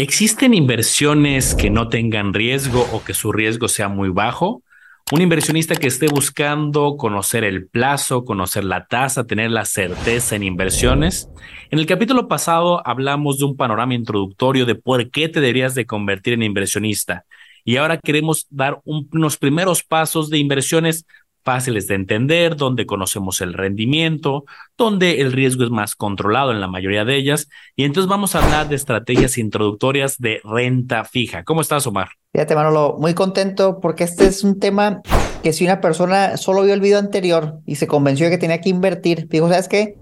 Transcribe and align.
¿Existen 0.00 0.54
inversiones 0.54 1.54
que 1.54 1.68
no 1.68 1.90
tengan 1.90 2.32
riesgo 2.32 2.88
o 2.90 3.04
que 3.04 3.12
su 3.12 3.32
riesgo 3.32 3.68
sea 3.68 3.90
muy 3.90 4.08
bajo? 4.08 4.62
Un 5.12 5.20
inversionista 5.20 5.76
que 5.76 5.88
esté 5.88 6.06
buscando 6.08 6.96
conocer 6.96 7.44
el 7.44 7.66
plazo, 7.66 8.24
conocer 8.24 8.64
la 8.64 8.86
tasa, 8.86 9.26
tener 9.26 9.50
la 9.50 9.66
certeza 9.66 10.36
en 10.36 10.42
inversiones. 10.42 11.28
En 11.70 11.80
el 11.80 11.84
capítulo 11.84 12.28
pasado 12.28 12.80
hablamos 12.88 13.40
de 13.40 13.44
un 13.44 13.58
panorama 13.58 13.92
introductorio 13.92 14.64
de 14.64 14.74
por 14.74 15.10
qué 15.10 15.28
te 15.28 15.42
deberías 15.42 15.74
de 15.74 15.84
convertir 15.84 16.32
en 16.32 16.44
inversionista. 16.44 17.26
Y 17.62 17.76
ahora 17.76 17.98
queremos 17.98 18.46
dar 18.48 18.80
unos 18.86 19.36
primeros 19.36 19.82
pasos 19.82 20.30
de 20.30 20.38
inversiones 20.38 21.04
fáciles 21.42 21.86
de 21.86 21.94
entender, 21.94 22.56
donde 22.56 22.86
conocemos 22.86 23.40
el 23.40 23.54
rendimiento, 23.54 24.44
donde 24.76 25.20
el 25.20 25.32
riesgo 25.32 25.64
es 25.64 25.70
más 25.70 25.94
controlado 25.94 26.52
en 26.52 26.60
la 26.60 26.68
mayoría 26.68 27.04
de 27.04 27.16
ellas. 27.16 27.48
Y 27.76 27.84
entonces 27.84 28.08
vamos 28.08 28.34
a 28.34 28.44
hablar 28.44 28.68
de 28.68 28.76
estrategias 28.76 29.38
introductorias 29.38 30.18
de 30.18 30.40
renta 30.44 31.04
fija. 31.04 31.44
¿Cómo 31.44 31.60
estás, 31.60 31.86
Omar? 31.86 32.10
Fíjate, 32.32 32.54
Manolo, 32.54 32.96
muy 32.98 33.14
contento 33.14 33.80
porque 33.80 34.04
este 34.04 34.26
es 34.26 34.44
un 34.44 34.60
tema 34.60 35.02
que 35.42 35.52
si 35.52 35.64
una 35.64 35.80
persona 35.80 36.36
solo 36.36 36.62
vio 36.62 36.74
el 36.74 36.80
video 36.80 36.98
anterior 36.98 37.58
y 37.66 37.76
se 37.76 37.86
convenció 37.86 38.26
de 38.26 38.32
que 38.32 38.38
tenía 38.38 38.60
que 38.60 38.68
invertir, 38.68 39.26
dijo, 39.28 39.48
¿sabes 39.48 39.68
qué? 39.68 39.96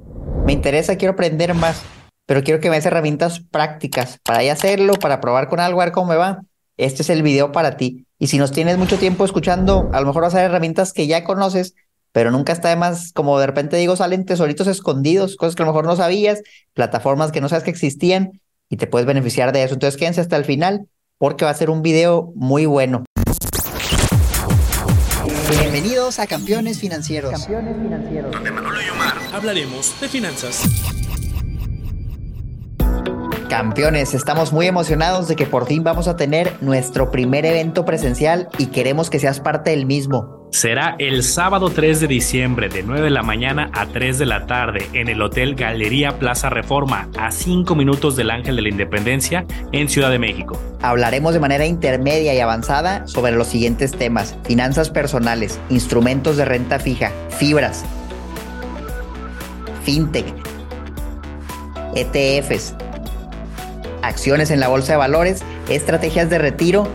Me 0.44 0.52
interesa, 0.52 0.96
quiero 0.96 1.14
aprender 1.14 1.54
más, 1.54 1.84
pero 2.26 2.42
quiero 2.42 2.60
que 2.60 2.68
me 2.68 2.76
des 2.76 2.86
herramientas 2.86 3.40
prácticas 3.40 4.18
para 4.24 4.40
hacerlo, 4.52 4.94
para 4.94 5.20
probar 5.20 5.48
con 5.48 5.60
algo, 5.60 5.80
a 5.80 5.86
ver 5.86 5.92
cómo 5.92 6.08
me 6.08 6.16
va. 6.16 6.40
Este 6.78 7.02
es 7.02 7.10
el 7.10 7.24
video 7.24 7.50
para 7.50 7.76
ti. 7.76 8.06
Y 8.20 8.28
si 8.28 8.38
nos 8.38 8.52
tienes 8.52 8.78
mucho 8.78 8.98
tiempo 8.98 9.24
escuchando, 9.24 9.90
a 9.92 10.00
lo 10.00 10.06
mejor 10.06 10.22
vas 10.22 10.34
a 10.34 10.38
ver 10.38 10.46
herramientas 10.46 10.92
que 10.92 11.08
ya 11.08 11.24
conoces, 11.24 11.74
pero 12.12 12.30
nunca 12.30 12.52
está 12.52 12.68
de 12.68 12.76
más, 12.76 13.12
como 13.12 13.38
de 13.40 13.48
repente 13.48 13.76
digo, 13.76 13.96
salen 13.96 14.24
tesoritos 14.24 14.68
escondidos, 14.68 15.36
cosas 15.36 15.56
que 15.56 15.62
a 15.64 15.66
lo 15.66 15.72
mejor 15.72 15.86
no 15.86 15.96
sabías, 15.96 16.40
plataformas 16.74 17.32
que 17.32 17.40
no 17.40 17.48
sabes 17.48 17.64
que 17.64 17.70
existían 17.70 18.40
y 18.68 18.76
te 18.76 18.86
puedes 18.86 19.06
beneficiar 19.06 19.52
de 19.52 19.64
eso. 19.64 19.74
Entonces 19.74 19.98
quédense 19.98 20.20
hasta 20.20 20.36
el 20.36 20.44
final 20.44 20.86
porque 21.18 21.44
va 21.44 21.50
a 21.50 21.54
ser 21.54 21.68
un 21.68 21.82
video 21.82 22.32
muy 22.36 22.64
bueno. 22.64 23.04
Bienvenidos 25.50 26.20
a 26.20 26.28
Campeones 26.28 26.78
Financieros. 26.78 27.32
Campeones 27.32 27.76
Financieros. 27.76 28.30
Donde 28.30 28.52
Manolo 28.52 28.80
y 28.80 28.88
Omar 28.88 29.14
hablaremos 29.32 30.00
de 30.00 30.08
finanzas. 30.08 30.62
Campeones, 33.48 34.12
estamos 34.12 34.52
muy 34.52 34.66
emocionados 34.66 35.26
de 35.26 35.34
que 35.34 35.46
por 35.46 35.66
fin 35.66 35.82
vamos 35.82 36.06
a 36.06 36.16
tener 36.16 36.52
nuestro 36.60 37.10
primer 37.10 37.46
evento 37.46 37.86
presencial 37.86 38.48
y 38.58 38.66
queremos 38.66 39.08
que 39.08 39.18
seas 39.18 39.40
parte 39.40 39.70
del 39.70 39.86
mismo. 39.86 40.46
Será 40.50 40.96
el 40.98 41.22
sábado 41.22 41.70
3 41.70 42.00
de 42.00 42.08
diciembre 42.08 42.68
de 42.68 42.82
9 42.82 43.02
de 43.02 43.10
la 43.10 43.22
mañana 43.22 43.70
a 43.72 43.86
3 43.86 44.18
de 44.18 44.26
la 44.26 44.46
tarde 44.46 44.86
en 44.92 45.08
el 45.08 45.22
Hotel 45.22 45.54
Galería 45.54 46.18
Plaza 46.18 46.50
Reforma, 46.50 47.08
a 47.18 47.30
5 47.30 47.74
minutos 47.74 48.16
del 48.16 48.30
Ángel 48.30 48.56
de 48.56 48.62
la 48.62 48.68
Independencia 48.68 49.46
en 49.72 49.88
Ciudad 49.88 50.10
de 50.10 50.18
México. 50.18 50.60
Hablaremos 50.82 51.32
de 51.32 51.40
manera 51.40 51.64
intermedia 51.64 52.34
y 52.34 52.40
avanzada 52.40 53.06
sobre 53.06 53.32
los 53.32 53.46
siguientes 53.46 53.92
temas, 53.92 54.36
finanzas 54.44 54.90
personales, 54.90 55.58
instrumentos 55.70 56.36
de 56.36 56.44
renta 56.44 56.78
fija, 56.78 57.12
fibras, 57.30 57.84
fintech, 59.84 60.26
ETFs, 61.94 62.74
acciones 64.02 64.50
en 64.50 64.60
la 64.60 64.68
bolsa 64.68 64.92
de 64.92 64.98
valores, 64.98 65.42
estrategias 65.68 66.30
de 66.30 66.38
retiro 66.38 66.88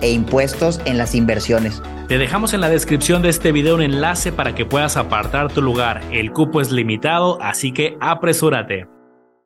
e 0.00 0.10
impuestos 0.10 0.80
en 0.84 0.98
las 0.98 1.14
inversiones. 1.14 1.82
Te 2.08 2.18
dejamos 2.18 2.52
en 2.52 2.60
la 2.60 2.68
descripción 2.68 3.22
de 3.22 3.30
este 3.30 3.50
video 3.50 3.76
un 3.76 3.82
enlace 3.82 4.30
para 4.30 4.54
que 4.54 4.66
puedas 4.66 4.98
apartar 4.98 5.50
tu 5.50 5.62
lugar. 5.62 6.02
El 6.12 6.32
cupo 6.32 6.60
es 6.60 6.70
limitado, 6.70 7.40
así 7.40 7.72
que 7.72 7.96
apresúrate. 8.00 8.86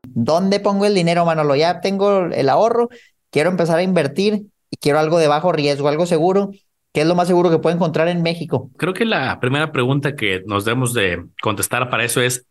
¿Dónde 0.02 0.58
pongo 0.58 0.84
el 0.84 0.94
dinero, 0.94 1.24
Manolo? 1.24 1.54
Ya 1.54 1.80
tengo 1.80 2.26
el 2.26 2.48
ahorro, 2.48 2.88
quiero 3.30 3.50
empezar 3.50 3.78
a 3.78 3.82
invertir 3.82 4.46
y 4.70 4.76
quiero 4.76 4.98
algo 4.98 5.18
de 5.18 5.28
bajo 5.28 5.52
riesgo, 5.52 5.88
algo 5.88 6.06
seguro. 6.06 6.50
¿Qué 6.92 7.02
es 7.02 7.06
lo 7.06 7.14
más 7.14 7.28
seguro 7.28 7.50
que 7.50 7.58
puedo 7.58 7.76
encontrar 7.76 8.08
en 8.08 8.22
México? 8.22 8.70
Creo 8.76 8.94
que 8.94 9.04
la 9.04 9.38
primera 9.38 9.70
pregunta 9.70 10.16
que 10.16 10.42
nos 10.46 10.64
debemos 10.64 10.94
de 10.94 11.24
contestar 11.40 11.90
para 11.90 12.04
eso 12.04 12.20
es, 12.20 12.46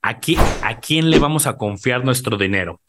¿a, 0.00 0.18
¿a 0.62 0.80
quién 0.80 1.10
le 1.10 1.18
vamos 1.18 1.46
a 1.46 1.58
confiar 1.58 2.04
nuestro 2.04 2.38
dinero? 2.38 2.80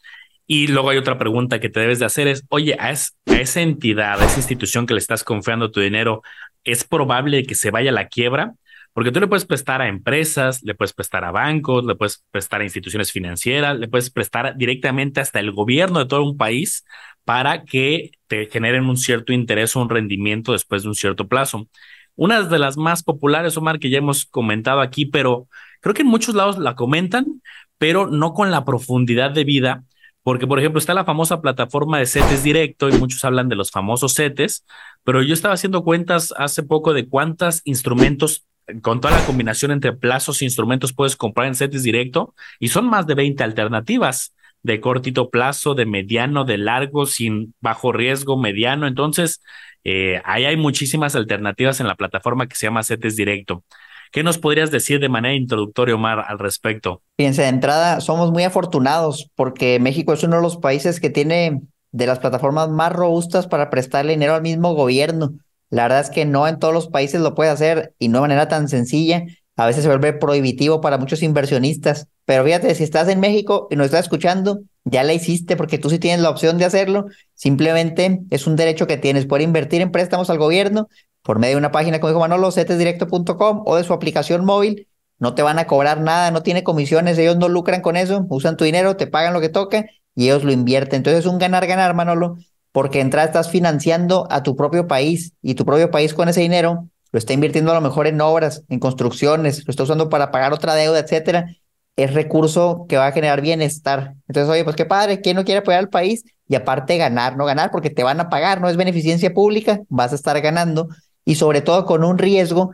Y 0.54 0.66
luego 0.66 0.90
hay 0.90 0.98
otra 0.98 1.16
pregunta 1.16 1.60
que 1.60 1.70
te 1.70 1.80
debes 1.80 1.98
de 1.98 2.04
hacer 2.04 2.28
es, 2.28 2.44
oye, 2.50 2.76
a, 2.78 2.90
esa 2.90 3.60
entidad, 3.62 4.20
a 4.20 4.26
esa 4.26 4.36
institución 4.36 4.84
que 4.84 4.92
le 4.92 4.98
estás 4.98 5.24
confiando 5.24 5.70
tu 5.70 5.80
dinero, 5.80 6.20
¿es 6.62 6.84
probable 6.84 7.44
que 7.44 7.54
se 7.54 7.70
vaya 7.70 7.88
a 7.88 7.94
la 7.94 8.08
quiebra? 8.08 8.52
Porque 8.92 9.10
tú 9.10 9.18
le 9.18 9.28
puedes 9.28 9.46
prestar 9.46 9.80
a 9.80 9.88
empresas, 9.88 10.62
le 10.62 10.74
puedes 10.74 10.92
prestar 10.92 11.24
a 11.24 11.30
bancos, 11.30 11.86
le 11.86 11.94
puedes 11.94 12.22
prestar 12.30 12.60
a 12.60 12.64
instituciones 12.64 13.12
financieras, 13.12 13.78
le 13.78 13.88
puedes 13.88 14.10
prestar 14.10 14.54
directamente 14.58 15.22
hasta 15.22 15.40
el 15.40 15.52
gobierno 15.52 16.00
de 16.00 16.04
todo 16.04 16.22
un 16.22 16.36
país 16.36 16.84
para 17.24 17.64
que 17.64 18.10
te 18.26 18.44
generen 18.44 18.84
un 18.84 18.98
cierto 18.98 19.32
interés 19.32 19.74
o 19.74 19.80
un 19.80 19.88
rendimiento 19.88 20.52
después 20.52 20.82
de 20.82 20.90
un 20.90 20.94
cierto 20.94 21.28
plazo. 21.28 21.66
Una 22.14 22.42
de 22.42 22.58
las 22.58 22.76
más 22.76 23.02
populares, 23.02 23.56
Omar, 23.56 23.78
que 23.78 23.88
ya 23.88 23.96
hemos 23.96 24.26
comentado 24.26 24.82
aquí, 24.82 25.06
pero 25.06 25.48
creo 25.80 25.94
que 25.94 26.02
en 26.02 26.08
muchos 26.08 26.34
lados 26.34 26.58
la 26.58 26.74
comentan, 26.74 27.40
pero 27.78 28.06
no 28.06 28.34
con 28.34 28.50
la 28.50 28.66
profundidad 28.66 29.30
de 29.30 29.44
vida 29.44 29.84
porque, 30.22 30.46
por 30.46 30.58
ejemplo, 30.58 30.78
está 30.78 30.94
la 30.94 31.04
famosa 31.04 31.40
plataforma 31.40 31.98
de 31.98 32.06
CETES 32.06 32.42
directo 32.42 32.88
y 32.88 32.92
muchos 32.92 33.24
hablan 33.24 33.48
de 33.48 33.56
los 33.56 33.70
famosos 33.70 34.14
CETES, 34.14 34.64
pero 35.04 35.22
yo 35.22 35.34
estaba 35.34 35.54
haciendo 35.54 35.82
cuentas 35.82 36.32
hace 36.36 36.62
poco 36.62 36.94
de 36.94 37.08
cuántos 37.08 37.60
instrumentos 37.64 38.46
con 38.80 39.00
toda 39.00 39.18
la 39.18 39.26
combinación 39.26 39.72
entre 39.72 39.92
plazos 39.92 40.40
e 40.40 40.44
instrumentos 40.44 40.92
puedes 40.92 41.16
comprar 41.16 41.48
en 41.48 41.54
CETES 41.54 41.82
directo 41.82 42.34
y 42.60 42.68
son 42.68 42.88
más 42.88 43.06
de 43.06 43.14
20 43.14 43.42
alternativas 43.42 44.34
de 44.62 44.80
cortito 44.80 45.30
plazo, 45.30 45.74
de 45.74 45.86
mediano, 45.86 46.44
de 46.44 46.58
largo, 46.58 47.06
sin 47.06 47.54
bajo 47.60 47.92
riesgo, 47.92 48.38
mediano. 48.38 48.86
Entonces, 48.86 49.42
eh, 49.84 50.22
ahí 50.24 50.44
hay 50.44 50.56
muchísimas 50.56 51.16
alternativas 51.16 51.80
en 51.80 51.88
la 51.88 51.96
plataforma 51.96 52.46
que 52.46 52.54
se 52.54 52.66
llama 52.66 52.84
CETES 52.84 53.16
directo. 53.16 53.64
¿Qué 54.12 54.22
nos 54.22 54.36
podrías 54.36 54.70
decir 54.70 55.00
de 55.00 55.08
manera 55.08 55.34
introductoria, 55.34 55.94
Omar, 55.94 56.22
al 56.28 56.38
respecto? 56.38 57.00
Fíjense, 57.16 57.42
de 57.42 57.48
entrada, 57.48 58.02
somos 58.02 58.30
muy 58.30 58.44
afortunados 58.44 59.30
porque 59.34 59.80
México 59.80 60.12
es 60.12 60.22
uno 60.22 60.36
de 60.36 60.42
los 60.42 60.58
países 60.58 61.00
que 61.00 61.08
tiene 61.08 61.62
de 61.92 62.06
las 62.06 62.18
plataformas 62.18 62.68
más 62.68 62.92
robustas 62.92 63.46
para 63.46 63.70
prestarle 63.70 64.12
dinero 64.12 64.34
al 64.34 64.42
mismo 64.42 64.74
gobierno. 64.74 65.32
La 65.70 65.84
verdad 65.84 66.00
es 66.00 66.10
que 66.10 66.26
no 66.26 66.46
en 66.46 66.58
todos 66.58 66.74
los 66.74 66.88
países 66.88 67.22
lo 67.22 67.34
puede 67.34 67.48
hacer 67.48 67.94
y 67.98 68.08
no 68.08 68.18
de 68.18 68.22
manera 68.22 68.48
tan 68.48 68.68
sencilla. 68.68 69.24
A 69.56 69.64
veces 69.64 69.82
se 69.82 69.88
vuelve 69.88 70.12
prohibitivo 70.12 70.82
para 70.82 70.98
muchos 70.98 71.22
inversionistas. 71.22 72.06
Pero 72.26 72.44
fíjate, 72.44 72.74
si 72.74 72.84
estás 72.84 73.08
en 73.08 73.18
México 73.18 73.66
y 73.70 73.76
nos 73.76 73.86
estás 73.86 74.00
escuchando, 74.00 74.60
ya 74.84 75.04
la 75.04 75.14
hiciste 75.14 75.56
porque 75.56 75.78
tú 75.78 75.88
sí 75.88 75.98
tienes 75.98 76.20
la 76.20 76.28
opción 76.28 76.58
de 76.58 76.66
hacerlo. 76.66 77.06
Simplemente 77.34 78.20
es 78.28 78.46
un 78.46 78.56
derecho 78.56 78.86
que 78.86 78.98
tienes. 78.98 79.24
Poder 79.24 79.42
invertir 79.42 79.80
en 79.80 79.90
préstamos 79.90 80.28
al 80.28 80.36
gobierno 80.36 80.88
por 81.22 81.38
medio 81.38 81.54
de 81.54 81.58
una 81.58 81.72
página, 81.72 82.00
como 82.00 82.10
dijo 82.10 82.20
Manolo, 82.20 82.50
cetesdirecto.com 82.50 83.62
o 83.64 83.76
de 83.76 83.84
su 83.84 83.92
aplicación 83.92 84.44
móvil. 84.44 84.88
No 85.18 85.34
te 85.34 85.42
van 85.42 85.58
a 85.58 85.66
cobrar 85.66 86.00
nada, 86.00 86.30
no 86.30 86.42
tiene 86.42 86.64
comisiones, 86.64 87.16
ellos 87.18 87.36
no 87.36 87.48
lucran 87.48 87.80
con 87.80 87.96
eso, 87.96 88.26
usan 88.28 88.56
tu 88.56 88.64
dinero, 88.64 88.96
te 88.96 89.06
pagan 89.06 89.32
lo 89.32 89.40
que 89.40 89.48
toca 89.48 89.84
y 90.14 90.24
ellos 90.24 90.42
lo 90.42 90.52
invierten. 90.52 90.98
Entonces 90.98 91.20
es 91.20 91.26
un 91.26 91.38
ganar-ganar, 91.38 91.94
Manolo, 91.94 92.36
porque 92.72 93.00
entrada 93.00 93.26
estás 93.26 93.50
financiando 93.50 94.26
a 94.30 94.42
tu 94.42 94.56
propio 94.56 94.88
país 94.88 95.34
y 95.40 95.54
tu 95.54 95.64
propio 95.64 95.90
país 95.90 96.12
con 96.12 96.28
ese 96.28 96.40
dinero 96.40 96.88
lo 97.12 97.18
está 97.18 97.34
invirtiendo 97.34 97.70
a 97.70 97.74
lo 97.74 97.82
mejor 97.82 98.06
en 98.06 98.20
obras, 98.20 98.64
en 98.68 98.80
construcciones, 98.80 99.66
lo 99.66 99.70
está 99.70 99.82
usando 99.82 100.08
para 100.08 100.30
pagar 100.30 100.52
otra 100.54 100.74
deuda, 100.74 100.98
etcétera. 100.98 101.46
Es 101.94 102.14
recurso 102.14 102.86
que 102.88 102.96
va 102.96 103.06
a 103.06 103.12
generar 103.12 103.42
bienestar. 103.42 104.14
Entonces, 104.26 104.50
oye, 104.50 104.64
pues 104.64 104.76
qué 104.76 104.86
padre, 104.86 105.20
¿quién 105.20 105.36
no 105.36 105.44
quiere 105.44 105.58
apoyar 105.58 105.80
al 105.80 105.90
país? 105.90 106.24
Y 106.48 106.54
aparte 106.54 106.96
ganar, 106.96 107.36
no 107.36 107.44
ganar, 107.44 107.70
porque 107.70 107.90
te 107.90 108.02
van 108.02 108.18
a 108.18 108.30
pagar, 108.30 108.62
no 108.62 108.68
es 108.70 108.78
beneficencia 108.78 109.34
pública, 109.34 109.80
vas 109.90 110.12
a 110.12 110.14
estar 110.14 110.40
ganando 110.40 110.88
y 111.24 111.36
sobre 111.36 111.60
todo 111.60 111.84
con 111.84 112.04
un 112.04 112.18
riesgo 112.18 112.72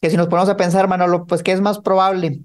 que 0.00 0.10
si 0.10 0.16
nos 0.16 0.28
ponemos 0.28 0.48
a 0.48 0.56
pensar, 0.56 0.88
Manolo, 0.88 1.26
pues 1.26 1.42
¿qué 1.42 1.52
es 1.52 1.60
más 1.60 1.78
probable? 1.78 2.40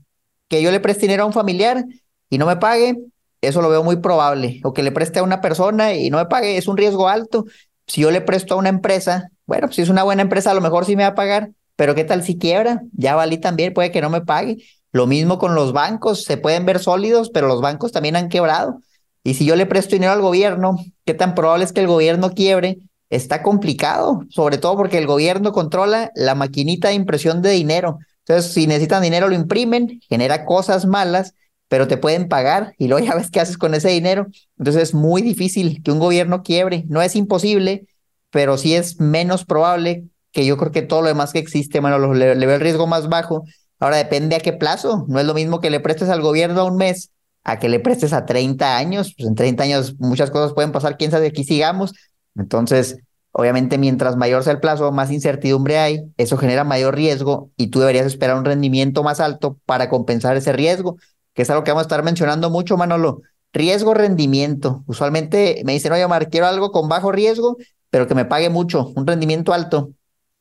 Que 0.50 0.62
yo 0.62 0.72
le 0.72 0.80
preste 0.80 1.04
dinero 1.04 1.24
a 1.24 1.26
un 1.26 1.34
familiar 1.34 1.86
y 2.30 2.38
no 2.38 2.46
me 2.46 2.58
pague, 2.58 2.98
eso 3.42 3.62
lo 3.62 3.70
veo 3.70 3.84
muy 3.84 3.98
probable. 3.98 4.60
O 4.64 4.74
que 4.74 4.84
le 4.84 4.92
preste 4.92 5.20
a 5.20 5.24
una 5.24 5.42
persona 5.42 5.94
y 5.94 6.10
no 6.10 6.18
me 6.18 6.26
pague, 6.26 6.58
es 6.58 6.68
un 6.68 6.78
riesgo 6.78 7.08
alto. 7.08 7.46
Si 7.88 8.02
yo 8.02 8.12
le 8.12 8.22
presto 8.22 8.56
a 8.56 8.58
una 8.58 8.70
empresa, 8.70 9.30
bueno, 9.46 9.68
pues 9.68 9.78
si 9.78 9.82
es 9.82 9.90
una 9.90 10.04
buena 10.04 10.22
empresa, 10.22 10.52
a 10.52 10.54
lo 10.54 10.62
mejor 10.62 10.86
sí 10.86 10.96
me 10.96 11.04
va 11.04 11.10
a 11.10 11.16
pagar, 11.16 11.52
pero 11.76 11.96
¿qué 11.96 12.04
tal 12.04 12.24
si 12.24 12.38
quiebra? 12.38 12.82
Ya 12.94 13.16
valí 13.16 13.38
también, 13.38 13.74
puede 13.74 13.92
que 13.92 14.02
no 14.02 14.10
me 14.10 14.22
pague. 14.22 14.58
Lo 14.92 15.08
mismo 15.08 15.38
con 15.40 15.56
los 15.56 15.74
bancos, 15.74 16.24
se 16.24 16.38
pueden 16.38 16.66
ver 16.66 16.80
sólidos, 16.80 17.30
pero 17.30 17.48
los 17.48 17.62
bancos 17.62 17.92
también 17.92 18.16
han 18.16 18.30
quebrado. 18.30 18.80
Y 19.24 19.34
si 19.34 19.46
yo 19.46 19.56
le 19.56 19.66
presto 19.66 19.96
dinero 19.96 20.14
al 20.14 20.22
gobierno, 20.22 20.78
¿qué 21.06 21.14
tan 21.14 21.36
probable 21.36 21.66
es 21.66 21.74
que 21.74 21.82
el 21.82 21.88
gobierno 21.88 22.32
quiebre? 22.32 22.80
Está 23.16 23.44
complicado, 23.44 24.22
sobre 24.30 24.58
todo 24.58 24.76
porque 24.78 24.98
el 24.98 25.08
gobierno 25.08 25.52
controla 25.52 26.12
la 26.16 26.36
maquinita 26.36 26.90
de 26.90 26.96
impresión 26.96 27.42
de 27.42 27.52
dinero. 27.52 28.00
Entonces, 28.20 28.54
si 28.54 28.68
necesitan 28.68 29.04
dinero, 29.04 29.28
lo 29.28 29.36
imprimen, 29.36 30.00
genera 30.10 30.46
cosas 30.46 30.86
malas, 30.86 31.34
pero 31.68 31.88
te 31.88 31.98
pueden 31.98 32.28
pagar 32.28 32.74
y 32.78 32.88
luego 32.88 33.06
ya 33.06 33.16
ves 33.16 33.30
qué 33.32 33.40
haces 33.40 33.58
con 33.58 33.74
ese 33.76 33.90
dinero. 33.90 34.28
Entonces, 34.58 34.84
es 34.84 34.94
muy 34.94 35.22
difícil 35.22 35.82
que 35.84 35.92
un 35.92 36.00
gobierno 36.00 36.44
quiebre. 36.44 36.86
No 36.88 37.02
es 37.02 37.16
imposible, 37.16 37.88
pero 38.32 38.58
sí 38.58 38.76
es 38.76 39.00
menos 39.00 39.46
probable 39.46 40.06
que 40.32 40.46
yo 40.46 40.58
creo 40.58 40.72
que 40.72 40.82
todo 40.82 41.02
lo 41.02 41.08
demás 41.08 41.32
que 41.32 41.40
existe, 41.40 41.80
bueno, 41.80 42.14
le, 42.14 42.36
le 42.36 42.46
veo 42.46 42.56
el 42.56 42.62
riesgo 42.62 42.88
más 42.88 43.08
bajo. 43.10 43.44
Ahora 43.80 43.98
depende 43.98 44.36
a 44.36 44.40
qué 44.40 44.54
plazo. 44.54 45.06
No 45.08 45.20
es 45.20 45.26
lo 45.26 45.34
mismo 45.34 45.62
que 45.62 45.70
le 45.70 45.80
prestes 45.80 46.10
al 46.10 46.22
gobierno 46.22 46.62
a 46.62 46.66
un 46.66 46.78
mes 46.78 47.12
a 47.46 47.60
que 47.60 47.70
le 47.70 47.80
prestes 47.80 48.12
a 48.12 48.26
30 48.26 48.76
años. 48.76 49.14
Pues 49.16 49.30
en 49.30 49.36
30 49.36 49.64
años 49.64 49.96
muchas 50.00 50.32
cosas 50.32 50.54
pueden 50.54 50.74
pasar, 50.74 50.98
quién 50.98 51.12
sabe, 51.12 51.28
aquí 51.28 51.46
sigamos. 51.46 51.94
Entonces, 52.36 52.98
obviamente, 53.32 53.78
mientras 53.78 54.16
mayor 54.16 54.44
sea 54.44 54.54
el 54.54 54.60
plazo, 54.60 54.92
más 54.92 55.12
incertidumbre 55.12 55.78
hay, 55.78 56.02
eso 56.18 56.38
genera 56.38 56.64
mayor 56.64 56.96
riesgo 56.96 57.50
y 57.58 57.68
tú 57.68 57.80
deberías 57.80 58.06
esperar 58.06 58.38
un 58.38 58.46
rendimiento 58.46 59.04
más 59.04 59.20
alto 59.20 59.58
para 59.66 59.90
compensar 59.90 60.38
ese 60.38 60.54
riesgo, 60.54 60.98
que 61.34 61.42
es 61.42 61.50
algo 61.50 61.64
que 61.64 61.72
vamos 61.72 61.84
a 61.84 61.88
estar 61.88 62.04
mencionando 62.04 62.50
mucho, 62.50 62.78
Manolo. 62.78 63.22
Riesgo, 63.54 63.94
rendimiento. 63.94 64.84
Usualmente 64.86 65.62
me 65.66 65.74
dicen, 65.74 65.94
oye, 65.94 66.04
Omar, 66.04 66.30
quiero 66.30 66.48
algo 66.48 66.72
con 66.72 66.90
bajo 66.90 67.12
riesgo, 67.12 67.58
pero 67.90 68.08
que 68.08 68.16
me 68.16 68.26
pague 68.26 68.50
mucho, 68.50 68.92
un 68.96 69.08
rendimiento 69.08 69.54
alto. 69.54 69.92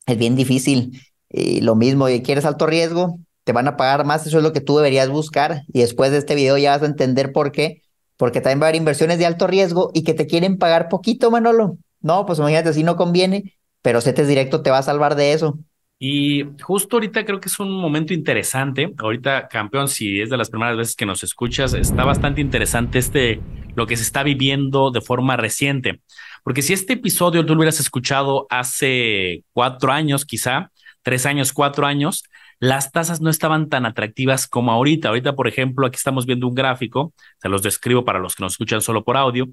Es 0.05 0.17
bien 0.17 0.35
difícil. 0.35 1.01
Y 1.29 1.61
lo 1.61 1.75
mismo, 1.75 2.07
quieres 2.23 2.45
alto 2.45 2.65
riesgo, 2.67 3.19
te 3.45 3.53
van 3.53 3.67
a 3.67 3.77
pagar 3.77 4.05
más, 4.05 4.25
eso 4.25 4.37
es 4.37 4.43
lo 4.43 4.53
que 4.53 4.61
tú 4.61 4.77
deberías 4.77 5.09
buscar. 5.09 5.63
Y 5.67 5.79
después 5.79 6.11
de 6.11 6.17
este 6.17 6.35
video 6.35 6.57
ya 6.57 6.71
vas 6.71 6.81
a 6.81 6.87
entender 6.87 7.31
por 7.31 7.51
qué. 7.51 7.81
Porque 8.17 8.41
también 8.41 8.61
va 8.61 8.65
a 8.65 8.69
haber 8.69 8.79
inversiones 8.79 9.19
de 9.19 9.25
alto 9.25 9.47
riesgo 9.47 9.91
y 9.93 10.03
que 10.03 10.13
te 10.13 10.27
quieren 10.27 10.57
pagar 10.57 10.89
poquito, 10.89 11.31
Manolo. 11.31 11.77
No, 12.01 12.25
pues 12.25 12.39
imagínate, 12.39 12.73
si 12.73 12.83
no 12.83 12.95
conviene, 12.95 13.57
pero 13.81 14.01
CETES 14.01 14.27
Directo 14.27 14.61
te 14.61 14.71
va 14.71 14.79
a 14.79 14.83
salvar 14.83 15.15
de 15.15 15.33
eso. 15.33 15.57
Y 15.97 16.43
justo 16.61 16.97
ahorita 16.97 17.23
creo 17.23 17.39
que 17.39 17.47
es 17.47 17.59
un 17.59 17.71
momento 17.71 18.13
interesante. 18.13 18.93
Ahorita, 18.97 19.47
campeón, 19.47 19.87
si 19.87 20.21
es 20.21 20.29
de 20.29 20.37
las 20.37 20.49
primeras 20.49 20.75
veces 20.75 20.95
que 20.95 21.05
nos 21.05 21.23
escuchas, 21.23 21.73
está 21.73 22.03
bastante 22.03 22.41
interesante 22.41 22.99
este, 22.99 23.39
lo 23.75 23.87
que 23.87 23.95
se 23.95 24.03
está 24.03 24.23
viviendo 24.23 24.91
de 24.91 25.01
forma 25.01 25.37
reciente. 25.37 26.01
Porque 26.43 26.61
si 26.61 26.73
este 26.73 26.93
episodio 26.93 27.45
tú 27.45 27.53
lo 27.53 27.59
hubieras 27.59 27.79
escuchado 27.79 28.45
hace 28.49 29.43
cuatro 29.53 29.91
años, 29.91 30.25
quizá, 30.25 30.71
tres 31.01 31.25
años, 31.25 31.53
cuatro 31.53 31.85
años, 31.85 32.23
las 32.59 32.91
tasas 32.91 33.21
no 33.21 33.29
estaban 33.29 33.69
tan 33.69 33.85
atractivas 33.85 34.47
como 34.47 34.71
ahorita. 34.71 35.09
Ahorita, 35.09 35.35
por 35.35 35.47
ejemplo, 35.47 35.85
aquí 35.87 35.97
estamos 35.97 36.25
viendo 36.25 36.47
un 36.47 36.55
gráfico, 36.55 37.13
se 37.41 37.49
los 37.49 37.61
describo 37.61 38.05
para 38.05 38.19
los 38.19 38.35
que 38.35 38.43
nos 38.43 38.53
escuchan 38.53 38.81
solo 38.81 39.03
por 39.03 39.17
audio, 39.17 39.47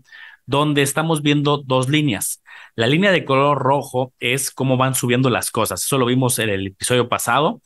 donde 0.46 0.82
estamos 0.82 1.22
viendo 1.22 1.58
dos 1.58 1.88
líneas. 1.88 2.42
La 2.74 2.86
línea 2.86 3.12
de 3.12 3.24
color 3.24 3.58
rojo 3.58 4.12
es 4.18 4.50
cómo 4.50 4.76
van 4.76 4.94
subiendo 4.94 5.30
las 5.30 5.50
cosas. 5.50 5.84
Eso 5.84 5.98
lo 5.98 6.06
vimos 6.06 6.38
en 6.38 6.48
el 6.48 6.68
episodio 6.68 7.08
pasado. 7.08 7.60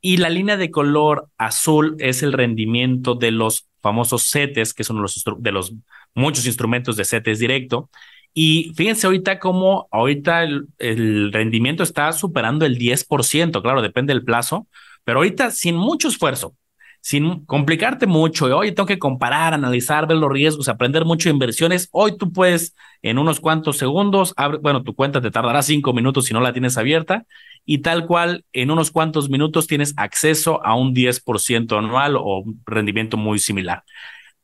Y 0.00 0.16
la 0.16 0.30
línea 0.30 0.56
de 0.56 0.70
color 0.70 1.28
azul 1.38 1.96
es 1.98 2.22
el 2.22 2.32
rendimiento 2.32 3.14
de 3.14 3.30
los 3.30 3.68
famosos 3.80 4.30
CETES, 4.30 4.74
que 4.74 4.84
son 4.84 5.00
los 5.02 5.24
de 5.38 5.52
los 5.52 5.74
muchos 6.14 6.46
instrumentos 6.46 6.96
de 6.96 7.04
CETES 7.04 7.38
directo. 7.38 7.90
Y 8.34 8.72
fíjense 8.76 9.06
ahorita 9.06 9.38
cómo 9.38 9.88
ahorita 9.90 10.44
el, 10.44 11.32
rendimiento 11.32 11.82
está 11.82 12.12
superando 12.12 12.64
el 12.64 12.78
10%, 12.78 13.62
claro, 13.62 13.82
depende 13.82 14.14
del 14.14 14.24
plazo, 14.24 14.66
pero 15.04 15.18
ahorita 15.18 15.50
sin 15.50 15.76
mucho 15.76 16.08
esfuerzo, 16.08 16.56
sin 17.02 17.44
complicarte 17.46 18.06
mucho, 18.06 18.46
hoy 18.56 18.72
tengo 18.72 18.86
que 18.86 19.00
comparar, 19.00 19.54
analizar, 19.54 20.06
ver 20.06 20.18
los 20.18 20.30
riesgos, 20.30 20.68
aprender 20.68 21.04
mucho 21.04 21.28
de 21.28 21.32
inversiones, 21.34 21.88
hoy 21.90 22.16
tú 22.16 22.32
puedes 22.32 22.76
en 23.02 23.18
unos 23.18 23.40
cuantos 23.40 23.76
segundos, 23.76 24.34
bueno, 24.62 24.84
tu 24.84 24.94
cuenta 24.94 25.20
te 25.20 25.32
tardará 25.32 25.62
cinco 25.62 25.92
minutos 25.92 26.26
si 26.26 26.32
no 26.32 26.40
la 26.40 26.52
tienes 26.52 26.78
abierta, 26.78 27.26
y 27.64 27.78
tal 27.78 28.06
cual 28.06 28.44
en 28.52 28.70
unos 28.70 28.92
cuantos 28.92 29.28
minutos 29.28 29.66
tienes 29.66 29.94
acceso 29.96 30.64
a 30.64 30.76
un 30.76 30.94
10% 30.94 31.76
anual 31.76 32.16
o 32.16 32.44
rendimiento 32.64 33.16
muy 33.16 33.40
similar. 33.40 33.82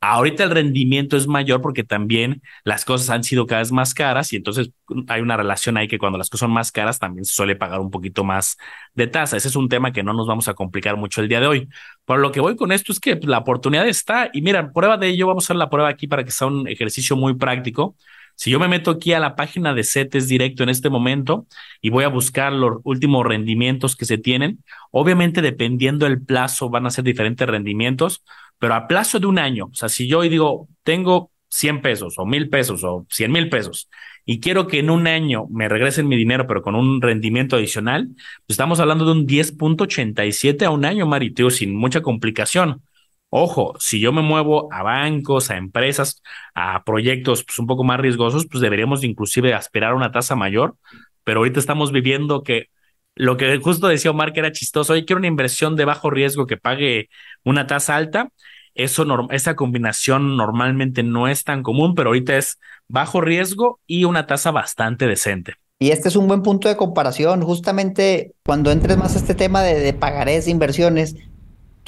Ahorita 0.01 0.45
el 0.45 0.51
rendimiento 0.51 1.17
es 1.17 1.27
mayor 1.27 1.61
porque 1.61 1.83
también 1.83 2.41
las 2.65 2.85
cosas 2.85 3.11
han 3.11 3.25
sido 3.25 3.47
cada 3.47 3.63
vez 3.63 3.73
más 3.73 3.95
caras 3.95 4.33
y 4.33 4.37
entonces 4.37 4.71
hay 5.09 5.21
una 5.21 5.37
relación 5.37 5.77
ahí 5.77 5.89
que 5.89 5.99
cuando 5.99 6.19
las 6.19 6.31
cosas 6.31 6.47
son 6.47 6.53
más 6.53 6.71
caras 6.71 7.01
también 7.01 7.25
se 7.25 7.35
suele 7.35 7.57
pagar 7.57 7.81
un 7.81 7.91
poquito 7.91 8.23
más 8.23 8.57
de 8.95 9.09
tasa. 9.09 9.37
Ese 9.37 9.49
es 9.49 9.57
un 9.57 9.69
tema 9.69 9.93
que 9.93 10.05
no 10.05 10.13
nos 10.13 10.29
vamos 10.29 10.47
a 10.47 10.55
complicar 10.55 10.97
mucho 10.97 11.21
el 11.21 11.29
día 11.29 11.41
de 11.41 11.49
hoy. 11.49 11.69
Pero 12.05 12.21
lo 12.21 12.31
que 12.31 12.41
voy 12.41 12.55
con 12.55 12.71
esto 12.71 12.93
es 12.93 13.01
que 13.01 13.19
la 13.23 13.39
oportunidad 13.39 13.89
está 13.89 14.31
y 14.33 14.41
mira, 14.41 14.73
prueba 14.73 14.97
de 14.99 15.09
ello, 15.09 15.27
vamos 15.27 15.45
a 15.45 15.47
hacer 15.47 15.57
la 15.57 15.69
prueba 15.69 15.89
aquí 15.89 16.07
para 16.07 16.25
que 16.25 16.31
sea 16.31 16.47
un 16.47 16.69
ejercicio 16.69 17.17
muy 17.17 17.35
práctico. 17.35 17.97
Si 18.37 18.53
yo 18.53 18.61
me 18.61 18.69
meto 18.69 18.93
aquí 18.93 19.13
a 19.15 19.19
la 19.19 19.35
página 19.35 19.75
de 19.75 19.83
CETES 19.83 20.29
directo 20.29 20.63
en 20.63 20.69
este 20.69 20.91
momento 20.91 21.49
y 21.81 21.91
voy 21.91 22.05
a 22.05 22.09
buscar 22.09 22.53
los 22.53 22.79
últimos 22.85 23.27
rendimientos 23.27 23.97
que 23.97 24.05
se 24.05 24.17
tienen, 24.17 24.63
obviamente 24.93 25.43
dependiendo 25.43 26.07
del 26.07 26.23
plazo 26.23 26.71
van 26.71 26.87
a 26.87 26.91
ser 26.91 27.03
diferentes 27.03 27.49
rendimientos, 27.49 28.23
pero 28.59 28.75
a 28.75 28.87
plazo 28.87 29.19
de 29.21 29.27
un 29.27 29.39
año, 29.39 29.67
o 29.67 29.75
sea, 29.75 29.89
si 29.89 30.09
yo 30.09 30.21
hoy 30.21 30.29
digo, 30.29 30.69
tengo 30.83 31.31
100 31.49 31.83
pesos 31.83 32.15
o 32.19 32.27
1000 32.27 32.51
pesos 32.51 32.85
o 32.85 33.07
100 33.11 33.33
mil 33.33 33.49
pesos 33.49 33.89
y 34.31 34.41
quiero 34.41 34.67
que 34.67 34.81
en 34.81 34.91
un 34.91 35.07
año 35.07 35.47
me 35.51 35.71
regresen 35.71 36.07
mi 36.07 36.15
dinero, 36.15 36.47
pero 36.47 36.61
con 36.61 36.75
un 36.75 37.01
rendimiento 37.01 37.57
adicional, 37.57 38.09
pues 38.47 38.51
estamos 38.51 38.79
hablando 38.79 39.07
de 39.07 39.13
un 39.13 39.27
10.87 39.27 40.67
a 40.67 40.71
un 40.71 40.85
año, 40.85 41.07
Mariteo, 41.07 41.49
sin 41.49 41.75
mucha 41.75 42.03
complicación. 42.03 42.83
Ojo, 43.31 43.75
si 43.79 44.01
yo 44.01 44.13
me 44.13 44.21
muevo 44.21 44.71
a 44.71 44.83
bancos, 44.83 45.51
a 45.51 45.57
empresas, 45.57 46.23
a 46.55 46.85
proyectos 46.85 47.43
pues, 47.43 47.59
un 47.59 47.67
poco 47.67 47.85
más 47.85 48.01
riesgosos, 48.01 48.47
pues 48.47 48.61
deberíamos 48.61 49.03
inclusive 49.03 49.55
aspirar 49.55 49.93
a 49.93 49.97
una 49.97 50.13
tasa 50.13 50.37
mayor, 50.37 50.77
pero 51.25 51.41
ahorita 51.41 51.59
estamos 51.59 51.91
viviendo 51.91 52.43
que 52.43 52.69
lo 53.19 53.37
que 53.37 53.59
justo 53.59 53.89
decía 53.89 54.13
Omar 54.13 54.33
que 54.33 54.41
era 54.41 54.53
chistoso, 54.53 54.93
hoy 54.93 55.05
quiero 55.05 55.19
una 55.19 55.27
inversión 55.27 55.77
de 55.77 55.85
bajo 55.85 56.09
riesgo 56.09 56.47
que 56.47 56.57
pague 56.57 57.09
una 57.45 57.67
tasa 57.67 57.97
alta, 57.97 58.31
eso 58.75 59.05
esa 59.31 59.57
combinación 59.57 60.37
normalmente 60.37 61.03
no 61.03 61.27
es 61.27 61.43
tan 61.45 61.63
común, 61.63 61.95
pero 61.95 62.11
ahorita 62.11 62.37
es 62.37 62.59
bajo 62.87 63.21
riesgo 63.21 63.81
y 63.87 64.05
una 64.05 64.27
tasa 64.27 64.53
bastante 64.53 65.07
decente. 65.07 65.55
Y 65.81 65.91
este 65.91 66.09
es 66.09 66.17
un 66.17 66.29
buen 66.29 66.43
punto 66.43 66.69
de 66.69 66.77
comparación. 66.77 67.43
Justamente 67.43 68.33
cuando 68.45 68.71
entres 68.71 68.97
más 68.97 69.15
a 69.15 69.19
este 69.19 69.35
tema 69.35 69.63
de, 69.63 69.79
de 69.79 69.93
pagarés, 69.93 70.49
inversiones, 70.49 71.17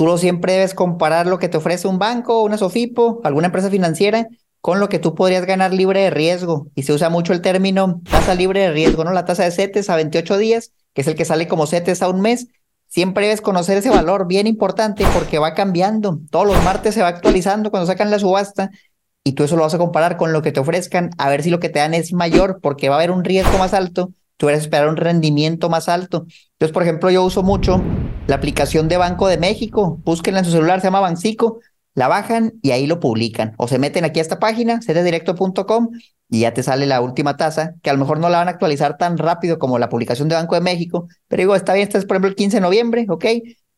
Tú 0.01 0.07
lo 0.07 0.17
siempre 0.17 0.55
debes 0.55 0.73
comparar 0.73 1.27
lo 1.27 1.39
que 1.39 1.51
te 1.51 1.59
ofrece 1.59 1.87
un 1.87 1.99
banco, 1.99 2.43
una 2.43 2.57
Sofipo, 2.57 3.21
alguna 3.23 3.49
empresa 3.49 3.69
financiera 3.69 4.29
con 4.61 4.81
lo 4.81 4.89
que 4.89 4.99
tú 4.99 5.15
podrías 5.15 5.47
ganar 5.47 5.73
libre 5.73 6.01
de 6.01 6.11
riesgo. 6.11 6.69
Y 6.75 6.83
se 6.83 6.93
usa 6.93 7.09
mucho 7.09 7.33
el 7.33 7.41
término 7.41 8.01
tasa 8.11 8.35
libre 8.35 8.61
de 8.61 8.73
riesgo, 8.73 9.05
¿no? 9.05 9.13
La 9.13 9.25
tasa 9.25 9.45
de 9.45 9.51
CETES 9.51 9.91
a 9.91 9.97
28 9.97 10.39
días, 10.39 10.73
que 10.95 11.03
es 11.03 11.07
el 11.07 11.15
que 11.15 11.25
sale 11.25 11.49
como 11.49 11.67
CETES 11.67 12.03
a 12.03 12.09
un 12.09 12.21
mes. 12.21 12.49
Siempre 12.89 13.27
debes 13.27 13.41
conocer 13.41 13.79
ese 13.79 13.91
valor, 13.91 14.27
bien 14.27 14.47
importante, 14.47 15.05
porque 15.15 15.39
va 15.39 15.55
cambiando. 15.55 16.21
Todos 16.31 16.47
los 16.47 16.63
martes 16.65 16.95
se 16.95 17.03
va 17.03 17.09
actualizando 17.09 17.71
cuando 17.71 17.87
sacan 17.87 18.11
la 18.11 18.19
subasta 18.19 18.71
y 19.23 19.33
tú 19.33 19.45
eso 19.45 19.57
lo 19.57 19.63
vas 19.63 19.75
a 19.75 19.79
comparar 19.79 20.17
con 20.17 20.33
lo 20.33 20.43
que 20.43 20.51
te 20.51 20.61
ofrezcan, 20.61 21.11
a 21.19 21.29
ver 21.29 21.43
si 21.43 21.51
lo 21.51 21.61
que 21.61 21.69
te 21.69 21.79
dan 21.79 21.95
es 21.95 22.13
mayor, 22.13 22.59
porque 22.63 22.89
va 22.89 22.97
a 22.97 22.99
haber 22.99 23.11
un 23.11 23.23
riesgo 23.23 23.59
más 23.59 23.75
alto 23.75 24.13
tú 24.41 24.49
eres 24.49 24.63
esperar 24.63 24.89
un 24.89 24.97
rendimiento 24.97 25.69
más 25.69 25.91
alto. 25.91 26.25
Entonces, 26.53 26.73
por 26.73 26.83
ejemplo, 26.83 27.11
yo 27.11 27.23
uso 27.23 27.43
mucho 27.43 27.83
la 28.27 28.37
aplicación 28.37 28.89
de 28.89 28.97
Banco 28.97 29.29
de 29.29 29.37
México. 29.37 30.01
Búsquenla 30.03 30.39
en 30.39 30.47
su 30.47 30.51
celular, 30.51 30.81
se 30.81 30.87
llama 30.87 31.01
Bancico. 31.01 31.61
La 31.95 32.09
bajan 32.09 32.53
y 32.63 32.71
ahí 32.71 32.87
lo 32.87 33.01
publican. 33.01 33.55
O 33.59 33.69
se 33.69 33.79
meten 33.79 34.05
aquí 34.05 34.21
a 34.21 34.23
esta 34.23 34.39
página, 34.39 34.81
cddirecto.com, 34.81 35.89
y 36.29 36.41
ya 36.41 36.55
te 36.55 36.63
sale 36.63 36.87
la 36.87 37.01
última 37.01 37.37
tasa, 37.37 37.75
que 37.83 37.91
a 37.91 37.93
lo 37.93 37.99
mejor 37.99 38.21
no 38.21 38.29
la 38.29 38.39
van 38.39 38.49
a 38.49 38.53
actualizar 38.53 38.97
tan 38.97 39.19
rápido 39.19 39.59
como 39.59 39.79
la 39.79 39.89
publicación 39.89 40.29
de 40.29 40.37
Banco 40.37 40.55
de 40.55 40.61
México. 40.61 41.09
Pero 41.29 41.41
digo, 41.43 41.57
está 41.57 41.75
bien, 41.75 41.89
esta 41.89 41.99
es 41.99 42.05
por 42.05 42.17
ejemplo 42.17 42.29
el 42.29 42.37
15 42.37 42.59
de 42.59 42.61
noviembre, 42.61 43.07
¿ok? 43.09 43.25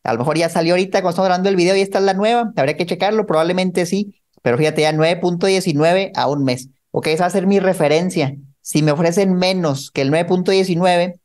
A 0.03 0.13
lo 0.13 0.19
mejor 0.19 0.37
ya 0.37 0.49
salió 0.49 0.73
ahorita 0.73 1.01
cuando 1.01 1.11
estamos 1.11 1.27
grabando 1.27 1.49
el 1.49 1.55
video 1.55 1.75
y 1.75 1.81
esta 1.81 1.99
es 1.99 2.05
la 2.05 2.13
nueva. 2.13 2.51
Habría 2.55 2.77
que 2.77 2.85
checarlo, 2.85 3.25
probablemente 3.25 3.85
sí. 3.85 4.13
Pero 4.41 4.57
fíjate, 4.57 4.81
ya 4.81 4.91
9.19 4.91 6.11
a 6.15 6.27
un 6.27 6.43
mes. 6.43 6.69
Ok, 6.91 7.07
esa 7.07 7.23
va 7.23 7.27
a 7.27 7.31
ser 7.31 7.47
mi 7.47 7.59
referencia. 7.59 8.35
Si 8.61 8.83
me 8.83 8.91
ofrecen 8.91 9.33
menos 9.33 9.89
que 9.91 10.01
el 10.01 10.11
9.19, 10.11 11.19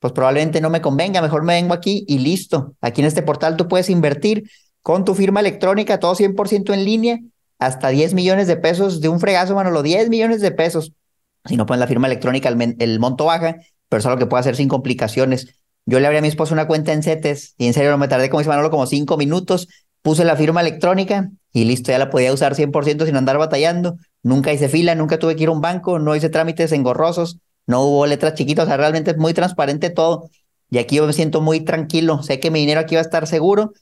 pues 0.00 0.12
probablemente 0.12 0.60
no 0.60 0.70
me 0.70 0.80
convenga, 0.80 1.22
mejor 1.22 1.44
me 1.44 1.54
vengo 1.54 1.74
aquí 1.74 2.04
y 2.08 2.18
listo. 2.18 2.74
Aquí 2.80 3.02
en 3.02 3.06
este 3.06 3.22
portal 3.22 3.56
tú 3.56 3.68
puedes 3.68 3.88
invertir 3.88 4.50
con 4.82 5.04
tu 5.04 5.14
firma 5.14 5.40
electrónica, 5.40 6.00
todo 6.00 6.14
100% 6.14 6.74
en 6.74 6.84
línea, 6.84 7.18
hasta 7.58 7.88
10 7.88 8.14
millones 8.14 8.48
de 8.48 8.56
pesos 8.56 9.00
de 9.00 9.08
un 9.08 9.20
fregazo, 9.20 9.54
Manolo, 9.54 9.82
10 9.82 10.08
millones 10.08 10.40
de 10.40 10.50
pesos. 10.50 10.92
Si 11.44 11.56
no 11.56 11.66
pones 11.66 11.80
la 11.80 11.86
firma 11.86 12.08
electrónica, 12.08 12.48
el, 12.48 12.98
monto 13.00 13.26
baja, 13.26 13.56
pero 13.88 14.00
es 14.00 14.06
algo 14.06 14.18
que 14.18 14.26
puede 14.26 14.40
hacer 14.40 14.56
sin 14.56 14.68
complicaciones. 14.68 15.54
Yo 15.86 16.00
le 16.00 16.06
abrí 16.06 16.18
a 16.18 16.22
mi 16.22 16.28
esposa 16.28 16.54
una 16.54 16.66
cuenta 16.66 16.92
en 16.92 17.02
CETES 17.02 17.54
y 17.58 17.66
en 17.66 17.74
serio 17.74 17.90
no 17.90 17.98
me 17.98 18.08
tardé, 18.08 18.30
como 18.30 18.40
dice 18.40 18.50
Manolo, 18.50 18.70
como 18.70 18.86
cinco 18.86 19.16
minutos. 19.16 19.68
Puse 20.02 20.24
la 20.24 20.36
firma 20.36 20.60
electrónica 20.60 21.30
y 21.52 21.64
listo, 21.64 21.92
ya 21.92 21.98
la 21.98 22.10
podía 22.10 22.32
usar 22.32 22.54
100% 22.56 23.06
sin 23.06 23.16
andar 23.16 23.38
batallando. 23.38 23.96
Nunca 24.22 24.52
hice 24.52 24.68
fila, 24.68 24.94
nunca 24.94 25.18
tuve 25.18 25.36
que 25.36 25.44
ir 25.44 25.48
a 25.48 25.52
un 25.52 25.60
banco, 25.60 25.98
no 25.98 26.16
hice 26.16 26.28
trámites 26.28 26.72
engorrosos, 26.72 27.38
no 27.66 27.82
hubo 27.82 28.06
letras 28.06 28.34
chiquitas, 28.34 28.64
o 28.64 28.68
sea, 28.68 28.76
realmente 28.76 29.12
es 29.12 29.16
muy 29.16 29.34
transparente 29.34 29.90
todo. 29.90 30.28
Y 30.70 30.78
aquí 30.78 30.96
yo 30.96 31.06
me 31.06 31.12
siento 31.12 31.40
muy 31.40 31.60
tranquilo, 31.60 32.22
sé 32.22 32.40
que 32.40 32.50
mi 32.50 32.60
dinero 32.60 32.80
aquí 32.80 32.94
va 32.94 33.00
a 33.00 33.04
estar 33.04 33.26
seguro, 33.26 33.72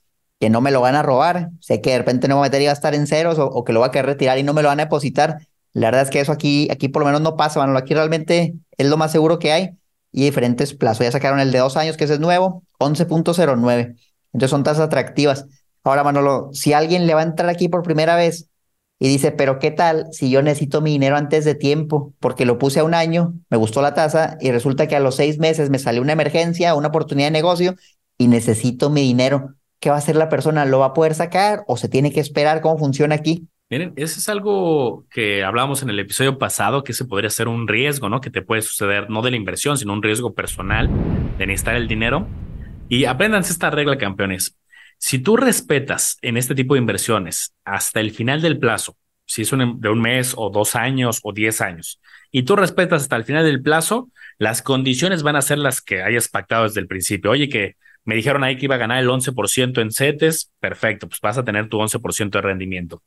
que 0.40 0.50
no 0.50 0.62
me 0.62 0.70
lo 0.70 0.80
van 0.80 0.96
a 0.96 1.02
robar, 1.02 1.50
sé 1.60 1.82
que 1.82 1.90
de 1.90 1.98
repente 1.98 2.26
no 2.26 2.36
me 2.36 2.38
voy 2.40 2.46
a 2.46 2.48
meter 2.48 2.62
y 2.62 2.64
va 2.64 2.70
a 2.70 2.74
estar 2.74 2.94
en 2.94 3.06
ceros 3.06 3.38
o, 3.38 3.62
que 3.64 3.72
lo 3.74 3.80
va 3.80 3.86
a 3.88 3.90
querer 3.90 4.06
retirar 4.06 4.38
y 4.38 4.42
no 4.42 4.54
me 4.54 4.62
lo 4.62 4.68
van 4.68 4.80
a 4.80 4.84
depositar. 4.84 5.46
La 5.74 5.88
verdad 5.88 6.02
es 6.02 6.10
que 6.10 6.20
eso 6.20 6.32
aquí, 6.32 6.68
aquí 6.70 6.88
por 6.88 7.00
lo 7.02 7.06
menos 7.06 7.20
no 7.20 7.36
pasa, 7.36 7.60
bueno, 7.60 7.76
aquí 7.78 7.94
realmente 7.94 8.54
es 8.76 8.86
lo 8.88 8.96
más 8.96 9.12
seguro 9.12 9.38
que 9.38 9.52
hay 9.52 9.70
y 10.12 10.24
diferentes 10.24 10.74
plazos. 10.74 11.04
Ya 11.04 11.12
sacaron 11.12 11.40
el 11.40 11.52
de 11.52 11.58
dos 11.58 11.76
años, 11.76 11.96
que 11.96 12.04
ese 12.04 12.14
es 12.14 12.20
nuevo, 12.20 12.64
11.09. 12.78 13.96
Entonces 14.32 14.50
son 14.50 14.64
tasas 14.64 14.86
atractivas. 14.86 15.46
Ahora, 15.84 16.04
Manolo, 16.04 16.50
si 16.52 16.72
alguien 16.72 17.06
le 17.06 17.14
va 17.14 17.20
a 17.20 17.24
entrar 17.24 17.48
aquí 17.50 17.68
por 17.68 17.82
primera 17.82 18.16
vez 18.16 18.48
y 18.98 19.08
dice, 19.08 19.32
pero 19.32 19.58
¿qué 19.58 19.70
tal 19.70 20.06
si 20.12 20.30
yo 20.30 20.42
necesito 20.42 20.80
mi 20.80 20.92
dinero 20.92 21.16
antes 21.16 21.44
de 21.44 21.54
tiempo? 21.54 22.14
Porque 22.18 22.46
lo 22.46 22.58
puse 22.58 22.80
a 22.80 22.84
un 22.84 22.94
año, 22.94 23.34
me 23.50 23.56
gustó 23.58 23.82
la 23.82 23.94
tasa 23.94 24.36
y 24.40 24.50
resulta 24.52 24.88
que 24.88 24.96
a 24.96 25.00
los 25.00 25.16
seis 25.16 25.38
meses 25.38 25.70
me 25.70 25.78
salió 25.78 26.02
una 26.02 26.12
emergencia, 26.12 26.74
una 26.74 26.88
oportunidad 26.88 27.28
de 27.28 27.32
negocio 27.32 27.76
y 28.18 28.28
necesito 28.28 28.90
mi 28.90 29.02
dinero. 29.02 29.54
¿Qué 29.80 29.88
va 29.88 29.96
a 29.96 29.98
hacer 29.98 30.14
la 30.14 30.28
persona? 30.28 30.66
¿Lo 30.66 30.78
va 30.80 30.86
a 30.86 30.94
poder 30.94 31.14
sacar 31.14 31.64
o 31.66 31.78
se 31.78 31.88
tiene 31.88 32.12
que 32.12 32.20
esperar? 32.20 32.60
¿Cómo 32.60 32.78
funciona 32.78 33.14
aquí? 33.14 33.48
Miren, 33.70 33.94
eso 33.96 34.18
es 34.18 34.28
algo 34.28 35.06
que 35.10 35.42
hablábamos 35.42 35.82
en 35.82 35.88
el 35.88 35.98
episodio 35.98 36.38
pasado, 36.38 36.84
que 36.84 36.92
se 36.92 37.06
podría 37.06 37.30
ser 37.30 37.48
un 37.48 37.66
riesgo, 37.66 38.08
¿no? 38.08 38.20
Que 38.20 38.28
te 38.28 38.42
puede 38.42 38.60
suceder, 38.62 39.08
no 39.08 39.22
de 39.22 39.30
la 39.30 39.36
inversión, 39.36 39.78
sino 39.78 39.92
un 39.94 40.02
riesgo 40.02 40.34
personal 40.34 40.90
de 41.38 41.46
necesitar 41.46 41.76
el 41.76 41.88
dinero. 41.88 42.26
Y 42.88 43.06
apréndanse 43.06 43.52
esta 43.52 43.70
regla, 43.70 43.96
campeones. 43.96 44.56
Si 44.98 45.18
tú 45.18 45.36
respetas 45.36 46.18
en 46.20 46.36
este 46.36 46.54
tipo 46.54 46.74
de 46.74 46.80
inversiones 46.80 47.54
hasta 47.64 48.00
el 48.00 48.10
final 48.10 48.42
del 48.42 48.58
plazo, 48.58 48.96
si 49.24 49.42
es 49.42 49.50
de 49.50 49.88
un 49.88 50.00
mes 50.00 50.34
o 50.36 50.50
dos 50.50 50.76
años 50.76 51.20
o 51.22 51.32
diez 51.32 51.62
años, 51.62 52.00
y 52.30 52.42
tú 52.42 52.56
respetas 52.56 53.02
hasta 53.02 53.16
el 53.16 53.24
final 53.24 53.44
del 53.44 53.62
plazo, 53.62 54.10
las 54.36 54.60
condiciones 54.60 55.22
van 55.22 55.36
a 55.36 55.42
ser 55.42 55.58
las 55.58 55.80
que 55.80 56.02
hayas 56.02 56.28
pactado 56.28 56.64
desde 56.64 56.80
el 56.80 56.86
principio. 56.86 57.30
Oye, 57.30 57.48
que 57.48 57.76
me 58.04 58.14
dijeron 58.14 58.44
ahí 58.44 58.56
que 58.56 58.66
iba 58.66 58.76
a 58.76 58.78
ganar 58.78 58.98
el 58.98 59.08
11% 59.08 59.80
en 59.80 59.92
CETES, 59.92 60.50
perfecto, 60.58 61.08
pues 61.08 61.20
vas 61.20 61.38
a 61.38 61.44
tener 61.44 61.68
tu 61.68 61.78
11% 61.78 62.30
de 62.30 62.40
rendimiento. 62.40 63.02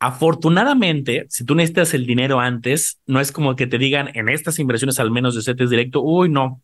Afortunadamente, 0.00 1.26
si 1.28 1.44
tú 1.44 1.54
necesitas 1.54 1.92
el 1.92 2.06
dinero 2.06 2.40
antes, 2.40 3.00
no 3.06 3.20
es 3.20 3.32
como 3.32 3.56
que 3.56 3.66
te 3.66 3.78
digan 3.78 4.10
en 4.14 4.28
estas 4.28 4.58
inversiones 4.58 5.00
al 5.00 5.10
menos 5.10 5.34
de 5.34 5.42
CETES 5.42 5.70
directo, 5.70 6.02
uy, 6.02 6.28
no, 6.28 6.62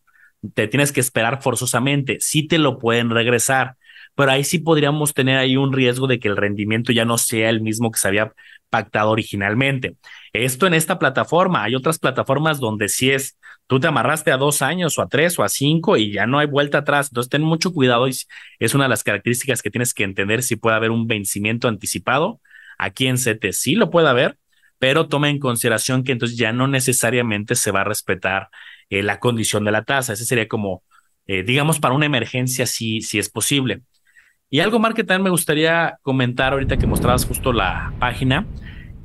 te 0.53 0.67
tienes 0.67 0.91
que 0.91 1.01
esperar 1.01 1.41
forzosamente, 1.41 2.17
sí 2.19 2.47
te 2.47 2.57
lo 2.57 2.79
pueden 2.79 3.09
regresar, 3.09 3.75
pero 4.15 4.31
ahí 4.31 4.43
sí 4.43 4.59
podríamos 4.59 5.13
tener 5.13 5.37
ahí 5.37 5.57
un 5.57 5.73
riesgo 5.73 6.07
de 6.07 6.19
que 6.19 6.29
el 6.29 6.37
rendimiento 6.37 6.93
ya 6.93 7.05
no 7.05 7.17
sea 7.17 7.49
el 7.49 7.61
mismo 7.61 7.91
que 7.91 7.99
se 7.99 8.07
había 8.07 8.33
pactado 8.69 9.11
originalmente. 9.11 9.97
Esto 10.33 10.67
en 10.67 10.73
esta 10.73 10.99
plataforma, 10.99 11.63
hay 11.63 11.75
otras 11.75 11.99
plataformas 11.99 12.59
donde 12.59 12.89
si 12.89 13.11
es, 13.11 13.37
tú 13.67 13.79
te 13.79 13.87
amarraste 13.87 14.31
a 14.31 14.37
dos 14.37 14.61
años 14.61 14.97
o 14.97 15.01
a 15.01 15.07
tres 15.07 15.37
o 15.39 15.43
a 15.43 15.49
cinco 15.49 15.97
y 15.97 16.11
ya 16.11 16.25
no 16.27 16.39
hay 16.39 16.47
vuelta 16.47 16.79
atrás, 16.79 17.09
entonces 17.09 17.29
ten 17.29 17.41
mucho 17.41 17.73
cuidado 17.73 18.07
y 18.07 18.15
es 18.59 18.73
una 18.75 18.85
de 18.85 18.89
las 18.89 19.03
características 19.03 19.61
que 19.61 19.71
tienes 19.71 19.93
que 19.93 20.03
entender 20.03 20.43
si 20.43 20.55
puede 20.55 20.75
haber 20.75 20.91
un 20.91 21.07
vencimiento 21.07 21.67
anticipado. 21.67 22.41
Aquí 22.77 23.07
en 23.07 23.17
CT 23.17 23.51
sí 23.51 23.75
lo 23.75 23.89
puede 23.89 24.09
haber, 24.09 24.37
pero 24.79 25.07
toma 25.07 25.29
en 25.29 25.39
consideración 25.39 26.03
que 26.03 26.11
entonces 26.11 26.37
ya 26.37 26.51
no 26.51 26.67
necesariamente 26.67 27.55
se 27.55 27.71
va 27.71 27.81
a 27.81 27.85
respetar 27.85 28.49
eh, 28.89 29.03
la 29.03 29.19
condición 29.19 29.63
de 29.65 29.71
la 29.71 29.83
tasa. 29.83 30.13
Ese 30.13 30.25
sería 30.25 30.47
como, 30.47 30.83
eh, 31.25 31.43
digamos, 31.43 31.79
para 31.79 31.95
una 31.95 32.05
emergencia 32.05 32.65
si, 32.65 33.01
si 33.01 33.17
es 33.17 33.29
posible. 33.29 33.81
Y 34.49 34.59
algo 34.59 34.79
más 34.79 34.93
que 34.93 35.03
también 35.03 35.23
me 35.23 35.29
gustaría 35.31 35.97
comentar 36.01 36.53
ahorita 36.53 36.77
que 36.77 36.87
mostrabas 36.87 37.25
justo 37.25 37.51
la 37.51 37.93
página. 37.99 38.45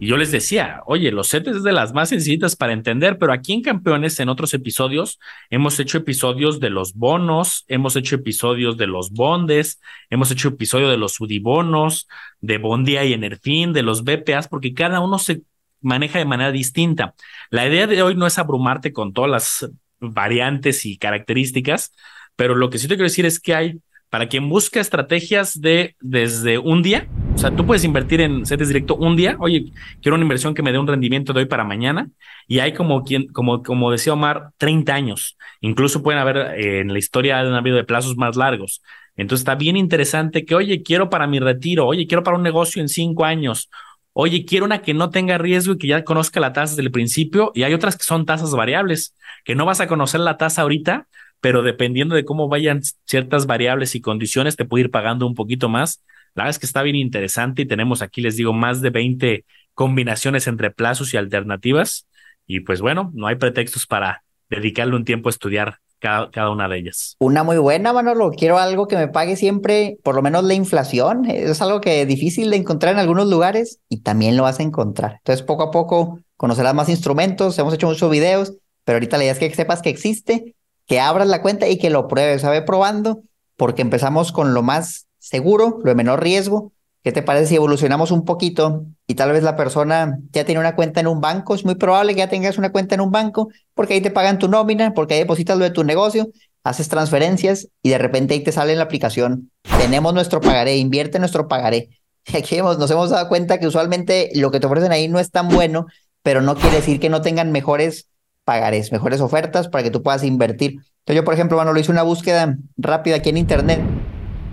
Y 0.01 0.07
yo 0.07 0.17
les 0.17 0.33
decía, 0.33 0.81
oye, 0.87 1.13
los 1.13 1.29
CETES 1.29 1.57
es 1.57 1.63
de 1.63 1.73
las 1.73 1.93
más 1.93 2.09
sencillitas 2.09 2.57
para 2.57 2.73
entender, 2.73 3.19
pero 3.19 3.35
aquí 3.35 3.53
en 3.53 3.61
Campeones, 3.61 4.19
en 4.19 4.31
otros 4.31 4.55
episodios, 4.55 5.21
hemos 5.51 5.79
hecho 5.79 5.99
episodios 5.99 6.59
de 6.59 6.71
los 6.71 6.95
bonos, 6.95 7.67
hemos 7.69 7.97
hecho 7.97 8.15
episodios 8.15 8.79
de 8.79 8.87
los 8.87 9.11
bondes, 9.11 9.79
hemos 10.09 10.31
hecho 10.31 10.49
episodio 10.49 10.89
de 10.89 10.97
los 10.97 11.13
sudibonos, 11.13 12.09
de 12.41 12.57
Bondia 12.57 13.05
y 13.05 13.13
Enerfin, 13.13 13.75
de 13.75 13.83
los 13.83 14.03
BPAs, 14.03 14.49
porque 14.49 14.73
cada 14.73 15.01
uno 15.01 15.19
se 15.19 15.43
maneja 15.83 16.19
de 16.19 16.25
manera 16.25 16.51
distinta. 16.51 17.15
La 17.51 17.69
idea 17.69 17.87
de 17.87 18.03
hoy 18.03 18.15
no 18.15 18.27
es 18.27 18.39
abrumarte 18.39 18.95
con 18.95 19.13
todas 19.13 19.31
las 19.31 19.71
variantes 20.01 20.87
y 20.87 20.97
características, 20.97 21.93
pero 22.37 22.55
lo 22.55 22.71
que 22.71 22.79
sí 22.79 22.89
te 22.89 22.95
quiero 22.95 23.05
decir 23.05 23.27
es 23.27 23.39
que 23.39 23.55
hay 23.55 23.81
para 24.09 24.29
quien 24.29 24.49
busca 24.49 24.81
estrategias 24.81 25.61
de 25.61 25.95
desde 26.01 26.57
un 26.57 26.81
día, 26.83 27.07
o 27.35 27.39
sea, 27.39 27.51
tú 27.51 27.67
puedes 27.67 27.85
invertir 27.85 28.21
en 28.21 28.45
CETES 28.45 28.69
directo 28.69 28.97
un 28.97 29.17
día, 29.17 29.37
oye, 29.39 29.73
quiero 30.03 30.17
una 30.17 30.25
inversión 30.25 30.55
que 30.55 30.63
me 30.63 30.73
dé 30.73 30.79
un 30.79 30.87
rendimiento 30.87 31.33
de 31.33 31.41
hoy 31.41 31.47
para 31.47 31.65
mañana, 31.65 32.09
y 32.47 32.59
hay 32.59 32.73
como 32.75 33.05
quien, 33.05 33.29
como, 33.29 33.63
como 33.63 33.91
decía 33.91 34.13
Omar, 34.13 34.51
30 34.59 34.95
años. 34.95 35.37
Incluso 35.61 36.03
pueden 36.03 36.21
haber 36.21 36.37
eh, 36.59 36.81
en 36.81 36.93
la 36.93 36.99
historia 36.99 37.41
han 37.41 37.55
habido 37.55 37.77
de 37.77 37.85
plazos 37.85 38.17
más 38.17 38.37
largos. 38.37 38.83
Entonces 39.17 39.43
está 39.43 39.55
bien 39.55 39.77
interesante 39.77 40.45
que, 40.45 40.55
oye, 40.55 40.83
quiero 40.83 41.11
para 41.11 41.27
mi 41.27 41.41
retiro, 41.41 41.87
oye, 41.87 42.07
quiero 42.07 42.23
para 42.23 42.37
un 42.37 42.43
negocio 42.43 42.83
en 42.83 42.89
cinco 42.89 43.25
años, 43.25 43.71
oye, 44.13 44.45
quiero 44.45 44.65
una 44.67 44.83
que 44.83 44.95
no 44.95 45.11
tenga 45.11 45.39
riesgo 45.39 45.75
y 45.75 45.79
que 45.79 45.87
ya 45.89 46.05
conozca 46.05 46.41
la 46.41 46.53
tasa 46.53 46.73
desde 46.73 46.83
el 46.83 46.91
principio, 46.91 47.53
y 47.55 47.63
hay 47.63 47.75
otras 47.75 47.97
que 47.97 48.05
son 48.05 48.27
tasas 48.27 48.53
variables, 48.53 49.15
que 49.45 49.55
no 49.55 49.65
vas 49.65 49.81
a 49.81 49.87
conocer 49.87 50.21
la 50.21 50.37
tasa 50.37 50.63
ahorita, 50.63 51.07
pero 51.41 51.63
dependiendo 51.63 52.15
de 52.15 52.25
cómo 52.25 52.49
vayan 52.49 52.83
ciertas 53.07 53.47
variables 53.47 53.95
y 53.95 54.01
condiciones, 54.01 54.57
te 54.57 54.65
puede 54.65 54.85
ir 54.85 54.91
pagando 54.91 55.27
un 55.27 55.35
poquito 55.35 55.69
más. 55.69 56.03
La 56.35 56.45
verdad 56.45 56.51
es 56.51 56.59
que 56.59 56.67
está 56.67 56.83
bien 56.83 56.97
interesante 56.97 57.63
y 57.63 57.67
tenemos 57.67 58.03
aquí, 58.03 58.21
les 58.21 58.37
digo, 58.37 58.53
más 58.53 58.81
de 58.81 58.91
20 58.91 59.45
combinaciones 59.75 60.47
entre 60.47 60.71
plazos 60.71 61.15
y 61.15 61.17
alternativas. 61.17 62.07
Y 62.47 62.61
pues 62.61 62.81
bueno, 62.81 63.11
no 63.15 63.27
hay 63.27 63.37
pretextos 63.37 63.87
para 63.87 64.23
dedicarle 64.49 64.97
un 64.97 65.05
tiempo 65.05 65.29
a 65.29 65.31
estudiar 65.31 65.79
cada, 65.99 66.31
cada, 66.31 66.51
una 66.51 66.69
de 66.69 66.79
ellas. 66.79 67.17
Una 67.19 67.45
muy 67.45 67.59
buena, 67.59 67.93
Manolo. 67.93 68.31
Quiero 68.31 68.59
algo 68.59 68.89
que 68.89 68.97
me 68.97 69.09
pague 69.09 69.37
siempre, 69.37 69.99
por 70.03 70.15
lo 70.15 70.23
menos 70.23 70.45
la 70.45 70.55
inflación. 70.55 71.27
Es 71.27 71.61
algo 71.63 71.81
que 71.81 72.03
es 72.03 72.09
difícil 72.09 72.51
de 72.51 72.57
encontrar 72.57 72.95
en 72.95 73.01
algunos 73.01 73.29
lugares 73.29 73.81
y 73.89 74.01
también 74.01 74.37
lo 74.37 74.45
vas 74.45 74.61
a 74.61 74.63
encontrar. 74.63 75.17
Entonces, 75.19 75.45
poco 75.45 75.65
a 75.65 75.71
poco 75.71 76.21
conocerás 76.37 76.75
más 76.75 76.89
instrumentos. 76.89 77.59
Hemos 77.59 77.75
hecho 77.75 77.87
muchos 77.87 78.11
videos, 78.11 78.55
pero 78.85 78.97
ahorita 78.97 79.19
la 79.19 79.25
idea 79.25 79.33
es 79.33 79.39
que 79.39 79.55
sepas 79.55 79.83
que 79.83 79.91
existe 79.91 80.55
que 80.91 80.99
abras 80.99 81.29
la 81.29 81.41
cuenta 81.41 81.69
y 81.69 81.79
que 81.79 81.89
lo 81.89 82.09
pruebes, 82.09 82.43
¿sabe? 82.43 82.63
Probando, 82.63 83.23
porque 83.57 83.81
empezamos 83.81 84.33
con 84.33 84.55
lo 84.55 84.65
más 84.65 85.07
seguro, 85.21 85.79
lo 85.85 85.91
de 85.91 85.95
menor 85.95 86.23
riesgo. 86.23 86.73
¿Qué 87.03 87.13
te 87.13 87.23
parece 87.23 87.47
si 87.47 87.55
evolucionamos 87.57 88.11
un 88.11 88.25
poquito 88.27 88.85
y 89.07 89.15
tal 89.15 89.33
vez 89.33 89.43
la 89.43 89.57
persona 89.57 90.19
ya 90.33 90.45
tiene 90.45 90.61
una 90.61 90.75
cuenta 90.75 91.01
en 91.01 91.07
un 91.07 91.21
banco? 91.21 91.55
Es 91.55 91.65
muy 91.65 91.77
probable 91.77 92.13
que 92.13 92.19
ya 92.19 92.29
tengas 92.29 92.59
una 92.59 92.73
cuenta 92.73 92.95
en 92.95 93.01
un 93.01 93.11
banco 93.11 93.49
porque 93.75 93.95
ahí 93.95 94.01
te 94.03 94.11
pagan 94.11 94.39
tu 94.39 94.49
nómina, 94.49 94.93
porque 94.93 95.15
ahí 95.15 95.21
depositas 95.21 95.57
lo 95.57 95.65
de 95.65 95.71
tu 95.71 95.83
negocio, 95.83 96.29
haces 96.63 96.89
transferencias 96.89 97.69
y 97.83 97.89
de 97.89 97.97
repente 97.97 98.35
ahí 98.35 98.41
te 98.41 98.53
sale 98.53 98.73
en 98.73 98.79
la 98.79 98.85
aplicación. 98.85 99.51
Tenemos 99.79 100.13
nuestro 100.13 100.43
pagaré, 100.43 100.77
invierte 100.77 101.19
nuestro 101.19 101.49
pagaré. 101.49 101.89
Aquí 102.35 102.59
nos 102.59 102.91
hemos 102.91 103.11
dado 103.11 103.29
cuenta 103.29 103.59
que 103.59 103.67
usualmente 103.67 104.31
lo 104.35 104.51
que 104.51 104.61
te 104.61 104.67
ofrecen 104.67 104.93
ahí 104.93 105.09
no 105.09 105.19
es 105.19 105.31
tan 105.31 105.49
bueno, 105.49 105.87
pero 106.23 106.43
no 106.43 106.55
quiere 106.55 106.77
decir 106.77 107.01
que 107.01 107.09
no 107.09 107.23
tengan 107.23 107.51
mejores 107.51 108.09
pagarés, 108.45 108.93
mejores 108.93 109.23
ofertas 109.23 109.69
para 109.69 109.85
que 109.85 109.91
tú 109.91 110.03
puedas 110.03 110.23
invertir. 110.23 110.73
Entonces 110.73 111.17
yo, 111.17 111.25
por 111.25 111.33
ejemplo, 111.33 111.57
bueno, 111.57 111.73
lo 111.73 111.81
hice 111.81 111.93
una 111.93 112.03
búsqueda 112.03 112.59
rápida 112.77 113.17
aquí 113.17 113.31
en 113.31 113.39
internet 113.39 113.81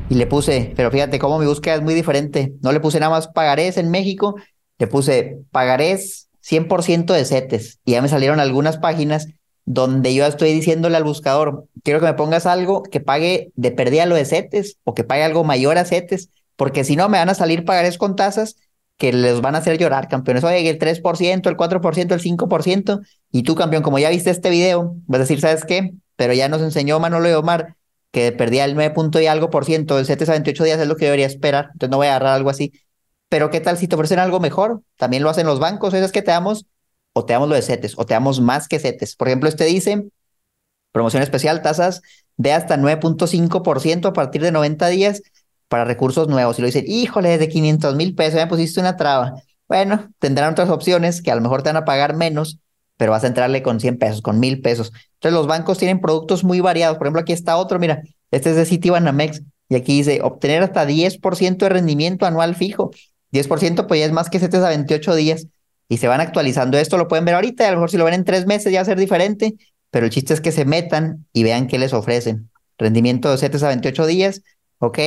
y 0.10 0.16
le 0.16 0.28
puse, 0.28 0.74
pero 0.76 0.92
fíjate 0.92 1.20
cómo 1.20 1.40
mi 1.40 1.46
búsqueda 1.46 1.76
es 1.76 1.82
muy 1.82 1.94
diferente. 1.94 2.54
No 2.62 2.72
le 2.72 2.80
puse 2.80 3.00
nada 3.00 3.12
más 3.12 3.28
pagarés 3.28 3.78
en 3.78 3.90
México, 3.90 4.36
le 4.78 4.88
puse 4.88 5.40
pagarés 5.52 6.30
100% 6.42 7.14
de 7.14 7.26
CETES 7.26 7.80
y 7.86 7.92
ya 7.92 8.02
me 8.02 8.08
salieron 8.08 8.40
algunas 8.40 8.78
páginas 8.78 9.28
donde 9.66 10.14
yo 10.14 10.26
estoy 10.26 10.54
diciéndole 10.54 10.96
al 10.96 11.04
buscador, 11.04 11.66
quiero 11.84 12.00
que 12.00 12.06
me 12.06 12.14
pongas 12.14 12.46
algo 12.46 12.84
que 12.84 13.02
pague 13.02 13.52
de 13.56 13.72
pérdida 13.72 14.06
lo 14.06 14.16
de 14.16 14.24
CETES 14.24 14.78
o 14.86 14.94
que 14.94 15.04
pague 15.04 15.24
algo 15.24 15.44
mayor 15.44 15.78
a 15.78 15.84
CETES, 15.84 16.30
porque 16.56 16.86
si 16.86 16.96
no 16.96 17.10
me 17.10 17.18
van 17.18 17.30
a 17.30 17.34
salir 17.34 17.66
pagarés 17.66 17.98
con 17.98 18.16
tasas 18.16 18.56
que 18.98 19.14
les 19.14 19.42
van 19.42 19.56
a 19.56 19.60
hacer 19.60 19.78
llorar, 19.78 20.08
campeones. 20.08 20.44
Oye, 20.44 20.68
el 20.68 20.80
3%, 20.80 21.50
el 21.50 21.58
4%, 21.58 22.14
el 22.14 22.22
5%, 22.22 23.02
y 23.32 23.44
tú, 23.44 23.56
campeón, 23.56 23.84
como 23.84 24.00
ya 24.00 24.10
viste 24.10 24.32
este 24.32 24.50
video, 24.50 24.96
vas 25.06 25.20
a 25.20 25.24
decir, 25.24 25.40
¿sabes 25.40 25.66
qué? 25.66 25.94
Pero 26.16 26.34
ya 26.34 26.50
nos 26.50 26.62
enseñó 26.62 27.00
Manolo 27.00 27.30
y 27.30 27.34
Omar 27.34 27.76
que 28.12 28.32
perdía 28.32 28.66
el 28.66 28.76
9 28.76 28.94
punto 28.94 29.20
y 29.20 29.28
algo 29.28 29.50
por 29.50 29.66
ciento, 29.66 30.00
el 30.00 30.06
7 30.06 30.26
a 30.26 30.32
28 30.32 30.64
días 30.64 30.80
es 30.80 30.88
lo 30.88 30.96
que 30.96 31.06
debería 31.06 31.26
esperar, 31.26 31.70
entonces 31.74 31.90
no 31.90 31.98
voy 31.98 32.08
a 32.08 32.12
agarrar 32.12 32.36
algo 32.36 32.50
así. 32.50 32.72
Pero 33.30 33.50
¿qué 33.50 33.60
tal 33.60 33.78
si 33.78 33.88
te 33.88 33.96
ofrecen 33.96 34.20
algo 34.20 34.40
mejor? 34.40 34.82
También 34.96 35.24
lo 35.24 35.30
hacen 35.30 35.46
los 35.46 35.60
bancos, 35.60 35.94
es 35.94 36.12
que 36.12 36.22
te 36.22 36.32
damos, 36.32 36.66
o 37.14 37.26
te 37.26 37.34
damos 37.34 37.50
lo 37.50 37.56
de 37.56 37.62
CETES, 37.62 37.96
o 37.98 38.06
te 38.06 38.14
damos 38.14 38.40
más 38.40 38.68
que 38.68 38.80
CETES. 38.80 39.16
Por 39.16 39.28
ejemplo, 39.28 39.50
este 39.50 39.66
dice, 39.66 40.08
promoción 40.92 41.24
especial, 41.24 41.62
tasas 41.62 42.02
de 42.38 42.54
hasta 42.54 42.78
9.5% 42.78 44.08
a 44.08 44.14
partir 44.14 44.42
de 44.42 44.52
90 44.52 44.88
días 44.88 45.22
para 45.68 45.86
recursos 45.86 46.28
nuevos 46.28 46.58
y 46.58 46.62
lo 46.62 46.68
dicen, 46.68 46.86
híjole, 46.88 47.38
de 47.38 47.50
500 47.50 47.96
mil 47.96 48.16
pesos, 48.16 48.36
ya 48.36 48.48
pusiste 48.48 48.80
una 48.80 48.96
traba. 48.96 49.34
Bueno, 49.68 50.10
tendrán 50.20 50.54
otras 50.54 50.70
opciones 50.70 51.22
que 51.22 51.32
a 51.32 51.36
lo 51.36 51.42
mejor 51.42 51.62
te 51.62 51.70
van 51.70 51.78
a 51.78 51.86
pagar 51.86 52.16
menos, 52.16 52.60
pero 52.96 53.12
vas 53.12 53.24
a 53.24 53.28
entrarle 53.28 53.62
con 53.62 53.80
100 53.80 53.98
pesos, 53.98 54.22
con 54.22 54.40
mil 54.40 54.62
pesos. 54.62 54.94
Entonces 55.18 55.38
los 55.38 55.48
bancos 55.48 55.78
tienen 55.78 56.00
productos 56.00 56.44
muy 56.44 56.60
variados. 56.60 56.98
Por 56.98 57.08
ejemplo, 57.08 57.22
aquí 57.22 57.34
está 57.34 57.58
otro, 57.58 57.80
mira, 57.80 58.04
este 58.32 58.52
es 58.52 58.56
de 58.56 58.66
Citibanamex 58.66 59.42
y 59.70 59.76
aquí 59.76 59.98
dice 59.98 60.22
obtener 60.22 60.64
hasta 60.64 60.86
10% 60.86 61.66
de 61.66 61.70
rendimiento 61.70 62.26
anual 62.26 62.56
fijo. 62.56 62.92
10% 63.32 63.88
pues 63.88 64.00
ya 64.00 64.06
es 64.06 64.12
más 64.12 64.30
que 64.30 64.40
7 64.40 64.58
a 64.58 64.70
28 64.70 65.16
días 65.16 65.48
y 65.90 65.98
se 65.98 66.08
van 66.08 66.22
actualizando. 66.22 66.78
Esto 66.78 66.98
lo 66.98 67.08
pueden 67.08 67.26
ver 67.26 67.36
ahorita, 67.36 67.68
a 67.68 67.72
lo 67.72 67.78
mejor 67.78 67.92
si 67.92 67.98
lo 67.98 68.06
ven 68.06 68.14
en 68.14 68.24
tres 68.24 68.46
meses 68.46 68.72
ya 68.72 68.80
va 68.80 68.84
a 68.84 68.86
ser 68.86 69.00
diferente, 69.00 69.56
pero 69.90 70.06
el 70.06 70.12
chiste 70.12 70.34
es 70.34 70.42
que 70.42 70.52
se 70.52 70.66
metan 70.66 71.26
y 71.34 71.44
vean 71.44 71.68
qué 71.68 71.78
les 71.78 71.94
ofrecen. 71.94 72.50
Rendimiento 72.78 73.32
de 73.32 73.38
7 73.38 73.58
a 73.66 73.70
28 73.70 74.06
días, 74.06 74.42
ok, 74.80 74.98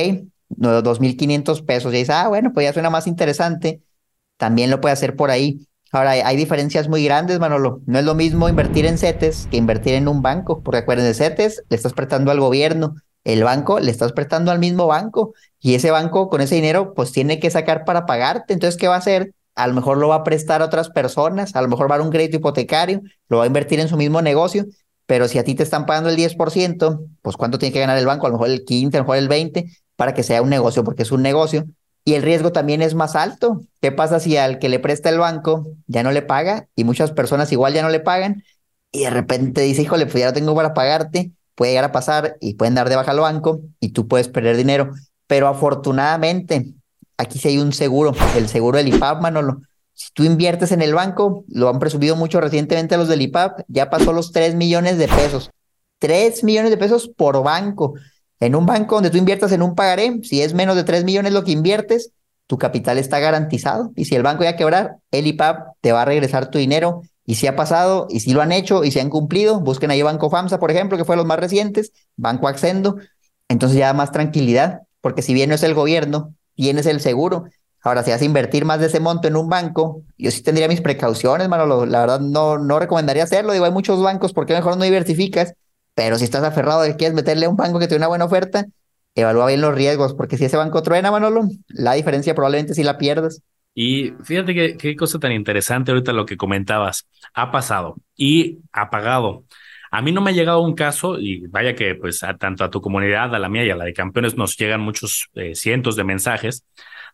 2.500 0.49 1.65
pesos. 1.65 1.93
Y 1.93 1.97
dice, 1.97 2.13
ah, 2.13 2.27
bueno, 2.27 2.51
pues 2.53 2.65
ya 2.65 2.73
suena 2.73 2.89
más 2.89 3.07
interesante. 3.07 3.81
También 4.37 4.69
lo 4.69 4.81
puede 4.81 4.93
hacer 4.93 5.15
por 5.15 5.31
ahí. 5.31 5.67
Ahora, 5.91 6.11
hay, 6.11 6.37
diferencias 6.37 6.87
muy 6.87 7.03
grandes, 7.03 7.39
Manolo. 7.39 7.81
No 7.85 7.99
es 7.99 8.05
lo 8.05 8.15
mismo 8.15 8.47
invertir 8.47 8.85
en 8.85 8.97
CETES 8.97 9.47
que 9.51 9.57
invertir 9.57 9.93
en 9.95 10.07
un 10.07 10.21
banco, 10.21 10.61
porque 10.63 10.79
acuérdense, 10.79 11.13
CETES 11.13 11.63
le 11.69 11.75
estás 11.75 11.91
prestando 11.93 12.31
al 12.31 12.39
gobierno, 12.39 12.95
el 13.25 13.43
banco 13.43 13.79
le 13.79 13.91
estás 13.91 14.13
prestando 14.13 14.51
al 14.51 14.59
mismo 14.59 14.87
banco 14.87 15.33
y 15.59 15.75
ese 15.75 15.91
banco 15.91 16.29
con 16.29 16.41
ese 16.41 16.55
dinero 16.55 16.93
pues 16.93 17.11
tiene 17.11 17.39
que 17.39 17.49
sacar 17.51 17.83
para 17.83 18.05
pagarte. 18.05 18.53
Entonces, 18.53 18.79
¿qué 18.79 18.87
va 18.87 18.95
a 18.95 18.99
hacer? 18.99 19.33
A 19.55 19.67
lo 19.67 19.73
mejor 19.73 19.97
lo 19.97 20.07
va 20.07 20.15
a 20.15 20.23
prestar 20.23 20.61
a 20.61 20.65
otras 20.65 20.89
personas, 20.89 21.55
a 21.55 21.61
lo 21.61 21.67
mejor 21.67 21.91
va 21.91 21.95
a 21.95 21.97
dar 21.97 22.07
un 22.07 22.11
crédito 22.11 22.37
hipotecario, 22.37 23.01
lo 23.27 23.37
va 23.39 23.43
a 23.43 23.47
invertir 23.47 23.81
en 23.81 23.89
su 23.89 23.97
mismo 23.97 24.21
negocio, 24.21 24.65
pero 25.05 25.27
si 25.27 25.39
a 25.39 25.43
ti 25.43 25.55
te 25.55 25.63
están 25.63 25.85
pagando 25.85 26.09
el 26.09 26.15
10%, 26.15 27.05
pues 27.21 27.35
¿cuánto 27.35 27.59
tiene 27.59 27.73
que 27.73 27.81
ganar 27.81 27.97
el 27.97 28.05
banco? 28.05 28.27
A 28.27 28.29
lo 28.29 28.35
mejor 28.35 28.49
el 28.49 28.63
15, 28.63 28.95
a 28.95 28.99
lo 29.01 29.03
mejor 29.03 29.17
el 29.17 29.27
20, 29.27 29.65
para 29.97 30.13
que 30.13 30.23
sea 30.23 30.41
un 30.41 30.49
negocio, 30.49 30.85
porque 30.85 31.03
es 31.03 31.11
un 31.11 31.21
negocio, 31.21 31.65
y 32.03 32.13
el 32.13 32.23
riesgo 32.23 32.51
también 32.51 32.81
es 32.81 32.95
más 32.95 33.15
alto. 33.15 33.61
¿Qué 33.81 33.91
pasa 33.91 34.19
si 34.19 34.37
al 34.37 34.59
que 34.59 34.69
le 34.69 34.79
presta 34.79 35.09
el 35.09 35.19
banco 35.19 35.67
ya 35.87 36.03
no 36.03 36.11
le 36.11 36.21
paga 36.21 36.67
y 36.75 36.83
muchas 36.83 37.11
personas 37.11 37.51
igual 37.51 37.73
ya 37.73 37.81
no 37.81 37.89
le 37.89 37.99
pagan 37.99 38.43
y 38.91 39.03
de 39.03 39.09
repente 39.09 39.61
dice, 39.61 39.83
híjole, 39.83 40.05
pues 40.05 40.19
ya 40.19 40.27
no 40.27 40.33
tengo 40.33 40.53
para 40.53 40.73
pagarte, 40.73 41.31
puede 41.55 41.71
llegar 41.71 41.85
a 41.85 41.91
pasar 41.91 42.37
y 42.41 42.55
pueden 42.55 42.75
dar 42.75 42.89
de 42.89 42.95
baja 42.95 43.11
al 43.11 43.19
banco 43.19 43.61
y 43.79 43.89
tú 43.89 44.07
puedes 44.07 44.27
perder 44.27 44.57
dinero. 44.57 44.91
Pero 45.27 45.47
afortunadamente, 45.47 46.73
aquí 47.17 47.39
sí 47.39 47.47
hay 47.49 47.57
un 47.57 47.71
seguro, 47.71 48.13
el 48.35 48.49
seguro 48.49 48.77
del 48.77 48.89
IPAP, 48.89 49.21
Manolo. 49.21 49.61
Si 49.93 50.09
tú 50.13 50.23
inviertes 50.23 50.71
en 50.71 50.81
el 50.81 50.93
banco, 50.93 51.45
lo 51.47 51.69
han 51.69 51.79
presumido 51.79 52.15
mucho 52.15 52.41
recientemente 52.41 52.97
los 52.97 53.07
del 53.07 53.21
IPAP, 53.21 53.61
ya 53.67 53.89
pasó 53.89 54.11
los 54.11 54.31
3 54.31 54.55
millones 54.55 54.97
de 54.97 55.07
pesos. 55.07 55.51
3 55.99 56.43
millones 56.43 56.71
de 56.71 56.77
pesos 56.77 57.07
por 57.15 57.43
banco. 57.43 57.93
En 58.41 58.55
un 58.55 58.65
banco 58.65 58.95
donde 58.95 59.11
tú 59.11 59.17
inviertas 59.17 59.51
en 59.51 59.61
un 59.61 59.75
pagaré, 59.75 60.19
si 60.23 60.41
es 60.41 60.55
menos 60.55 60.75
de 60.75 60.83
3 60.83 61.03
millones 61.03 61.31
lo 61.31 61.43
que 61.43 61.51
inviertes, 61.51 62.11
tu 62.47 62.57
capital 62.57 62.97
está 62.97 63.19
garantizado. 63.19 63.91
Y 63.95 64.05
si 64.05 64.15
el 64.15 64.23
banco 64.23 64.43
ya 64.43 64.55
quebrar, 64.55 64.97
el 65.11 65.27
IPAP 65.27 65.75
te 65.79 65.91
va 65.91 66.01
a 66.01 66.05
regresar 66.05 66.49
tu 66.49 66.57
dinero. 66.57 67.03
Y 67.23 67.35
si 67.35 67.45
ha 67.45 67.55
pasado, 67.55 68.07
y 68.09 68.19
si 68.19 68.33
lo 68.33 68.41
han 68.41 68.51
hecho, 68.51 68.83
y 68.83 68.89
si 68.89 68.99
han 68.99 69.09
cumplido, 69.09 69.59
busquen 69.59 69.91
ahí 69.91 70.01
Banco 70.01 70.29
FAMSA, 70.31 70.59
por 70.59 70.71
ejemplo, 70.71 70.97
que 70.97 71.05
fue 71.05 71.15
los 71.15 71.25
más 71.25 71.39
recientes, 71.39 71.93
Banco 72.17 72.47
Accendo. 72.47 72.97
Entonces 73.47 73.77
ya 73.77 73.87
da 73.87 73.93
más 73.93 74.11
tranquilidad, 74.11 74.81
porque 75.01 75.21
si 75.21 75.35
bien 75.35 75.49
no 75.49 75.55
es 75.55 75.63
el 75.63 75.75
gobierno, 75.75 76.33
tienes 76.55 76.87
el 76.87 76.99
seguro. 76.99 77.45
Ahora, 77.83 78.01
si 78.03 78.09
vas 78.09 78.21
a 78.21 78.25
invertir 78.25 78.65
más 78.65 78.79
de 78.79 78.87
ese 78.87 78.99
monto 78.99 79.27
en 79.27 79.35
un 79.35 79.49
banco, 79.49 80.01
yo 80.17 80.31
sí 80.31 80.41
tendría 80.41 80.67
mis 80.67 80.81
precauciones, 80.81 81.47
mano. 81.47 81.85
La 81.85 81.99
verdad, 81.99 82.19
no, 82.19 82.57
no 82.57 82.79
recomendaría 82.79 83.23
hacerlo. 83.23 83.53
Digo, 83.53 83.65
hay 83.65 83.71
muchos 83.71 84.01
bancos, 84.01 84.33
¿por 84.33 84.47
qué 84.47 84.53
mejor 84.53 84.77
no 84.77 84.83
diversificas? 84.83 85.53
Pero 85.95 86.17
si 86.17 86.23
estás 86.23 86.43
aferrado 86.43 86.87
y 86.87 86.93
quieres 86.93 87.15
meterle 87.15 87.45
a 87.45 87.49
un 87.49 87.55
banco 87.55 87.79
que 87.79 87.87
tiene 87.87 87.99
una 87.99 88.07
buena 88.07 88.25
oferta, 88.25 88.65
evalúa 89.15 89.47
bien 89.47 89.61
los 89.61 89.75
riesgos, 89.75 90.13
porque 90.13 90.37
si 90.37 90.45
ese 90.45 90.57
banco 90.57 90.81
truena, 90.81 91.11
Manolo, 91.11 91.47
la 91.67 91.93
diferencia 91.93 92.33
probablemente 92.33 92.73
sí 92.73 92.83
la 92.83 92.97
pierdas. 92.97 93.41
Y 93.73 94.13
fíjate 94.23 94.53
que, 94.53 94.77
qué 94.77 94.95
cosa 94.95 95.19
tan 95.19 95.31
interesante 95.31 95.91
ahorita 95.91 96.13
lo 96.13 96.25
que 96.25 96.37
comentabas. 96.37 97.07
Ha 97.33 97.51
pasado 97.51 97.95
y 98.15 98.59
ha 98.71 98.89
pagado. 98.89 99.45
A 99.91 100.01
mí 100.01 100.11
no 100.11 100.21
me 100.21 100.31
ha 100.31 100.33
llegado 100.33 100.61
un 100.61 100.73
caso, 100.73 101.19
y 101.19 101.47
vaya 101.47 101.75
que 101.75 101.95
pues 101.95 102.23
a, 102.23 102.37
tanto 102.37 102.63
a 102.63 102.69
tu 102.69 102.81
comunidad, 102.81 103.35
a 103.35 103.39
la 103.39 103.49
mía 103.49 103.65
y 103.65 103.69
a 103.69 103.75
la 103.75 103.85
de 103.85 103.93
campeones 103.93 104.35
nos 104.37 104.57
llegan 104.57 104.81
muchos 104.81 105.27
eh, 105.35 105.55
cientos 105.55 105.95
de 105.95 106.05
mensajes 106.05 106.65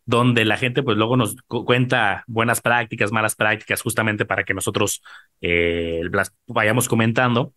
donde 0.08 0.46
la 0.46 0.56
gente 0.56 0.84
pues 0.84 0.98
luego 0.98 1.18
nos 1.18 1.36
cuenta 1.48 2.24
buenas 2.28 2.62
prácticas, 2.62 3.12
malas 3.12 3.36
prácticas, 3.36 3.82
justamente 3.82 4.26
para 4.26 4.46
que 4.46 4.54
nosotros 4.54 5.04
eh, 5.42 6.02
vayamos 6.48 6.88
comentando. 6.88 7.54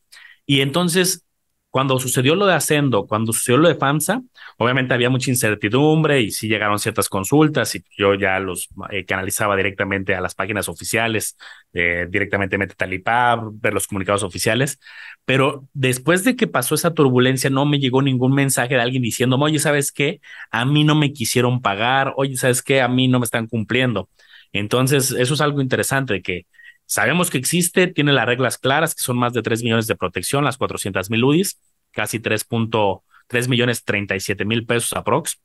Y 0.46 0.60
entonces, 0.60 1.24
cuando 1.70 1.98
sucedió 2.00 2.34
lo 2.34 2.46
de 2.46 2.54
Ascendo, 2.54 3.06
cuando 3.06 3.32
sucedió 3.32 3.58
lo 3.58 3.68
de 3.68 3.76
FAMSA, 3.76 4.22
obviamente 4.58 4.92
había 4.94 5.08
mucha 5.10 5.30
incertidumbre 5.30 6.20
y 6.20 6.32
sí 6.32 6.48
llegaron 6.48 6.78
ciertas 6.80 7.08
consultas 7.08 7.74
y 7.76 7.84
yo 7.96 8.14
ya 8.14 8.40
los 8.40 8.68
eh, 8.90 9.04
canalizaba 9.04 9.56
directamente 9.56 10.14
a 10.16 10.20
las 10.20 10.34
páginas 10.34 10.68
oficiales, 10.68 11.36
eh, 11.72 12.06
directamente 12.10 12.56
a 12.56 12.66
Talipab, 12.66 13.52
ver 13.60 13.72
los 13.74 13.86
comunicados 13.86 14.24
oficiales. 14.24 14.80
Pero 15.24 15.68
después 15.72 16.24
de 16.24 16.34
que 16.36 16.46
pasó 16.48 16.74
esa 16.74 16.92
turbulencia, 16.94 17.50
no 17.50 17.66
me 17.66 17.78
llegó 17.78 18.02
ningún 18.02 18.34
mensaje 18.34 18.74
de 18.74 18.80
alguien 18.80 19.02
diciendo, 19.02 19.36
oye, 19.38 19.58
¿sabes 19.60 19.92
qué? 19.92 20.20
A 20.50 20.64
mí 20.64 20.82
no 20.84 20.94
me 20.96 21.12
quisieron 21.12 21.62
pagar, 21.62 22.14
oye, 22.16 22.36
¿sabes 22.36 22.62
qué? 22.62 22.80
A 22.82 22.88
mí 22.88 23.06
no 23.08 23.20
me 23.20 23.24
están 23.24 23.46
cumpliendo. 23.46 24.08
Entonces, 24.52 25.12
eso 25.12 25.34
es 25.34 25.40
algo 25.40 25.60
interesante, 25.60 26.22
que 26.22 26.46
Sabemos 26.90 27.30
que 27.30 27.38
existe, 27.38 27.86
tiene 27.86 28.12
las 28.12 28.26
reglas 28.26 28.58
claras, 28.58 28.96
que 28.96 29.02
son 29.04 29.16
más 29.16 29.32
de 29.32 29.42
3 29.42 29.62
millones 29.62 29.86
de 29.86 29.94
protección, 29.94 30.42
las 30.42 30.58
400 30.58 31.08
mil 31.08 31.22
UDIs, 31.22 31.60
casi 31.92 32.18
3.3 32.18 33.48
millones 33.48 33.84
37 33.84 34.44
mil 34.44 34.66
pesos 34.66 34.92
aprox. 34.94 35.40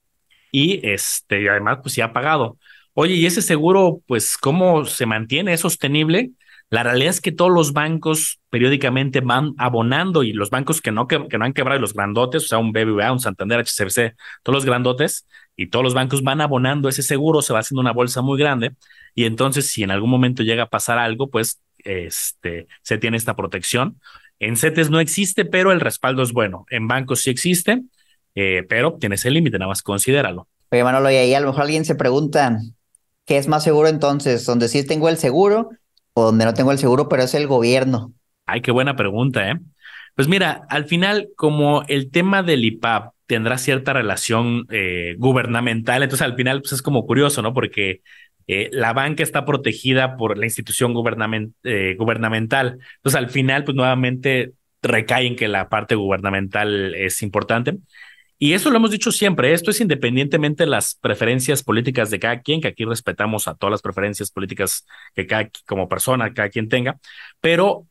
Y 0.51 0.79
este, 0.81 1.47
además, 1.47 1.81
pues 1.83 1.93
ya 1.95 2.05
ha 2.05 2.13
pagado. 2.13 2.57
Oye, 2.95 3.13
¿y 3.13 3.27
ese 3.27 3.43
seguro, 3.43 4.01
pues, 4.07 4.39
cómo 4.39 4.85
se 4.85 5.05
mantiene? 5.05 5.53
¿Es 5.53 5.59
sostenible? 5.59 6.31
La 6.71 6.81
realidad 6.81 7.11
es 7.11 7.21
que 7.21 7.31
todos 7.31 7.51
los 7.51 7.73
bancos 7.73 8.39
periódicamente 8.49 9.21
van 9.21 9.53
abonando 9.59 10.23
y 10.23 10.33
los 10.33 10.49
bancos 10.49 10.81
que 10.81 10.91
no, 10.91 11.07
que, 11.07 11.19
no 11.19 11.45
han 11.45 11.53
quebrado, 11.53 11.79
los 11.79 11.93
grandotes, 11.93 12.45
o 12.45 12.47
sea, 12.47 12.57
un 12.57 12.71
BBVA, 12.71 13.11
un 13.11 13.19
Santander, 13.19 13.59
HCBC, 13.59 14.15
todos 14.41 14.55
los 14.55 14.65
grandotes 14.65 15.27
y 15.55 15.67
todos 15.67 15.83
los 15.83 15.93
bancos 15.93 16.23
van 16.23 16.41
abonando 16.41 16.89
ese 16.89 17.03
seguro, 17.03 17.41
se 17.41 17.53
va 17.53 17.59
haciendo 17.59 17.81
una 17.81 17.93
bolsa 17.93 18.21
muy 18.21 18.37
grande 18.37 18.75
y 19.13 19.25
entonces 19.25 19.67
si 19.67 19.83
en 19.83 19.91
algún 19.91 20.09
momento 20.09 20.43
llega 20.43 20.63
a 20.63 20.69
pasar 20.69 20.97
algo, 20.97 21.29
pues 21.29 21.61
este, 21.79 22.67
se 22.81 22.97
tiene 22.97 23.17
esta 23.17 23.35
protección. 23.35 23.99
En 24.39 24.57
CETES 24.57 24.89
no 24.89 24.99
existe, 24.99 25.45
pero 25.45 25.71
el 25.71 25.79
respaldo 25.79 26.21
es 26.21 26.33
bueno. 26.33 26.65
En 26.69 26.87
bancos 26.87 27.21
sí 27.21 27.29
existe, 27.29 27.83
eh, 28.35 28.63
pero 28.67 28.97
tienes 28.99 29.23
el 29.25 29.33
límite, 29.33 29.57
nada 29.57 29.69
más 29.69 29.81
considéralo. 29.81 30.47
Oye, 30.71 30.83
Manolo, 30.83 31.09
y 31.09 31.15
ahí 31.15 31.33
a 31.33 31.39
lo 31.39 31.47
mejor 31.47 31.63
alguien 31.63 31.85
se 31.85 31.95
pregunta, 31.95 32.59
¿qué 33.25 33.37
es 33.37 33.47
más 33.47 33.63
seguro 33.63 33.87
entonces? 33.87 34.45
¿Donde 34.45 34.67
sí 34.67 34.85
tengo 34.85 35.07
el 35.07 35.17
seguro 35.17 35.69
o 36.13 36.25
donde 36.25 36.43
no 36.43 36.53
tengo 36.53 36.71
el 36.71 36.79
seguro, 36.79 37.07
pero 37.07 37.23
es 37.23 37.33
el 37.33 37.47
gobierno? 37.47 38.13
Ay, 38.45 38.61
qué 38.61 38.71
buena 38.71 38.95
pregunta, 38.95 39.49
¿eh? 39.49 39.59
Pues 40.15 40.27
mira, 40.27 40.65
al 40.69 40.85
final, 40.85 41.29
como 41.35 41.83
el 41.87 42.11
tema 42.11 42.43
del 42.43 42.63
IPAP 42.63 43.14
tendrá 43.25 43.57
cierta 43.57 43.93
relación 43.93 44.65
eh, 44.69 45.15
gubernamental, 45.17 46.03
entonces 46.03 46.25
al 46.25 46.35
final 46.35 46.61
pues 46.61 46.73
es 46.73 46.81
como 46.81 47.05
curioso, 47.05 47.41
¿no? 47.41 47.53
Porque 47.53 48.01
eh, 48.47 48.69
la 48.71 48.93
banca 48.93 49.23
está 49.23 49.45
protegida 49.45 50.17
por 50.17 50.37
la 50.37 50.45
institución 50.45 50.91
eh, 51.63 51.95
gubernamental. 51.97 52.79
Entonces 52.97 53.15
al 53.15 53.29
final, 53.29 53.63
pues 53.63 53.75
nuevamente 53.75 54.53
recae 54.81 55.27
en 55.27 55.35
que 55.35 55.47
la 55.47 55.69
parte 55.69 55.95
gubernamental 55.95 56.93
es 56.95 57.23
importante. 57.23 57.77
Y 58.37 58.53
eso 58.53 58.69
lo 58.69 58.77
hemos 58.77 58.91
dicho 58.91 59.13
siempre, 59.13 59.53
esto 59.53 59.71
es 59.71 59.79
independientemente 59.79 60.63
de 60.65 60.69
las 60.69 60.95
preferencias 60.95 61.63
políticas 61.63 62.11
de 62.11 62.19
cada 62.19 62.41
quien, 62.41 62.59
que 62.59 62.67
aquí 62.67 62.83
respetamos 62.83 63.47
a 63.47 63.55
todas 63.55 63.71
las 63.71 63.81
preferencias 63.81 64.29
políticas 64.29 64.85
que 65.15 65.25
cada 65.25 65.49
como 65.65 65.87
persona, 65.87 66.33
cada 66.33 66.49
quien 66.49 66.67
tenga, 66.67 66.99
pero 67.39 67.87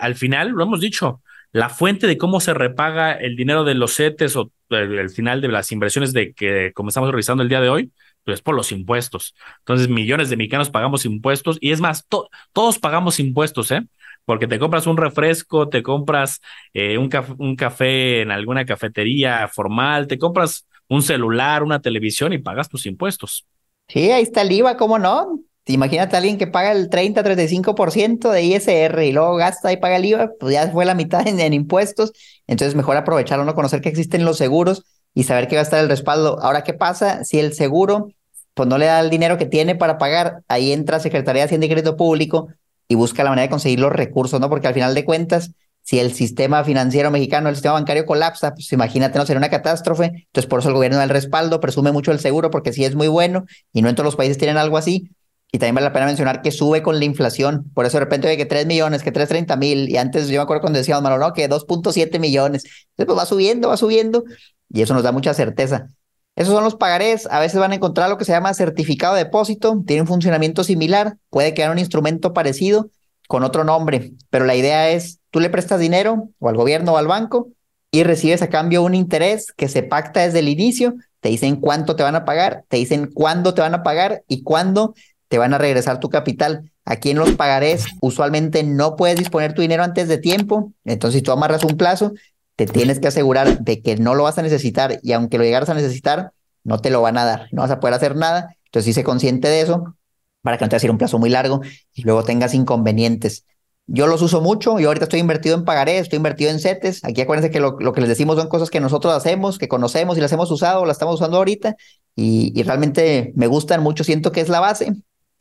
al 0.00 0.14
final, 0.14 0.50
lo 0.50 0.64
hemos 0.64 0.80
dicho, 0.80 1.21
la 1.52 1.68
fuente 1.68 2.06
de 2.06 2.18
cómo 2.18 2.40
se 2.40 2.54
repaga 2.54 3.12
el 3.12 3.36
dinero 3.36 3.64
de 3.64 3.74
los 3.74 3.96
CETES 3.96 4.36
o 4.36 4.52
el, 4.70 5.10
final 5.10 5.40
de 5.40 5.48
las 5.48 5.70
inversiones 5.70 6.12
de 6.12 6.32
que 6.32 6.72
comenzamos 6.74 7.10
revisando 7.10 7.42
el 7.42 7.48
día 7.48 7.60
de 7.60 7.68
hoy, 7.68 7.92
pues 8.24 8.40
por 8.40 8.54
los 8.54 8.72
impuestos. 8.72 9.34
Entonces, 9.58 9.88
millones 9.88 10.30
de 10.30 10.36
mexicanos 10.36 10.70
pagamos 10.70 11.04
impuestos 11.04 11.58
y 11.60 11.72
es 11.72 11.80
más, 11.80 12.06
todos 12.52 12.78
pagamos 12.78 13.20
impuestos, 13.20 13.70
¿eh? 13.70 13.82
porque 14.24 14.46
te 14.46 14.58
compras 14.58 14.86
un 14.86 14.96
refresco, 14.96 15.68
te 15.68 15.82
compras 15.82 16.40
eh, 16.72 16.96
un, 16.96 17.10
un 17.38 17.56
café 17.56 18.22
en 18.22 18.30
alguna 18.30 18.64
cafetería 18.64 19.46
formal, 19.48 20.06
te 20.06 20.18
compras 20.18 20.66
un 20.88 21.02
celular, 21.02 21.62
una 21.62 21.80
televisión 21.80 22.32
y 22.32 22.38
pagas 22.38 22.68
tus 22.68 22.86
impuestos. 22.86 23.46
Sí, 23.88 24.10
ahí 24.10 24.22
está 24.22 24.42
el 24.42 24.52
IVA, 24.52 24.76
¿cómo 24.76 24.98
no? 24.98 25.40
Imagínate 25.66 26.16
a 26.16 26.18
alguien 26.18 26.38
que 26.38 26.48
paga 26.48 26.72
el 26.72 26.88
30, 26.88 27.22
35% 27.22 28.30
de 28.30 28.42
ISR 28.42 29.04
y 29.04 29.12
luego 29.12 29.36
gasta 29.36 29.72
y 29.72 29.76
paga 29.76 29.96
el 29.96 30.04
IVA, 30.06 30.32
pues 30.40 30.52
ya 30.54 30.68
fue 30.70 30.84
la 30.84 30.94
mitad 30.94 31.26
en, 31.26 31.52
impuestos. 31.52 32.12
Entonces, 32.48 32.74
mejor 32.74 32.96
aprovecharlo, 32.96 33.44
no 33.44 33.54
conocer 33.54 33.80
que 33.80 33.88
existen 33.88 34.24
los 34.24 34.38
seguros 34.38 34.84
y 35.14 35.22
saber 35.24 35.46
que 35.46 35.54
va 35.54 35.60
a 35.60 35.64
estar 35.64 35.80
el 35.80 35.88
respaldo. 35.88 36.40
Ahora, 36.42 36.64
¿qué 36.64 36.74
pasa 36.74 37.22
si 37.24 37.38
el 37.38 37.52
seguro 37.52 38.08
pues 38.54 38.68
no 38.68 38.76
le 38.76 38.86
da 38.86 39.00
el 39.00 39.08
dinero 39.08 39.38
que 39.38 39.46
tiene 39.46 39.76
para 39.76 39.98
pagar? 39.98 40.42
Ahí 40.48 40.72
entra 40.72 40.98
Secretaría 40.98 41.42
de 41.42 41.46
Hacienda 41.46 41.66
y 41.66 41.70
Crédito 41.70 41.96
Público 41.96 42.48
y 42.88 42.96
busca 42.96 43.22
la 43.22 43.30
manera 43.30 43.46
de 43.46 43.50
conseguir 43.50 43.78
los 43.78 43.92
recursos, 43.92 44.40
¿no? 44.40 44.50
Porque 44.50 44.66
al 44.66 44.74
final 44.74 44.94
de 44.96 45.04
cuentas, 45.04 45.52
si 45.82 46.00
el 46.00 46.12
sistema 46.12 46.64
financiero 46.64 47.12
mexicano, 47.12 47.48
el 47.48 47.54
sistema 47.54 47.74
bancario 47.74 48.04
colapsa, 48.04 48.52
pues 48.52 48.72
imagínate, 48.72 49.16
no 49.16 49.26
sería 49.26 49.38
una 49.38 49.48
catástrofe. 49.48 50.06
Entonces, 50.06 50.46
por 50.46 50.58
eso 50.58 50.70
el 50.70 50.74
gobierno 50.74 50.98
da 50.98 51.04
el 51.04 51.10
respaldo, 51.10 51.60
presume 51.60 51.92
mucho 51.92 52.10
el 52.10 52.18
seguro, 52.18 52.50
porque 52.50 52.72
sí 52.72 52.84
es 52.84 52.96
muy 52.96 53.08
bueno 53.08 53.44
y 53.72 53.82
no 53.82 53.88
en 53.88 53.94
todos 53.94 54.06
los 54.06 54.16
países 54.16 54.38
tienen 54.38 54.56
algo 54.56 54.76
así. 54.76 55.08
Y 55.54 55.58
también 55.58 55.74
vale 55.74 55.84
la 55.84 55.92
pena 55.92 56.06
mencionar 56.06 56.40
que 56.40 56.50
sube 56.50 56.82
con 56.82 56.98
la 56.98 57.04
inflación. 57.04 57.70
Por 57.74 57.84
eso 57.84 57.98
de 57.98 58.04
repente 58.04 58.26
ve 58.26 58.38
que 58.38 58.46
3 58.46 58.64
millones, 58.64 59.02
que 59.02 59.12
330 59.12 59.56
mil. 59.56 59.90
Y 59.90 59.98
antes 59.98 60.28
yo 60.28 60.38
me 60.38 60.42
acuerdo 60.42 60.62
cuando 60.62 60.78
decíamos, 60.78 61.02
malo, 61.02 61.18
no, 61.18 61.34
que 61.34 61.48
2.7 61.48 62.18
millones. 62.18 62.64
Entonces, 62.64 63.06
pues 63.06 63.18
va 63.18 63.26
subiendo, 63.26 63.68
va 63.68 63.76
subiendo. 63.76 64.24
Y 64.70 64.80
eso 64.80 64.94
nos 64.94 65.02
da 65.02 65.12
mucha 65.12 65.34
certeza. 65.34 65.88
Esos 66.36 66.54
son 66.54 66.64
los 66.64 66.76
pagarés. 66.76 67.28
A 67.30 67.38
veces 67.38 67.60
van 67.60 67.72
a 67.72 67.74
encontrar 67.74 68.08
lo 68.08 68.16
que 68.16 68.24
se 68.24 68.32
llama 68.32 68.54
certificado 68.54 69.14
de 69.14 69.24
depósito. 69.24 69.82
Tiene 69.86 70.02
un 70.02 70.08
funcionamiento 70.08 70.64
similar. 70.64 71.18
Puede 71.28 71.52
quedar 71.52 71.70
un 71.70 71.78
instrumento 71.78 72.32
parecido 72.32 72.88
con 73.28 73.44
otro 73.44 73.62
nombre. 73.62 74.12
Pero 74.30 74.46
la 74.46 74.54
idea 74.54 74.90
es, 74.90 75.20
tú 75.30 75.38
le 75.38 75.50
prestas 75.50 75.80
dinero 75.80 76.30
o 76.38 76.48
al 76.48 76.56
gobierno 76.56 76.94
o 76.94 76.96
al 76.96 77.08
banco 77.08 77.48
y 77.90 78.04
recibes 78.04 78.40
a 78.40 78.48
cambio 78.48 78.82
un 78.82 78.94
interés 78.94 79.52
que 79.52 79.68
se 79.68 79.82
pacta 79.82 80.20
desde 80.20 80.38
el 80.38 80.48
inicio. 80.48 80.94
Te 81.20 81.28
dicen 81.28 81.56
cuánto 81.56 81.94
te 81.94 82.02
van 82.02 82.16
a 82.16 82.24
pagar, 82.24 82.64
te 82.68 82.78
dicen 82.78 83.10
cuándo 83.12 83.54
te 83.54 83.60
van 83.60 83.74
a 83.74 83.82
pagar 83.82 84.24
y 84.26 84.42
cuándo 84.42 84.94
te 85.32 85.38
van 85.38 85.54
a 85.54 85.58
regresar 85.58 85.98
tu 85.98 86.10
capital. 86.10 86.70
Aquí 86.84 87.08
en 87.08 87.16
los 87.16 87.32
pagarés 87.32 87.86
usualmente 88.02 88.64
no 88.64 88.96
puedes 88.96 89.16
disponer 89.16 89.54
tu 89.54 89.62
dinero 89.62 89.82
antes 89.82 90.06
de 90.08 90.18
tiempo. 90.18 90.74
Entonces, 90.84 91.20
si 91.20 91.22
tú 91.22 91.32
amarras 91.32 91.64
un 91.64 91.78
plazo, 91.78 92.12
te 92.54 92.66
tienes 92.66 93.00
que 93.00 93.08
asegurar 93.08 93.60
de 93.60 93.80
que 93.80 93.96
no 93.96 94.14
lo 94.14 94.24
vas 94.24 94.36
a 94.36 94.42
necesitar 94.42 95.00
y 95.02 95.12
aunque 95.12 95.38
lo 95.38 95.44
llegaras 95.44 95.70
a 95.70 95.74
necesitar, 95.74 96.32
no 96.64 96.80
te 96.80 96.90
lo 96.90 97.00
van 97.00 97.16
a 97.16 97.24
dar, 97.24 97.48
no 97.50 97.62
vas 97.62 97.70
a 97.70 97.80
poder 97.80 97.94
hacer 97.94 98.14
nada. 98.14 98.54
Entonces, 98.66 98.84
sí 98.84 98.92
sé 98.92 99.04
consciente 99.04 99.48
de 99.48 99.62
eso 99.62 99.96
para 100.42 100.58
que 100.58 100.66
no 100.66 100.68
te 100.68 100.76
vaya 100.76 100.84
a 100.84 100.86
ir 100.88 100.90
un 100.90 100.98
plazo 100.98 101.18
muy 101.18 101.30
largo 101.30 101.62
y 101.94 102.02
luego 102.02 102.24
tengas 102.24 102.52
inconvenientes. 102.52 103.46
Yo 103.86 104.06
los 104.06 104.20
uso 104.20 104.42
mucho, 104.42 104.78
yo 104.78 104.88
ahorita 104.88 105.06
estoy 105.06 105.20
invertido 105.20 105.56
en 105.56 105.64
pagaré, 105.64 105.96
estoy 105.96 106.18
invertido 106.18 106.50
en 106.50 106.60
CETES. 106.60 107.06
Aquí 107.06 107.22
acuérdense 107.22 107.50
que 107.50 107.58
lo, 107.58 107.78
lo, 107.80 107.94
que 107.94 108.02
les 108.02 108.10
decimos 108.10 108.36
son 108.36 108.48
cosas 108.48 108.68
que 108.68 108.80
nosotros 108.80 109.14
hacemos, 109.14 109.56
que 109.56 109.66
conocemos 109.66 110.18
y 110.18 110.20
las 110.20 110.32
hemos 110.32 110.50
usado, 110.50 110.84
las 110.84 110.96
estamos 110.96 111.14
usando 111.14 111.38
ahorita. 111.38 111.74
y 112.14 112.62
realmente 112.64 113.32
me 113.34 113.46
gustan 113.46 113.82
mucho. 113.82 114.04
Siento 114.04 114.30
que 114.30 114.42
es 114.42 114.50
la 114.50 114.60
base 114.60 114.92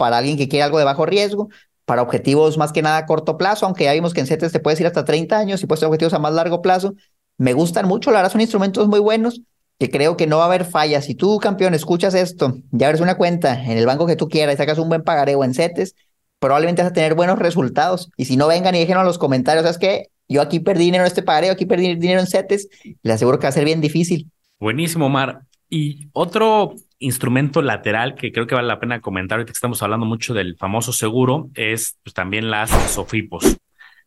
para 0.01 0.17
alguien 0.17 0.35
que 0.35 0.47
quiere 0.47 0.63
algo 0.63 0.79
de 0.79 0.83
bajo 0.83 1.05
riesgo, 1.05 1.49
para 1.85 2.01
objetivos 2.01 2.57
más 2.57 2.71
que 2.71 2.81
nada 2.81 2.97
a 2.97 3.05
corto 3.05 3.37
plazo, 3.37 3.67
aunque 3.67 3.83
ya 3.83 3.93
vimos 3.93 4.15
que 4.15 4.21
en 4.21 4.25
CETES 4.25 4.51
te 4.51 4.59
puedes 4.59 4.79
ir 4.79 4.87
hasta 4.87 5.05
30 5.05 5.37
años 5.37 5.61
y 5.61 5.67
puedes 5.67 5.79
tener 5.79 5.89
objetivos 5.89 6.15
a 6.15 6.17
más 6.17 6.33
largo 6.33 6.63
plazo. 6.63 6.95
Me 7.37 7.53
gustan 7.53 7.87
mucho, 7.87 8.09
la 8.09 8.17
verdad 8.17 8.31
son 8.31 8.41
instrumentos 8.41 8.87
muy 8.87 8.99
buenos 8.99 9.41
que 9.77 9.91
creo 9.91 10.17
que 10.17 10.25
no 10.25 10.37
va 10.37 10.45
a 10.45 10.47
haber 10.47 10.65
fallas. 10.65 11.05
Si 11.05 11.13
tú, 11.13 11.37
campeón, 11.37 11.75
escuchas 11.75 12.15
esto, 12.15 12.57
ya 12.71 12.87
abres 12.87 12.99
una 12.99 13.13
cuenta 13.15 13.63
en 13.63 13.77
el 13.77 13.85
banco 13.85 14.07
que 14.07 14.15
tú 14.15 14.27
quieras 14.27 14.55
y 14.55 14.57
sacas 14.57 14.79
un 14.79 14.89
buen 14.89 15.03
pagareo 15.03 15.43
en 15.43 15.53
CETES, 15.53 15.93
probablemente 16.39 16.81
vas 16.81 16.89
a 16.89 16.93
tener 16.95 17.13
buenos 17.13 17.37
resultados. 17.37 18.09
Y 18.17 18.25
si 18.25 18.37
no, 18.37 18.47
vengan 18.47 18.73
y 18.73 18.79
déjenos 18.79 19.01
en 19.01 19.07
los 19.07 19.19
comentarios, 19.19 19.61
¿sabes 19.61 19.77
qué? 19.77 20.07
Yo 20.27 20.41
aquí 20.41 20.61
perdí 20.61 20.85
dinero 20.85 21.03
en 21.03 21.09
este 21.09 21.21
pagareo, 21.21 21.53
aquí 21.53 21.67
perdí 21.67 21.95
dinero 21.95 22.21
en 22.21 22.27
CETES, 22.27 22.69
les 23.03 23.13
aseguro 23.13 23.37
que 23.37 23.43
va 23.43 23.49
a 23.49 23.51
ser 23.51 23.65
bien 23.65 23.81
difícil. 23.81 24.31
Buenísimo, 24.59 25.09
Mar. 25.09 25.41
Y 25.73 26.09
otro 26.11 26.75
instrumento 26.99 27.61
lateral 27.61 28.15
que 28.15 28.33
creo 28.33 28.45
que 28.45 28.55
vale 28.55 28.67
la 28.67 28.81
pena 28.81 28.99
comentar, 28.99 29.37
ahorita 29.37 29.53
que 29.53 29.55
estamos 29.55 29.81
hablando 29.81 30.05
mucho 30.05 30.33
del 30.33 30.57
famoso 30.57 30.91
seguro, 30.91 31.49
es 31.55 31.97
pues, 32.03 32.13
también 32.13 32.51
las 32.51 32.69
SOFIPOS, 32.69 33.57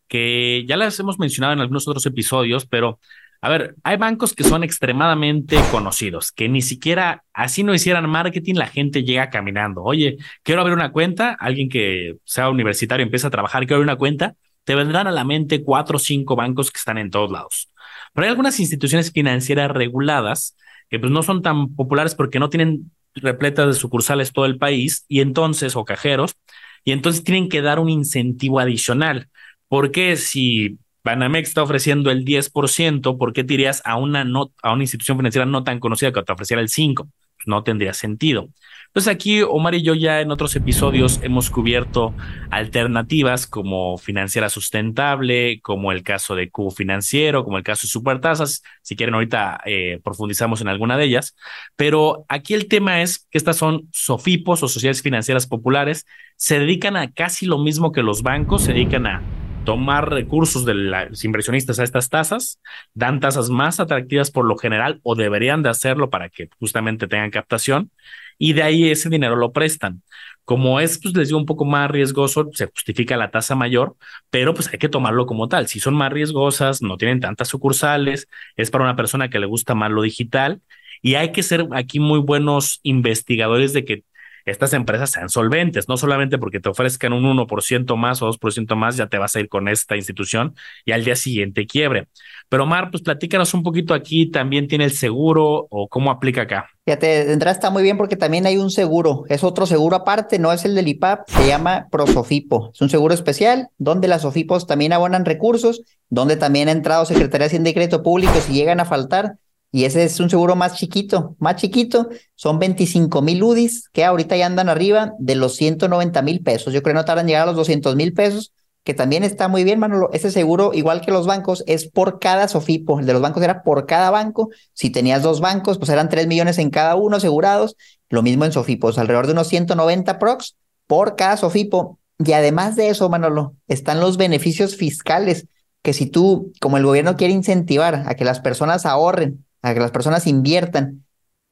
que 0.06 0.66
ya 0.68 0.76
las 0.76 1.00
hemos 1.00 1.18
mencionado 1.18 1.54
en 1.54 1.60
algunos 1.60 1.88
otros 1.88 2.04
episodios, 2.04 2.66
pero 2.66 3.00
a 3.40 3.48
ver, 3.48 3.76
hay 3.82 3.96
bancos 3.96 4.34
que 4.34 4.44
son 4.44 4.62
extremadamente 4.62 5.58
conocidos, 5.70 6.32
que 6.32 6.50
ni 6.50 6.60
siquiera 6.60 7.24
así 7.32 7.64
no 7.64 7.72
hicieran 7.72 8.10
marketing, 8.10 8.56
la 8.56 8.66
gente 8.66 9.02
llega 9.02 9.30
caminando. 9.30 9.82
Oye, 9.82 10.18
quiero 10.42 10.60
abrir 10.60 10.76
una 10.76 10.92
cuenta, 10.92 11.34
alguien 11.40 11.70
que 11.70 12.16
sea 12.24 12.50
universitario 12.50 13.04
empieza 13.04 13.28
a 13.28 13.30
trabajar, 13.30 13.62
quiero 13.62 13.76
abrir 13.76 13.90
una 13.90 13.96
cuenta, 13.96 14.34
te 14.64 14.74
vendrán 14.74 15.06
a 15.06 15.12
la 15.12 15.24
mente 15.24 15.64
cuatro 15.64 15.96
o 15.96 15.98
cinco 15.98 16.36
bancos 16.36 16.70
que 16.70 16.78
están 16.78 16.98
en 16.98 17.10
todos 17.10 17.30
lados. 17.30 17.70
Pero 18.12 18.26
hay 18.26 18.30
algunas 18.30 18.60
instituciones 18.60 19.10
financieras 19.12 19.70
reguladas 19.70 20.56
que 20.90 20.98
pues 20.98 21.12
no 21.12 21.22
son 21.22 21.42
tan 21.42 21.74
populares 21.74 22.14
porque 22.14 22.38
no 22.38 22.50
tienen 22.50 22.90
repletas 23.14 23.66
de 23.66 23.74
sucursales 23.74 24.32
todo 24.32 24.44
el 24.46 24.58
país 24.58 25.04
y 25.08 25.20
entonces, 25.20 25.76
o 25.76 25.84
cajeros, 25.84 26.36
y 26.84 26.92
entonces 26.92 27.24
tienen 27.24 27.48
que 27.48 27.62
dar 27.62 27.78
un 27.78 27.88
incentivo 27.88 28.60
adicional. 28.60 29.28
Porque 29.68 30.16
si 30.16 30.78
Banamex 31.04 31.48
está 31.48 31.62
ofreciendo 31.62 32.10
el 32.10 32.24
10%, 32.24 33.18
¿por 33.18 33.32
qué 33.32 33.44
te 33.44 33.68
a 33.84 33.96
una, 33.96 34.24
no, 34.24 34.52
a 34.62 34.72
una 34.72 34.82
institución 34.82 35.16
financiera 35.16 35.46
no 35.46 35.64
tan 35.64 35.80
conocida 35.80 36.12
que 36.12 36.22
te 36.22 36.32
ofreciera 36.32 36.62
el 36.62 36.68
5%? 36.68 37.08
No 37.46 37.62
tendría 37.62 37.92
sentido. 37.92 38.48
Entonces 38.94 39.12
aquí 39.12 39.42
Omar 39.42 39.74
y 39.74 39.82
yo 39.82 39.94
ya 39.94 40.20
en 40.20 40.30
otros 40.30 40.54
episodios 40.54 41.18
hemos 41.24 41.50
cubierto 41.50 42.14
alternativas 42.50 43.48
como 43.48 43.98
financiera 43.98 44.48
sustentable, 44.48 45.60
como 45.62 45.90
el 45.90 46.04
caso 46.04 46.36
de 46.36 46.48
Cubo 46.48 46.70
Financiero, 46.70 47.42
como 47.42 47.58
el 47.58 47.64
caso 47.64 47.88
de 47.88 47.90
Supertasas. 47.90 48.62
Si 48.82 48.94
quieren 48.94 49.16
ahorita 49.16 49.58
eh, 49.66 49.98
profundizamos 50.04 50.60
en 50.60 50.68
alguna 50.68 50.96
de 50.96 51.06
ellas. 51.06 51.34
Pero 51.74 52.24
aquí 52.28 52.54
el 52.54 52.68
tema 52.68 53.02
es 53.02 53.26
que 53.32 53.38
estas 53.38 53.56
son 53.56 53.88
SOFIPOS 53.90 54.62
o 54.62 54.68
sociedades 54.68 55.02
financieras 55.02 55.48
populares. 55.48 56.06
Se 56.36 56.60
dedican 56.60 56.96
a 56.96 57.10
casi 57.10 57.46
lo 57.46 57.58
mismo 57.58 57.90
que 57.90 58.04
los 58.04 58.22
bancos, 58.22 58.62
se 58.62 58.74
dedican 58.74 59.08
a 59.08 59.22
tomar 59.64 60.10
recursos 60.10 60.64
de 60.64 60.74
los 60.74 61.24
inversionistas 61.24 61.78
a 61.78 61.84
estas 61.84 62.10
tasas, 62.10 62.60
dan 62.94 63.20
tasas 63.20 63.50
más 63.50 63.80
atractivas 63.80 64.30
por 64.30 64.44
lo 64.44 64.56
general 64.56 65.00
o 65.02 65.14
deberían 65.14 65.62
de 65.62 65.70
hacerlo 65.70 66.10
para 66.10 66.28
que 66.28 66.48
justamente 66.58 67.08
tengan 67.08 67.30
captación 67.30 67.90
y 68.38 68.52
de 68.52 68.62
ahí 68.62 68.90
ese 68.90 69.08
dinero 69.08 69.36
lo 69.36 69.52
prestan. 69.52 70.02
Como 70.44 70.80
es, 70.80 71.00
pues 71.00 71.16
les 71.16 71.28
digo, 71.28 71.38
un 71.38 71.46
poco 71.46 71.64
más 71.64 71.90
riesgoso, 71.90 72.50
se 72.52 72.66
justifica 72.66 73.16
la 73.16 73.30
tasa 73.30 73.54
mayor, 73.54 73.96
pero 74.30 74.52
pues 74.52 74.68
hay 74.72 74.78
que 74.78 74.90
tomarlo 74.90 75.26
como 75.26 75.48
tal. 75.48 75.68
Si 75.68 75.80
son 75.80 75.94
más 75.94 76.12
riesgosas, 76.12 76.82
no 76.82 76.98
tienen 76.98 77.20
tantas 77.20 77.48
sucursales, 77.48 78.28
es 78.56 78.70
para 78.70 78.84
una 78.84 78.96
persona 78.96 79.30
que 79.30 79.38
le 79.38 79.46
gusta 79.46 79.74
más 79.74 79.90
lo 79.90 80.02
digital 80.02 80.60
y 81.00 81.14
hay 81.14 81.32
que 81.32 81.42
ser 81.42 81.68
aquí 81.72 82.00
muy 82.00 82.18
buenos 82.18 82.80
investigadores 82.82 83.72
de 83.72 83.84
que 83.84 84.04
estas 84.44 84.72
empresas 84.72 85.10
sean 85.10 85.28
solventes, 85.28 85.88
no 85.88 85.96
solamente 85.96 86.38
porque 86.38 86.60
te 86.60 86.68
ofrezcan 86.68 87.12
un 87.12 87.24
1% 87.24 87.96
más 87.96 88.22
o 88.22 88.28
2% 88.28 88.76
más, 88.76 88.96
ya 88.96 89.06
te 89.06 89.18
vas 89.18 89.36
a 89.36 89.40
ir 89.40 89.48
con 89.48 89.68
esta 89.68 89.96
institución 89.96 90.54
y 90.84 90.92
al 90.92 91.04
día 91.04 91.16
siguiente 91.16 91.66
quiebre. 91.66 92.08
Pero 92.48 92.66
Mar, 92.66 92.90
pues 92.90 93.02
platícanos 93.02 93.54
un 93.54 93.62
poquito 93.62 93.94
aquí, 93.94 94.30
también 94.30 94.68
tiene 94.68 94.84
el 94.84 94.92
seguro 94.92 95.66
o 95.70 95.88
cómo 95.88 96.10
aplica 96.10 96.42
acá. 96.42 96.68
Fíjate, 96.84 97.36
de 97.36 97.50
está 97.50 97.70
muy 97.70 97.82
bien 97.82 97.96
porque 97.96 98.16
también 98.16 98.44
hay 98.44 98.58
un 98.58 98.70
seguro, 98.70 99.24
es 99.28 99.42
otro 99.42 99.64
seguro 99.64 99.96
aparte, 99.96 100.38
no 100.38 100.52
es 100.52 100.66
el 100.66 100.74
del 100.74 100.88
IPAP, 100.88 101.28
se 101.30 101.46
llama 101.46 101.86
Prosofipo, 101.90 102.70
es 102.74 102.80
un 102.82 102.90
seguro 102.90 103.14
especial 103.14 103.68
donde 103.78 104.06
las 104.06 104.22
Sofipos 104.22 104.66
también 104.66 104.92
abonan 104.92 105.24
recursos, 105.24 105.82
donde 106.10 106.36
también 106.36 106.68
ha 106.68 106.72
entrado 106.72 107.06
Secretaría 107.06 107.44
de 107.44 107.46
Hacienda 107.46 107.70
y 107.70 107.74
Crédito 107.74 108.02
Público 108.02 108.34
si 108.40 108.52
llegan 108.52 108.80
a 108.80 108.84
faltar, 108.84 109.36
y 109.74 109.86
ese 109.86 110.04
es 110.04 110.20
un 110.20 110.30
seguro 110.30 110.54
más 110.54 110.76
chiquito, 110.76 111.34
más 111.40 111.56
chiquito, 111.56 112.08
son 112.36 112.60
25 112.60 113.22
mil 113.22 113.42
UDIs 113.42 113.88
que 113.88 114.04
ahorita 114.04 114.36
ya 114.36 114.46
andan 114.46 114.68
arriba 114.68 115.14
de 115.18 115.34
los 115.34 115.56
190 115.56 116.22
mil 116.22 116.44
pesos. 116.44 116.72
Yo 116.72 116.80
creo 116.80 116.94
que 116.94 117.00
no 117.00 117.04
tardan 117.04 117.24
en 117.24 117.30
llegar 117.30 117.42
a 117.42 117.46
los 117.46 117.56
200 117.56 117.96
mil 117.96 118.12
pesos, 118.12 118.52
que 118.84 118.94
también 118.94 119.24
está 119.24 119.48
muy 119.48 119.64
bien, 119.64 119.80
Manolo. 119.80 120.10
Ese 120.12 120.30
seguro, 120.30 120.70
igual 120.74 121.00
que 121.00 121.10
los 121.10 121.26
bancos, 121.26 121.64
es 121.66 121.88
por 121.88 122.20
cada 122.20 122.46
Sofipo. 122.46 123.00
El 123.00 123.06
de 123.06 123.14
los 123.14 123.20
bancos 123.20 123.42
era 123.42 123.64
por 123.64 123.84
cada 123.86 124.10
banco. 124.10 124.50
Si 124.74 124.90
tenías 124.90 125.24
dos 125.24 125.40
bancos, 125.40 125.78
pues 125.78 125.90
eran 125.90 126.08
3 126.08 126.28
millones 126.28 126.58
en 126.58 126.70
cada 126.70 126.94
uno 126.94 127.16
asegurados. 127.16 127.74
Lo 128.10 128.22
mismo 128.22 128.44
en 128.44 128.52
Sofipos, 128.52 128.96
alrededor 128.96 129.26
de 129.26 129.32
unos 129.32 129.48
190 129.48 130.20
prox 130.20 130.54
por 130.86 131.16
cada 131.16 131.36
Sofipo. 131.36 131.98
Y 132.24 132.30
además 132.30 132.76
de 132.76 132.90
eso, 132.90 133.08
Manolo, 133.08 133.56
están 133.66 133.98
los 133.98 134.18
beneficios 134.18 134.76
fiscales, 134.76 135.48
que 135.82 135.92
si 135.94 136.06
tú, 136.06 136.52
como 136.60 136.76
el 136.76 136.86
gobierno 136.86 137.16
quiere 137.16 137.34
incentivar 137.34 138.04
a 138.06 138.14
que 138.14 138.24
las 138.24 138.38
personas 138.38 138.86
ahorren 138.86 139.44
a 139.64 139.72
que 139.72 139.80
las 139.80 139.92
personas 139.92 140.26
inviertan, 140.26 141.06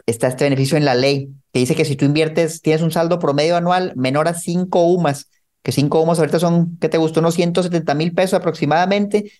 está 0.04 0.28
este 0.28 0.44
beneficio 0.44 0.76
en 0.76 0.84
la 0.84 0.94
ley, 0.94 1.30
que 1.50 1.60
dice 1.60 1.74
que 1.74 1.86
si 1.86 1.96
tú 1.96 2.04
inviertes, 2.04 2.60
tienes 2.60 2.82
un 2.82 2.90
saldo 2.90 3.18
promedio 3.18 3.56
anual 3.56 3.94
menor 3.96 4.28
a 4.28 4.34
5 4.34 4.84
UMAS, 4.84 5.30
que 5.62 5.72
5 5.72 6.02
UMAS 6.02 6.18
ahorita 6.18 6.38
son, 6.38 6.76
¿qué 6.78 6.90
te 6.90 6.98
gustó? 6.98 7.20
Unos 7.20 7.34
170 7.34 7.94
mil 7.94 8.12
pesos 8.12 8.34
aproximadamente. 8.34 9.32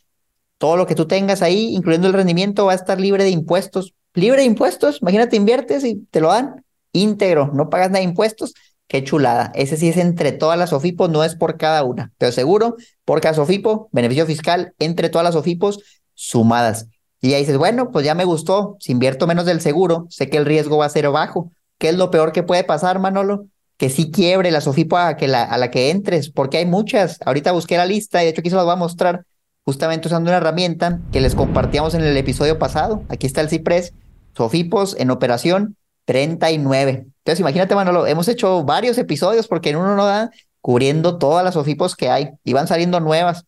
Todo 0.57 0.79
lo 0.79 0.87
que 0.87 0.95
tú 0.95 1.07
tengas 1.07 1.43
ahí, 1.43 1.75
incluyendo 1.75 2.09
el 2.09 2.15
rendimiento, 2.15 2.65
va 2.65 2.73
a 2.73 2.77
estar 2.77 2.99
libre 2.99 3.25
de 3.25 3.31
impuestos. 3.31 3.93
Libre 4.15 4.41
de 4.41 4.47
impuestos, 4.47 5.03
imagínate, 5.03 5.37
inviertes 5.37 5.85
y 5.85 6.07
te 6.11 6.23
lo 6.23 6.29
dan 6.29 6.65
íntegro, 6.93 7.51
no 7.53 7.69
pagas 7.69 7.91
nada 7.91 7.99
de 7.99 8.05
impuestos. 8.05 8.55
Qué 8.89 9.05
chulada. 9.05 9.53
Ese 9.55 9.77
sí 9.77 9.91
es 9.91 9.99
entre 9.99 10.33
todas 10.33 10.59
las 10.59 10.73
OFIPOS, 10.73 11.11
no 11.11 11.25
es 11.25 11.35
por 11.35 11.59
cada 11.59 11.85
una. 11.85 12.13
Pero 12.17 12.33
seguro, 12.33 12.77
por 13.05 13.21
cada 13.21 13.35
SOFIPO, 13.35 13.91
beneficio 13.93 14.25
fiscal 14.25 14.73
entre 14.79 15.11
todas 15.11 15.25
las 15.27 15.37
OFIPOS 15.37 15.81
sumadas. 16.15 16.87
Y 17.23 17.31
ya 17.31 17.39
dices, 17.39 17.57
bueno, 17.57 17.93
pues 17.93 18.05
ya 18.05 18.15
me 18.15 18.25
gustó, 18.25 18.77
si 18.81 18.93
invierto 18.93 19.29
menos 19.29 19.47
del 19.47 19.61
seguro, 19.61 20.07
sé 20.11 20.29
que 20.29 20.37
el 20.37 20.45
riesgo 20.45 20.77
va 20.77 20.87
a 20.87 20.91
ser 20.91 21.09
bajo. 21.09 21.53
¿Qué 21.79 21.89
es 21.89 21.97
lo 21.97 22.11
peor 22.11 22.33
que 22.33 22.43
puede 22.43 22.65
pasar, 22.65 22.99
Manolo? 22.99 23.47
Que 23.77 23.91
sí 23.91 24.11
quiebre 24.11 24.51
la 24.51 24.61
Sofipo 24.61 24.97
a, 24.97 25.17
la, 25.19 25.45
a 25.45 25.57
la 25.57 25.71
que 25.71 25.91
entres, 25.91 26.31
porque 26.31 26.59
hay 26.59 26.67
muchas. 26.67 27.21
Ahorita 27.25 27.53
busqué 27.53 27.77
la 27.77 27.87
lista 27.87 28.23
y 28.23 28.27
de 28.27 28.31
hecho 28.33 28.41
aquí 28.41 28.51
se 28.51 28.57
las 28.57 28.65
voy 28.65 28.73
a 28.73 28.77
mostrar 28.77 29.25
justamente 29.65 30.09
usando 30.09 30.31
una 30.31 30.39
herramienta 30.39 31.01
que 31.13 31.21
les 31.21 31.37
compartíamos 31.37 31.95
en 31.95 32.03
el 32.03 32.17
episodio 32.17 32.59
pasado. 32.59 33.05
Aquí 33.09 33.29
está 33.29 33.41
el 33.41 33.49
Cipres, 33.49 33.95
Sofipos 34.37 34.97
en 34.99 35.11
operación 35.11 35.77
39. 36.07 37.07
Entonces, 37.07 37.41
imagínate, 37.41 37.77
Manolo, 37.77 38.07
hemos 38.09 38.27
hecho 38.27 38.65
varios 38.65 38.99
episodios 38.99 39.47
porque 39.47 39.71
en 39.71 39.77
uno 39.77 39.95
no 39.95 40.07
da 40.07 40.31
cubriendo 40.61 41.19
todas 41.19 41.45
las 41.45 41.55
Sofipos 41.55 41.95
que 41.95 42.11
hay 42.11 42.31
y 42.43 42.53
van 42.53 42.67
saliendo 42.67 42.99
nuevas. 42.99 43.45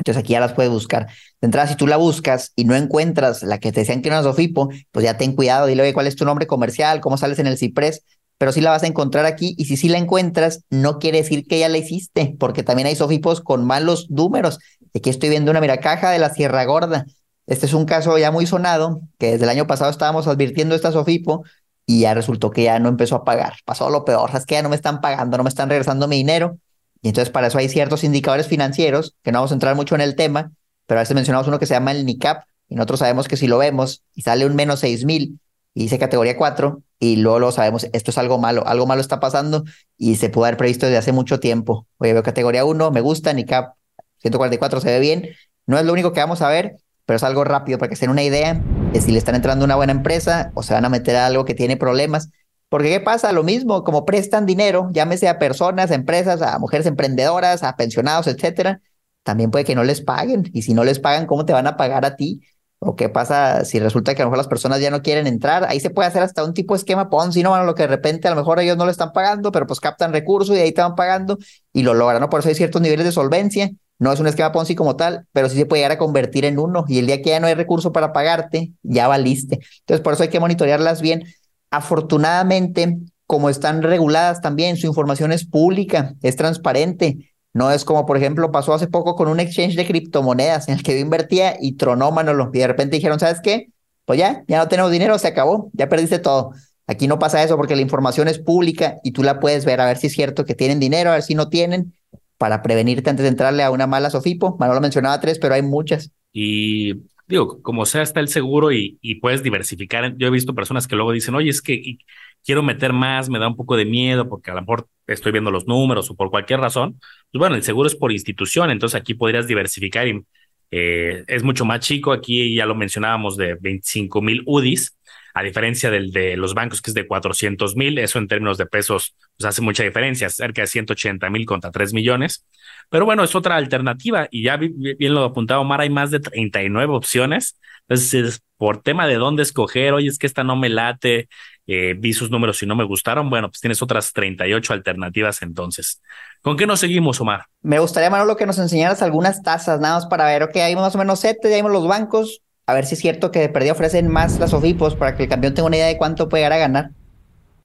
Entonces 0.00 0.22
aquí 0.22 0.32
ya 0.32 0.40
las 0.40 0.54
puedes 0.54 0.72
buscar. 0.72 1.06
De 1.06 1.46
entrada, 1.46 1.68
si 1.68 1.76
tú 1.76 1.86
la 1.86 1.98
buscas 1.98 2.52
y 2.56 2.64
no 2.64 2.74
encuentras 2.74 3.42
la 3.42 3.58
que 3.58 3.70
te 3.70 3.80
decían 3.80 4.00
que 4.00 4.08
era 4.08 4.20
una 4.20 4.28
Sofipo, 4.28 4.70
pues 4.90 5.04
ya 5.04 5.18
ten 5.18 5.34
cuidado, 5.34 5.66
dile, 5.66 5.82
oye, 5.82 5.92
¿cuál 5.92 6.06
es 6.06 6.16
tu 6.16 6.24
nombre 6.24 6.46
comercial? 6.46 7.00
¿Cómo 7.00 7.18
sales 7.18 7.38
en 7.38 7.46
el 7.46 7.58
Ciprés? 7.58 8.02
Pero 8.38 8.52
sí 8.52 8.62
la 8.62 8.70
vas 8.70 8.82
a 8.82 8.86
encontrar 8.86 9.26
aquí 9.26 9.54
y 9.58 9.66
si 9.66 9.76
sí 9.76 9.90
la 9.90 9.98
encuentras, 9.98 10.64
no 10.70 10.98
quiere 10.98 11.18
decir 11.18 11.46
que 11.46 11.58
ya 11.58 11.68
la 11.68 11.76
hiciste, 11.76 12.34
porque 12.38 12.62
también 12.62 12.88
hay 12.88 12.96
Sofipos 12.96 13.42
con 13.42 13.66
malos 13.66 14.10
números. 14.10 14.58
Aquí 14.94 15.10
estoy 15.10 15.28
viendo 15.28 15.50
una, 15.50 15.60
mira, 15.60 15.78
caja 15.80 16.10
de 16.10 16.18
la 16.18 16.30
Sierra 16.30 16.64
Gorda. 16.64 17.04
Este 17.46 17.66
es 17.66 17.74
un 17.74 17.84
caso 17.84 18.16
ya 18.16 18.30
muy 18.30 18.46
sonado, 18.46 19.02
que 19.18 19.32
desde 19.32 19.44
el 19.44 19.50
año 19.50 19.66
pasado 19.66 19.90
estábamos 19.90 20.26
advirtiendo 20.26 20.74
esta 20.74 20.92
Sofipo 20.92 21.44
y 21.84 22.00
ya 22.00 22.14
resultó 22.14 22.50
que 22.50 22.62
ya 22.62 22.78
no 22.78 22.88
empezó 22.88 23.16
a 23.16 23.24
pagar. 23.24 23.54
Pasó 23.66 23.90
lo 23.90 24.06
peor, 24.06 24.30
es 24.34 24.46
que 24.46 24.54
ya 24.54 24.62
no 24.62 24.70
me 24.70 24.76
están 24.76 25.02
pagando, 25.02 25.36
no 25.36 25.42
me 25.42 25.50
están 25.50 25.68
regresando 25.68 26.08
mi 26.08 26.16
dinero 26.16 26.56
y 27.02 27.08
entonces 27.08 27.30
para 27.30 27.46
eso 27.46 27.58
hay 27.58 27.68
ciertos 27.68 28.04
indicadores 28.04 28.46
financieros, 28.46 29.14
que 29.22 29.32
no 29.32 29.38
vamos 29.38 29.50
a 29.50 29.54
entrar 29.54 29.74
mucho 29.74 29.94
en 29.94 30.00
el 30.00 30.16
tema, 30.16 30.52
pero 30.86 31.00
a 31.00 31.02
veces 31.02 31.14
mencionamos 31.14 31.48
uno 31.48 31.58
que 31.58 31.66
se 31.66 31.74
llama 31.74 31.92
el 31.92 32.04
NICAP, 32.04 32.44
y 32.68 32.74
nosotros 32.74 33.00
sabemos 33.00 33.28
que 33.28 33.36
si 33.36 33.46
lo 33.46 33.58
vemos 33.58 34.02
y 34.14 34.22
sale 34.22 34.46
un 34.46 34.54
menos 34.54 34.80
6000 34.80 35.40
y 35.74 35.82
dice 35.82 35.98
categoría 35.98 36.36
4, 36.36 36.82
y 36.98 37.16
luego 37.16 37.38
lo 37.38 37.52
sabemos, 37.52 37.86
esto 37.92 38.10
es 38.10 38.18
algo 38.18 38.38
malo, 38.38 38.66
algo 38.66 38.86
malo 38.86 39.00
está 39.00 39.20
pasando 39.20 39.64
y 39.96 40.16
se 40.16 40.28
pudo 40.28 40.44
haber 40.44 40.56
previsto 40.56 40.86
desde 40.86 40.98
hace 40.98 41.12
mucho 41.12 41.40
tiempo. 41.40 41.86
Oye, 41.98 42.12
veo 42.12 42.22
categoría 42.22 42.64
1, 42.64 42.90
me 42.90 43.00
gusta, 43.00 43.32
NICAP 43.32 43.74
144 44.20 44.80
se 44.80 44.88
ve 44.88 45.00
bien. 45.00 45.28
No 45.66 45.78
es 45.78 45.84
lo 45.84 45.92
único 45.92 46.12
que 46.12 46.20
vamos 46.20 46.42
a 46.42 46.48
ver, 46.48 46.76
pero 47.06 47.16
es 47.16 47.22
algo 47.22 47.44
rápido 47.44 47.78
para 47.78 47.88
que 47.88 47.96
se 47.96 48.08
una 48.08 48.22
idea 48.22 48.60
de 48.92 49.00
si 49.00 49.12
le 49.12 49.18
están 49.18 49.34
entrando 49.34 49.64
una 49.64 49.76
buena 49.76 49.92
empresa 49.92 50.52
o 50.54 50.62
se 50.62 50.74
van 50.74 50.84
a 50.84 50.88
meter 50.88 51.16
a 51.16 51.26
algo 51.26 51.44
que 51.44 51.54
tiene 51.54 51.76
problemas. 51.76 52.30
Porque 52.70 52.88
¿qué 52.88 53.00
pasa? 53.00 53.32
Lo 53.32 53.42
mismo, 53.42 53.84
como 53.84 54.06
prestan 54.06 54.46
dinero, 54.46 54.88
llámese 54.92 55.28
a 55.28 55.38
personas, 55.38 55.90
a 55.90 55.94
empresas, 55.96 56.40
a 56.40 56.58
mujeres 56.58 56.86
emprendedoras, 56.86 57.62
a 57.64 57.76
pensionados, 57.76 58.28
etcétera, 58.28 58.80
también 59.24 59.50
puede 59.50 59.64
que 59.66 59.74
no 59.74 59.84
les 59.84 60.00
paguen. 60.00 60.48
Y 60.54 60.62
si 60.62 60.72
no 60.72 60.84
les 60.84 61.00
pagan, 61.00 61.26
¿cómo 61.26 61.44
te 61.44 61.52
van 61.52 61.66
a 61.66 61.76
pagar 61.76 62.04
a 62.04 62.16
ti? 62.16 62.40
¿O 62.78 62.96
qué 62.96 63.08
pasa 63.10 63.64
si 63.64 63.78
resulta 63.80 64.14
que 64.14 64.22
a 64.22 64.24
lo 64.24 64.30
mejor 64.30 64.38
las 64.38 64.48
personas 64.48 64.80
ya 64.80 64.90
no 64.90 65.02
quieren 65.02 65.26
entrar? 65.26 65.64
Ahí 65.64 65.80
se 65.80 65.90
puede 65.90 66.08
hacer 66.08 66.22
hasta 66.22 66.44
un 66.44 66.54
tipo 66.54 66.72
de 66.74 66.78
esquema 66.78 67.10
Ponzi, 67.10 67.42
¿no? 67.42 67.50
Bueno, 67.50 67.64
lo 67.64 67.74
que 67.74 67.82
de 67.82 67.88
repente 67.88 68.28
a 68.28 68.30
lo 68.30 68.36
mejor 68.36 68.60
ellos 68.60 68.76
no 68.76 68.86
le 68.86 68.92
están 68.92 69.12
pagando, 69.12 69.52
pero 69.52 69.66
pues 69.66 69.80
captan 69.80 70.12
recursos 70.12 70.56
y 70.56 70.60
ahí 70.60 70.72
te 70.72 70.80
van 70.80 70.94
pagando 70.94 71.38
y 71.72 71.82
lo 71.82 71.92
logran, 71.92 72.20
¿no? 72.20 72.30
Por 72.30 72.40
eso 72.40 72.48
hay 72.48 72.54
ciertos 72.54 72.80
niveles 72.80 73.04
de 73.04 73.12
solvencia. 73.12 73.70
No 73.98 74.12
es 74.12 74.20
un 74.20 74.28
esquema 74.28 74.50
Ponzi 74.50 74.74
como 74.74 74.96
tal, 74.96 75.26
pero 75.32 75.50
sí 75.50 75.56
se 75.56 75.66
puede 75.66 75.80
llegar 75.80 75.92
a 75.92 75.98
convertir 75.98 76.46
en 76.46 76.58
uno. 76.58 76.86
Y 76.88 76.98
el 77.00 77.06
día 77.06 77.20
que 77.20 77.30
ya 77.30 77.40
no 77.40 77.48
hay 77.48 77.54
recurso 77.54 77.92
para 77.92 78.14
pagarte, 78.14 78.72
ya 78.82 79.08
valiste. 79.08 79.58
Entonces, 79.80 80.02
por 80.02 80.14
eso 80.14 80.22
hay 80.22 80.30
que 80.30 80.40
monitorearlas 80.40 81.02
bien. 81.02 81.24
Afortunadamente, 81.70 82.98
como 83.26 83.48
están 83.48 83.82
reguladas 83.82 84.40
también, 84.40 84.76
su 84.76 84.86
información 84.86 85.32
es 85.32 85.46
pública, 85.46 86.14
es 86.22 86.36
transparente 86.36 87.30
no 87.52 87.70
es 87.70 87.84
como, 87.84 88.06
por 88.06 88.16
ejemplo, 88.16 88.52
pasó 88.52 88.74
hace 88.74 88.86
poco 88.86 89.16
con 89.16 89.28
un 89.28 89.40
exchange 89.40 89.74
de 89.74 89.86
criptomonedas 89.86 90.68
en 90.68 90.74
el 90.74 90.82
que 90.82 90.92
yo 90.92 90.98
invertía 90.98 91.56
y 91.60 91.72
tronó 91.72 92.10
Manolo. 92.12 92.50
Y 92.52 92.58
de 92.58 92.66
repente 92.66 92.96
dijeron, 92.96 93.18
¿sabes 93.18 93.40
qué? 93.42 93.68
Pues 94.04 94.18
ya, 94.18 94.44
ya 94.46 94.58
no 94.58 94.68
tenemos 94.68 94.90
dinero, 94.90 95.18
se 95.18 95.28
acabó, 95.28 95.70
ya 95.72 95.88
perdiste 95.88 96.18
todo. 96.18 96.52
Aquí 96.86 97.08
no 97.08 97.18
pasa 97.18 97.42
eso 97.42 97.56
porque 97.56 97.76
la 97.76 97.82
información 97.82 98.28
es 98.28 98.38
pública 98.38 98.98
y 99.02 99.12
tú 99.12 99.22
la 99.22 99.40
puedes 99.40 99.64
ver 99.64 99.80
a 99.80 99.86
ver 99.86 99.96
si 99.96 100.08
es 100.08 100.12
cierto 100.12 100.44
que 100.44 100.54
tienen 100.54 100.80
dinero, 100.80 101.10
a 101.10 101.14
ver 101.14 101.22
si 101.22 101.34
no 101.34 101.48
tienen, 101.48 101.94
para 102.36 102.62
prevenirte 102.62 103.10
antes 103.10 103.22
de 103.24 103.28
entrarle 103.28 103.62
a 103.62 103.70
una 103.70 103.86
mala 103.86 104.10
Sofipo. 104.10 104.56
Manolo 104.58 104.80
mencionaba 104.80 105.20
tres, 105.20 105.38
pero 105.38 105.54
hay 105.54 105.62
muchas. 105.62 106.10
Y 106.32 106.94
digo, 107.30 107.62
como 107.62 107.86
sea, 107.86 108.02
está 108.02 108.20
el 108.20 108.28
seguro 108.28 108.72
y, 108.72 108.98
puedes 109.22 109.42
diversificar. 109.42 110.16
Yo 110.16 110.26
he 110.26 110.30
visto 110.30 110.54
personas 110.54 110.86
que 110.86 110.96
luego 110.96 111.12
dicen, 111.12 111.34
oye, 111.34 111.48
es 111.48 111.62
que 111.62 111.98
quiero 112.44 112.62
meter 112.62 112.92
más, 112.92 113.30
me 113.30 113.38
da 113.38 113.48
un 113.48 113.56
poco 113.56 113.76
de 113.76 113.84
miedo 113.84 114.28
porque 114.28 114.50
a 114.50 114.54
lo 114.54 114.60
mejor 114.60 114.88
estoy 115.06 115.32
viendo 115.32 115.50
los 115.50 115.66
números 115.66 116.10
o 116.10 116.16
por 116.16 116.30
cualquier 116.30 116.60
razón, 116.60 117.00
pues 117.30 117.38
bueno, 117.38 117.56
el 117.56 117.62
seguro 117.62 117.86
es 117.86 117.94
por 117.94 118.12
institución, 118.12 118.70
entonces 118.70 119.00
aquí 119.00 119.14
podrías 119.14 119.46
diversificar 119.46 120.08
y 120.08 120.24
eh, 120.72 121.24
es 121.26 121.42
mucho 121.42 121.64
más 121.64 121.80
chico, 121.80 122.12
aquí 122.12 122.54
ya 122.54 122.66
lo 122.66 122.74
mencionábamos 122.74 123.36
de 123.36 123.54
25 123.60 124.22
mil 124.22 124.42
UDIs, 124.46 124.96
a 125.34 125.42
diferencia 125.42 125.90
del 125.90 126.12
de 126.12 126.36
los 126.36 126.54
bancos 126.54 126.82
que 126.82 126.90
es 126.90 126.94
de 126.94 127.06
400 127.06 127.76
mil, 127.76 127.98
eso 127.98 128.18
en 128.18 128.28
términos 128.28 128.58
de 128.58 128.66
pesos 128.66 129.14
pues 129.36 129.46
hace 129.48 129.62
mucha 129.62 129.82
diferencia, 129.82 130.28
cerca 130.30 130.62
de 130.62 130.66
180 130.66 131.30
mil 131.30 131.46
contra 131.46 131.70
3 131.70 131.92
millones, 131.92 132.46
pero 132.88 133.04
bueno, 133.04 133.22
es 133.24 133.34
otra 133.34 133.56
alternativa 133.56 134.28
y 134.30 134.42
ya 134.42 134.56
bien 134.56 135.14
lo 135.14 135.24
apuntaba 135.24 135.60
Omar, 135.60 135.80
hay 135.80 135.90
más 135.90 136.10
de 136.10 136.20
39 136.20 136.94
opciones, 136.94 137.58
entonces 137.82 138.42
por 138.56 138.82
tema 138.82 139.06
de 139.06 139.14
dónde 139.14 139.42
escoger, 139.42 139.94
oye, 139.94 140.08
es 140.08 140.18
que 140.18 140.26
esta 140.26 140.44
no 140.44 140.54
me 140.54 140.68
late, 140.68 141.28
eh, 141.66 141.94
vi 141.96 142.12
sus 142.12 142.30
números 142.30 142.62
y 142.62 142.66
no 142.66 142.76
me 142.76 142.84
gustaron, 142.84 143.30
bueno, 143.30 143.48
pues 143.48 143.60
tienes 143.60 143.80
otras 143.80 144.12
38 144.12 144.72
alternativas 144.72 145.40
entonces. 145.40 146.02
¿Con 146.42 146.56
qué 146.56 146.66
nos 146.66 146.80
seguimos, 146.80 147.20
Omar? 147.20 147.46
Me 147.62 147.78
gustaría, 147.78 148.10
Manolo, 148.10 148.36
que 148.36 148.44
nos 148.44 148.58
enseñaras 148.58 149.02
algunas 149.02 149.42
tasas, 149.42 149.80
nada 149.80 149.94
más 149.94 150.06
para 150.06 150.26
ver, 150.26 150.42
ok, 150.42 150.56
hay 150.56 150.76
más 150.76 150.94
o 150.94 150.98
menos 150.98 151.20
sete, 151.20 151.48
ya 151.48 151.56
vimos 151.56 151.72
los 151.72 151.86
bancos, 151.86 152.42
a 152.66 152.74
ver 152.74 152.86
si 152.86 152.94
es 152.94 153.00
cierto 153.00 153.30
que 153.30 153.48
de 153.48 153.70
ofrecen 153.70 154.08
más 154.08 154.38
las 154.38 154.52
OFIPOS 154.52 154.94
para 154.94 155.16
que 155.16 155.24
el 155.24 155.28
campeón 155.28 155.54
tenga 155.54 155.66
una 155.66 155.76
idea 155.76 155.86
de 155.86 155.96
cuánto 155.96 156.28
puede 156.28 156.42
llegar 156.42 156.52
a 156.52 156.58
ganar. 156.58 156.90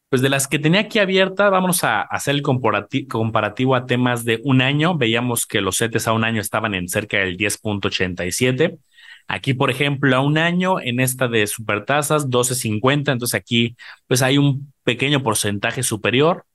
Pues 0.10 0.22
de 0.22 0.30
las 0.30 0.48
que 0.48 0.60
tenía 0.60 0.82
aquí 0.82 1.00
abierta, 1.00 1.50
vamos 1.50 1.84
a 1.84 2.02
hacer 2.02 2.36
el 2.36 2.42
comparativo 2.42 3.76
a 3.76 3.86
temas 3.86 4.24
de 4.24 4.40
un 4.44 4.62
año. 4.62 4.98
Veíamos 4.98 5.46
que 5.46 5.62
los 5.62 5.78
CETES 5.78 6.08
a 6.08 6.14
un 6.14 6.24
año 6.24 6.42
estaban 6.42 6.74
en 6.74 6.88
cerca 6.88 7.18
del 7.18 7.38
10.87 7.38 8.78
Aquí, 9.28 9.56
por 9.56 9.72
ejemplo, 9.72 10.16
a 10.16 10.22
un 10.22 10.38
año 10.38 10.80
en 10.80 11.00
esta 11.00 11.28
de 11.28 11.48
supertasas, 11.48 12.30
12.50, 12.30 13.12
entonces 13.12 13.34
aquí 13.34 13.76
pues 14.08 14.22
hay 14.22 14.38
un 14.38 14.72
pequeño 14.84 15.24
porcentaje 15.24 15.82
superior. 15.84 16.46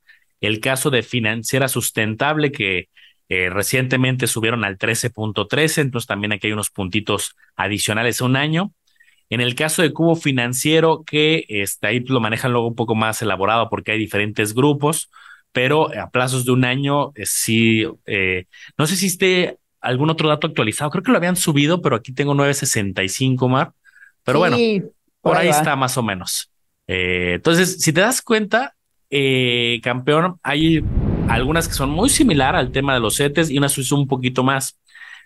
El 0.40 0.60
caso 0.60 0.90
de 0.90 1.02
financiera 1.02 1.68
sustentable 1.68 2.52
que 2.52 2.88
eh, 3.32 3.48
recientemente 3.48 4.26
subieron 4.26 4.64
al 4.64 4.76
13.13, 4.76 5.82
entonces 5.82 6.08
también 6.08 6.32
aquí 6.32 6.48
hay 6.48 6.52
unos 6.52 6.70
puntitos 6.70 7.36
adicionales 7.54 8.20
a 8.20 8.24
un 8.24 8.34
año. 8.34 8.72
En 9.28 9.40
el 9.40 9.54
caso 9.54 9.82
de 9.82 9.92
cubo 9.92 10.16
financiero, 10.16 11.04
que 11.06 11.46
está 11.48 11.88
ahí 11.88 12.00
lo 12.00 12.18
manejan 12.18 12.50
luego 12.50 12.66
un 12.66 12.74
poco 12.74 12.96
más 12.96 13.22
elaborado 13.22 13.68
porque 13.70 13.92
hay 13.92 13.98
diferentes 14.00 14.52
grupos, 14.52 15.12
pero 15.52 15.96
a 15.96 16.10
plazos 16.10 16.44
de 16.44 16.50
un 16.50 16.64
año, 16.64 17.12
eh, 17.14 17.24
sí, 17.24 17.86
eh, 18.06 18.46
no 18.76 18.88
sé 18.88 18.96
si 18.96 19.06
esté 19.06 19.58
algún 19.80 20.10
otro 20.10 20.28
dato 20.28 20.48
actualizado. 20.48 20.90
Creo 20.90 21.04
que 21.04 21.12
lo 21.12 21.18
habían 21.18 21.36
subido, 21.36 21.80
pero 21.80 21.94
aquí 21.94 22.12
tengo 22.12 22.34
965, 22.34 23.48
Mar. 23.48 23.72
Pero 24.24 24.40
bueno, 24.40 24.56
por, 25.20 25.36
ahí, 25.36 25.48
está 25.48 25.76
más 25.76 25.96
o 25.96 26.02
menos. 26.02 26.50
Entonces, 26.88 27.80
si 27.80 27.92
te 27.92 28.00
das 28.00 28.22
cuenta, 28.22 28.74
campeón, 29.82 30.40
hay 30.42 30.82
algunas 31.28 31.68
que 31.68 31.74
son 31.74 31.90
muy 31.90 32.08
similar 32.08 32.56
al 32.56 32.72
tema 32.72 32.94
de 32.94 33.00
los 33.00 33.16
CETES 33.16 33.50
y 33.50 33.58
unas 33.58 33.92
un 33.92 34.06
poquito 34.06 34.42
más. 34.42 34.78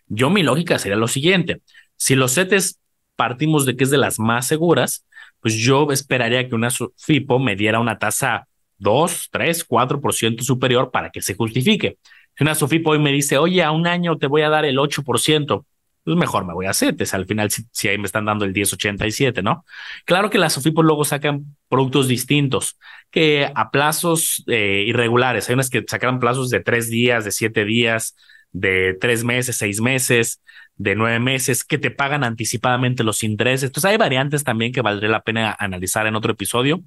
Yo 0.07 0.31
mi 0.31 0.43
lógica 0.43 0.79
sería 0.79 0.97
lo 0.97 1.09
siguiente. 1.09 1.63
Si 1.97 2.15
los 2.15 2.35
CETES 2.35 2.79
partimos 3.17 3.67
de 3.67 3.77
que 3.77 3.85
es 3.85 3.91
de 3.91 3.99
las 3.99 4.19
más 4.19 4.47
seguras, 4.47 5.07
pues 5.41 5.55
yo 5.55 5.91
esperaría 5.93 6.49
que 6.49 6.55
una 6.55 6.69
FIPO 6.71 7.39
me 7.39 7.57
diera 7.57 7.81
una 7.81 7.99
tasa 7.99 8.49
2, 8.79 9.29
3, 9.31 9.69
4% 9.69 10.43
superior 10.43 10.91
para 10.91 11.11
que 11.11 11.23
se 11.23 11.35
justifique. 11.35 11.99
Si 12.37 12.43
una 12.43 12.55
Sofipo 12.55 12.91
hoy 12.91 12.99
me 12.99 13.13
dice, 13.13 13.39
oye, 13.39 13.63
a 13.63 13.71
un 13.71 13.87
año 13.87 14.19
te 14.19 14.27
voy 14.27 14.43
a 14.43 14.49
dar 14.49 14.65
el 14.65 14.79
8%, 14.79 15.65
pues 16.05 16.17
mejor 16.17 16.45
me 16.47 16.53
voy 16.53 16.67
a 16.67 16.75
CETES. 16.75 17.15
Al 17.15 17.27
final, 17.27 17.51
si, 17.51 17.89
ahí 17.89 17.99
me 17.99 18.07
están 18.07 18.27
dando 18.27 18.45
el 18.45 18.53
1087, 18.53 19.43
¿no? 19.43 19.65
Claro 20.05 20.31
que 20.31 20.39
las 20.39 20.53
Sofipos 20.53 20.85
luego 20.85 21.05
sacan 21.05 21.57
productos 21.69 22.09
distintos, 22.09 22.79
que 23.11 23.51
a 23.55 23.71
plazos 23.71 24.45
eh, 24.47 24.85
irregulares. 24.87 25.49
Hay 25.49 25.55
unas 25.55 25.71
que 25.71 25.83
sacan 25.87 26.21
plazos 26.21 26.51
de 26.51 26.61
tres 26.61 26.91
días, 26.91 27.25
de 27.25 27.31
siete 27.33 27.65
días, 27.65 28.17
de 28.53 28.97
tres 29.01 29.25
meses, 29.25 29.57
seis 29.57 29.81
meses, 29.81 30.43
de 30.77 30.95
nueve 30.95 31.21
meses, 31.21 31.65
que 31.65 31.79
te 31.79 31.91
pagan 31.91 32.23
anticipadamente 32.23 33.03
los 33.03 33.23
intereses. 33.23 33.65
Entonces 33.69 33.91
hay 33.91 33.97
variantes 33.97 34.45
también 34.45 34.73
que 34.73 34.83
valdría 34.83 35.11
la 35.11 35.23
pena 35.23 35.57
analizar 35.59 36.07
en 36.07 36.17
otro 36.17 36.33
episodio, 36.33 36.83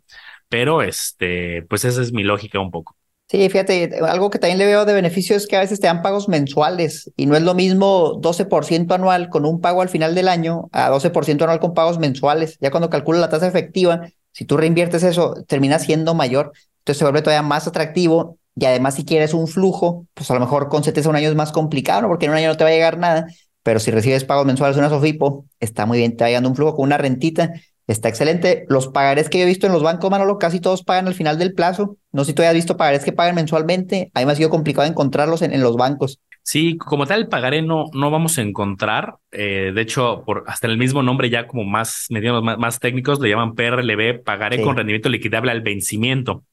pero 0.50 0.82
este, 0.84 1.64
pues 1.64 1.86
esa 1.86 2.02
es 2.02 2.14
mi 2.14 2.24
lógica 2.24 2.60
un 2.60 2.72
poco. 2.72 2.96
Sí, 3.30 3.50
fíjate, 3.50 4.00
algo 4.08 4.30
que 4.30 4.40
también 4.40 4.58
le 4.58 4.66
veo 4.66 4.86
de 4.86 4.94
beneficio 4.94 5.36
es 5.36 5.48
que 5.48 5.58
a 5.58 5.60
veces 5.60 5.82
te 5.82 5.88
dan 5.88 6.02
pagos 6.02 6.30
mensuales 6.30 7.12
y 7.18 7.26
no 7.26 7.36
es 7.36 7.44
lo 7.44 7.56
mismo 7.56 8.14
12% 8.22 8.96
anual 8.96 9.28
con 9.28 9.46
un 9.46 9.60
pago 9.60 9.82
al 9.82 9.90
final 9.90 10.16
del 10.16 10.30
año 10.30 10.70
a 10.72 10.90
12% 10.90 11.44
anual 11.44 11.60
con 11.60 11.74
pagos 11.74 12.00
mensuales. 12.00 12.58
Ya 12.62 12.72
cuando 12.72 12.90
calculas 12.90 13.20
la 13.20 13.30
tasa 13.30 13.46
efectiva, 13.46 14.08
si 14.32 14.46
tú 14.46 14.56
reinviertes 14.56 15.04
eso, 15.04 15.44
termina 15.46 15.78
siendo 15.78 16.16
mayor. 16.16 16.54
Entonces 16.80 17.00
se 17.00 17.04
vuelve 17.04 17.22
todavía 17.22 17.42
más 17.42 17.68
atractivo 17.68 18.38
y 18.56 18.64
además 18.64 18.96
si 18.96 19.04
quieres 19.04 19.34
un 19.34 19.48
flujo, 19.48 20.08
pues 20.14 20.32
a 20.32 20.34
lo 20.34 20.40
mejor 20.40 20.70
con 20.70 20.86
CETES 20.86 21.06
a 21.08 21.10
un 21.10 21.18
año 21.18 21.28
es 21.28 21.36
más 21.36 21.52
complicado, 21.52 22.04
¿no? 22.04 22.08
porque 22.08 22.28
en 22.28 22.32
un 22.32 22.38
año 22.38 22.48
no 22.48 22.56
te 22.56 22.64
va 22.64 22.70
a 22.70 22.74
llegar 22.74 22.98
nada, 22.98 23.28
pero 23.62 23.82
si 23.82 23.92
recibes 23.92 24.24
pagos 24.24 24.46
mensuales 24.46 24.78
una 24.78 24.88
Sofipo, 24.88 25.46
está 25.60 25.86
muy 25.86 25.98
bien, 25.98 26.16
te 26.16 26.24
va 26.24 26.30
llegando 26.30 26.48
un 26.48 26.56
flujo 26.56 26.78
con 26.78 26.86
una 26.86 26.98
rentita 26.98 27.52
Está 27.88 28.10
excelente. 28.10 28.66
Los 28.68 28.90
pagarés 28.90 29.30
que 29.30 29.38
yo 29.38 29.46
he 29.46 29.48
visto 29.48 29.66
en 29.66 29.72
los 29.72 29.82
bancos, 29.82 30.12
Manolo, 30.12 30.38
casi 30.38 30.60
todos 30.60 30.84
pagan 30.84 31.08
al 31.08 31.14
final 31.14 31.40
del 31.40 31.54
plazo. 31.54 31.98
No 32.12 32.26
sé 32.26 32.32
si 32.32 32.36
tú 32.36 32.42
hayas 32.42 32.54
visto 32.54 32.76
pagarés 32.76 33.06
que 33.06 33.14
pagan 33.14 33.36
mensualmente. 33.36 34.12
A 34.14 34.20
mí 34.20 34.26
me 34.26 34.34
ha 34.34 34.36
sido 34.36 34.50
complicado 34.50 34.86
encontrarlos 34.86 35.42
en, 35.42 35.60
los 35.62 35.78
bancos. 35.78 36.20
Sí, 36.44 36.78
como 36.78 37.08
tal, 37.08 37.22
el 37.22 37.28
pagaré 37.30 37.62
no, 37.62 37.86
no 37.94 38.12
vamos 38.12 38.38
a 38.38 38.42
encontrar. 38.42 39.16
Eh, 39.32 39.72
de 39.74 39.82
hecho, 39.82 40.24
por 40.26 40.44
hasta 40.48 40.68
el 40.68 40.78
mismo 40.78 41.02
nombre, 41.02 41.30
ya 41.30 41.48
como 41.48 41.64
más, 41.64 42.08
más, 42.10 42.58
más 42.58 42.80
técnicos, 42.80 43.22
le 43.22 43.30
llaman 43.30 43.56
PRLB, 43.56 44.22
pagaré 44.22 44.62
con 44.62 44.76
rendimiento 44.76 45.08
liquidable 45.08 45.52
al 45.52 45.62
vencimiento. 45.62 46.44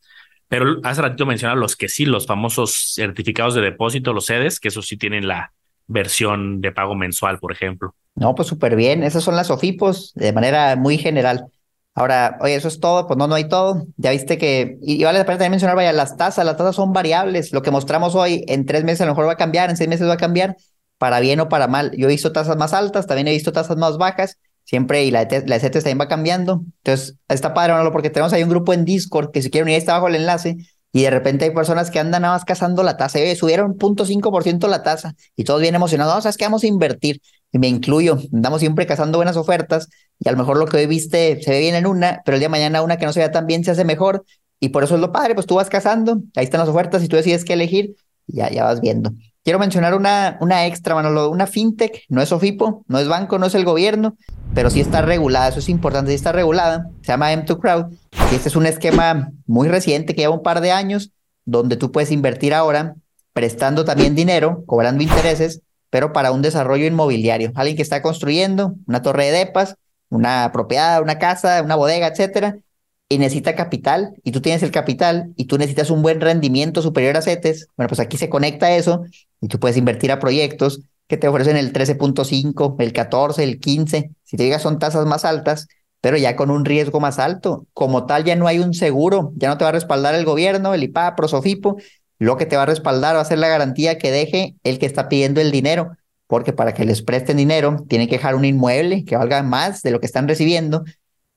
Pero 0.47 0.79
hace 0.85 1.03
ratito 1.03 1.27
mencionaba 1.27 1.59
los 1.59 1.75
que 1.75 1.89
sí, 1.89 2.05
los 2.05 2.27
famosos 2.27 2.93
certificados 2.95 3.55
de 3.55 3.61
depósito, 3.61 4.13
los 4.13 4.27
sedes, 4.27 4.61
que 4.61 4.69
eso 4.69 4.83
sí 4.83 4.97
tienen 4.97 5.27
la 5.27 5.53
versión 5.89 6.61
de 6.61 6.71
pago 6.71 6.95
mensual, 6.95 7.41
por 7.41 7.51
ejemplo. 7.51 7.95
No, 8.15 8.35
pues 8.35 8.49
súper 8.49 8.77
bien. 8.77 9.03
Esas 9.03 9.25
son 9.25 9.37
las 9.37 9.51
OFIPOS 9.51 10.13
de 10.15 10.33
manera 10.33 10.77
muy 10.77 10.99
general. 10.99 11.47
Ahora, 11.95 12.39
oye, 12.41 12.57
eso 12.57 12.69
es 12.69 12.81
todo, 12.81 13.07
pues 13.07 13.17
no, 13.17 13.27
no 13.27 13.35
hay 13.35 13.49
todo. 13.49 13.87
Ya 13.97 14.11
viste 14.11 14.39
que, 14.39 14.79
y, 14.83 15.03
vale 15.05 15.19
la 15.19 15.25
pena 15.25 15.39
también 15.39 15.53
mencionar, 15.53 15.77
vaya, 15.77 15.93
las 15.93 16.17
tasas, 16.17 16.45
las 16.45 16.57
tasas 16.57 16.77
son 16.77 16.93
variables. 16.93 17.53
Lo 17.53 17.63
que 17.63 17.71
mostramos 17.71 18.15
hoy 18.15 18.45
en 18.49 18.67
tres 18.67 18.85
meses 18.85 19.03
a 19.03 19.07
lo 19.07 19.13
mejor 19.13 19.29
va 19.29 19.33
a 19.33 19.37
cambiar, 19.37 19.71
en 19.71 19.77
seis 19.77 19.89
meses 19.89 20.09
va 20.09 20.15
a 20.15 20.17
cambiar, 20.17 20.57
para 20.99 21.21
bien 21.21 21.41
o 21.41 21.49
para 21.49 21.69
mal. 21.69 21.93
Yo 21.97 22.07
he 22.07 22.11
visto 22.11 22.33
tasas 22.33 22.57
más 22.57 22.73
altas, 22.73 23.07
también 23.07 23.29
he 23.29 23.33
visto 23.33 23.53
tasas 23.53 23.77
más 23.77 23.97
bajas, 23.97 24.39
siempre, 24.65 25.05
y 25.05 25.11
la, 25.11 25.29
la 25.47 25.59
CETES 25.61 25.85
también 25.85 26.01
va 26.01 26.09
cambiando. 26.09 26.65
Entonces, 26.83 27.17
está 27.29 27.55
padre, 27.55 27.75
¿no? 27.75 27.93
porque 27.93 28.11
tenemos 28.11 28.33
ahí 28.33 28.43
un 28.43 28.51
grupo 28.51 28.73
en 28.73 28.85
Discord 28.85 29.31
que 29.31 29.43
si 29.43 29.51
quieren 29.51 29.67
unir, 29.67 29.79
está 29.79 29.93
abajo 29.93 30.09
el 30.09 30.17
enlace, 30.17 30.57
y 30.93 31.03
de 31.03 31.11
repente 31.11 31.45
hay 31.45 31.51
personas 31.51 31.91
que 31.91 31.99
andan 31.99 32.23
nada 32.23 32.35
más 32.35 32.45
cazando 32.45 32.85
la 32.85 32.97
tasa. 32.97 33.19
Oye, 33.19 33.35
subieron 33.35 33.77
0.5% 33.77 34.69
la 34.69 34.85
tasa 34.85 35.17
y 35.35 35.43
todos 35.43 35.61
bien 35.61 35.75
emocionados. 35.75 36.15
No, 36.15 36.23
¿sabes 36.23 36.37
qué? 36.37 36.45
Vamos 36.45 36.63
a 36.63 36.69
invertir. 36.69 37.21
Me 37.59 37.69
incluyo. 37.69 38.19
Andamos 38.33 38.61
siempre 38.61 38.87
cazando 38.87 39.19
buenas 39.19 39.37
ofertas 39.37 39.89
y 40.19 40.29
a 40.29 40.33
lo 40.33 40.39
mejor 40.39 40.59
lo 40.59 40.67
que 40.67 40.77
hoy 40.77 40.87
viste 40.87 41.41
se 41.43 41.51
ve 41.51 41.61
bien 41.61 41.75
en 41.75 41.87
una, 41.87 42.21
pero 42.25 42.35
el 42.37 42.41
día 42.41 42.49
de 42.49 42.53
mañana 42.53 42.83
una 42.83 42.97
que 42.97 43.07
no 43.07 43.13
se 43.13 43.21
vea 43.21 43.31
tan 43.31 43.47
bien 43.47 43.65
se 43.65 43.71
hace 43.71 43.85
mejor. 43.85 44.25
Y 44.61 44.71
por 44.71 44.85
eso 44.85 44.95
es 44.95 45.01
lo 45.01 45.13
padre, 45.13 45.35
pues 45.35 45.47
tú 45.47 45.57
vas 45.57 45.69
cazando, 45.69 46.21
ahí 46.37 46.45
están 46.45 46.61
las 46.61 46.69
ofertas 46.69 47.03
y 47.03 47.09
tú 47.09 47.17
decides 47.17 47.45
qué 47.45 47.53
elegir 47.53 47.97
ya, 48.27 48.51
ya 48.51 48.65
vas 48.65 48.81
viendo. 48.81 49.13
Quiero 49.43 49.59
mencionar 49.59 49.95
una, 49.95 50.39
una 50.41 50.67
extra, 50.67 50.95
Manolo, 50.95 51.31
una 51.31 51.47
fintech, 51.47 52.05
no 52.09 52.23
es 52.23 52.33
OFIPO, 52.33 52.85
no 52.89 52.99
es 52.99 53.09
banco, 53.09 53.39
no 53.39 53.47
es 53.47 53.55
el 53.55 53.65
gobierno, 53.65 54.17
pero 54.55 54.71
sí 54.71 54.81
está 54.81 55.03
regulada, 55.03 55.49
eso 55.49 55.59
es 55.59 55.69
importante, 55.69 56.11
sí 56.11 56.15
está 56.15 56.33
regulada, 56.33 56.87
se 57.03 57.09
llama 57.09 57.33
M2 57.33 57.61
Crowd, 57.61 57.93
y 58.33 58.35
este 58.35 58.49
es 58.49 58.57
un 58.57 58.65
esquema 58.65 59.33
muy 59.47 59.69
reciente 59.69 60.15
que 60.15 60.23
lleva 60.23 60.35
un 60.35 60.43
par 60.43 60.63
de 60.63 60.73
años, 60.73 61.13
donde 61.45 61.77
tú 61.77 61.93
puedes 61.93 62.11
invertir 62.11 62.55
ahora 62.55 62.95
prestando 63.35 63.85
también 63.85 64.15
dinero, 64.15 64.63
cobrando 64.65 65.03
intereses, 65.03 65.61
pero 65.95 66.13
para 66.13 66.33
un 66.33 66.43
desarrollo 66.43 66.87
inmobiliario. 66.87 67.53
Alguien 67.55 67.77
que 67.77 67.83
está 67.83 68.03
construyendo 68.03 68.75
una 68.89 69.01
torre 69.01 69.27
de 69.27 69.39
depas 69.39 69.77
una 70.09 70.51
propiedad, 70.53 71.01
una 71.01 71.21
casa, 71.21 71.63
una 71.63 71.77
bodega, 71.77 72.09
etcétera, 72.09 72.59
y 73.09 73.19
necesita 73.19 73.55
capital, 73.55 74.13
y 74.25 74.33
tú 74.33 74.41
tienes 74.41 74.65
el 74.65 74.73
capital, 74.73 75.33
y 75.37 75.45
tú 75.45 75.57
necesitas 75.57 75.91
un 75.91 76.03
buen 76.03 76.21
rendimiento 76.21 76.83
superior 76.83 77.17
a 77.17 77.23
CETES, 77.23 77.69
bueno, 77.77 77.87
pues 77.87 78.01
aquí 78.01 78.17
se 78.17 78.29
conecta 78.29 78.75
eso, 78.75 79.05
y 79.41 79.47
tú 79.47 79.61
puedes 79.61 79.77
invertir 79.77 80.11
a 80.11 80.19
proyectos 80.19 80.81
que 81.07 81.17
te 81.17 81.29
ofrecen 81.29 81.57
el 81.57 81.73
13.5, 81.73 82.75
el 82.81 82.93
14, 82.93 83.45
el 83.45 83.61
15, 83.61 84.11
si 84.25 84.37
te 84.37 84.43
digas 84.43 84.63
son 84.63 84.81
tasas 84.81 85.07
más 85.07 85.25
altas, 85.25 85.69
pero 86.01 86.17
ya 86.17 86.35
con 86.35 86.51
un 86.51 86.65
riesgo 86.65 86.99
más 86.99 87.21
alto. 87.21 87.69
Como 87.73 88.05
tal, 88.05 88.25
ya 88.25 88.35
no 88.35 88.49
hay 88.49 88.59
un 88.59 88.75
seguro, 88.75 89.33
ya 89.37 89.49
no 89.49 89.59
te 89.59 89.65
va 89.65 89.69
a 89.69 89.75
respaldar 89.75 90.17
el 90.17 90.25
gobierno, 90.25 90.75
el 90.75 90.83
IPA, 90.83 91.15
Prosofipo, 91.15 91.77
lo 92.19 92.37
que 92.37 92.47
te 92.47 92.57
va 92.57 92.63
a 92.63 92.67
respaldar 92.67 93.17
va 93.17 93.21
a 93.21 93.25
ser 93.25 93.39
la 93.39 93.49
garantía 93.49 93.99
que 93.99 94.11
deje 94.11 94.57
el 94.63 94.79
que 94.79 94.87
está 94.87 95.09
pidiendo 95.09 95.41
el 95.41 95.51
dinero, 95.51 95.97
porque 96.27 96.53
para 96.53 96.75
que 96.75 96.85
les 96.85 97.03
presten 97.03 97.37
dinero, 97.37 97.85
tienen 97.89 98.09
que 98.09 98.17
dejar 98.17 98.35
un 98.35 98.45
inmueble 98.45 99.05
que 99.05 99.17
valga 99.17 99.43
más 99.43 99.83
de 99.83 99.91
lo 99.91 100.01
que 100.01 100.07
están 100.07 100.29
recibiendo 100.29 100.85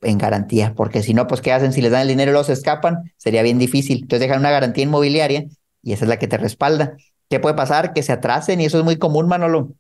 en 0.02 0.18
garantía, 0.18 0.74
porque 0.76 1.02
si 1.02 1.14
no, 1.14 1.28
pues 1.28 1.42
¿qué 1.42 1.52
hacen? 1.52 1.74
Si 1.74 1.82
les 1.82 1.92
dan 1.92 2.04
el 2.04 2.08
dinero 2.08 2.32
y 2.32 2.34
los 2.34 2.50
escapan, 2.50 3.12
sería 3.18 3.42
bien 3.42 3.58
difícil. 3.58 4.02
Entonces 4.04 4.20
dejan 4.20 4.40
una 4.40 4.52
garantía 4.52 4.84
inmobiliaria 4.84 5.46
y 5.82 5.94
esa 5.94 6.06
es 6.06 6.10
la 6.10 6.20
que 6.20 6.28
te 6.28 6.38
respalda. 6.38 6.96
¿Qué 7.30 7.40
puede 7.40 7.56
pasar? 7.56 7.94
Que 7.94 8.04
se 8.04 8.12
atrasen 8.12 8.62
y 8.62 8.66
eso 8.66 8.78
es 8.78 8.84
muy 8.84 8.98
común, 8.98 9.28
Manolo 9.28 9.74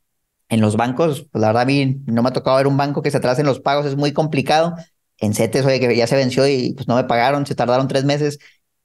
en 0.49 0.61
los 0.61 0.77
bancos, 0.77 1.27
pues 1.31 1.41
la 1.41 1.47
verdad 1.47 1.63
a 1.63 1.65
mí 1.65 2.01
no 2.05 2.23
me 2.23 2.29
ha 2.29 2.33
tocado 2.33 2.57
ver 2.57 2.67
un 2.67 2.77
banco 2.77 3.01
que 3.01 3.11
se 3.11 3.17
atrase 3.17 3.41
en 3.41 3.47
los 3.47 3.59
pagos, 3.59 3.85
es 3.85 3.95
muy 3.95 4.13
complicado. 4.13 4.75
En 5.19 5.33
CETES, 5.33 5.65
oye, 5.65 5.79
que 5.79 5.95
ya 5.95 6.05
se 6.07 6.15
venció 6.15 6.47
y 6.47 6.73
pues 6.73 6.87
no 6.87 6.95
me 6.95 7.03
pagaron, 7.03 7.45
se 7.45 7.55
tardaron 7.55 7.87
tres 7.87 8.05
meses. 8.05 8.37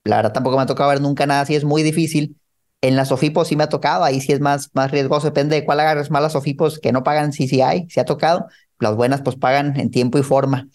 La 0.05 0.17
verdad 0.17 0.33
tampoco 0.33 0.57
me 0.57 0.63
ha 0.63 0.67
tocado 0.67 0.91
ver 0.91 1.01
nunca 1.01 1.27
nada 1.27 1.43
así, 1.43 1.55
es 1.55 1.65
muy 1.65 1.83
difícil. 1.83 2.37
En 2.81 2.97
las 2.97 3.09
SOFIPOS 3.09 3.49
sí 3.49 3.57
me 3.57 3.65
ha 3.65 3.69
tocado, 3.69 4.03
ahí 4.03 4.21
sí 4.21 4.33
es 4.33 4.41
más, 4.41 4.71
más 4.75 4.91
riesgoso, 4.91 5.29
depende 5.29 5.55
de 5.55 5.65
cuál 5.65 5.79
agarres 5.81 6.11
más 6.11 6.23
las 6.23 6.33
SOFIPOS 6.33 6.81
que 6.81 6.91
no 6.91 7.05
pagan, 7.05 7.33
sí, 7.33 7.47
sí 7.47 7.61
hay, 7.61 7.87
sí 7.89 8.01
ha 8.01 8.05
tocado. 8.05 8.47
Las 8.81 8.97
buenas 8.97 9.23
pues 9.23 9.37
pagan 9.37 9.79
en 9.79 9.91
tiempo 9.91 10.19
y 10.19 10.23
forma. 10.25 10.69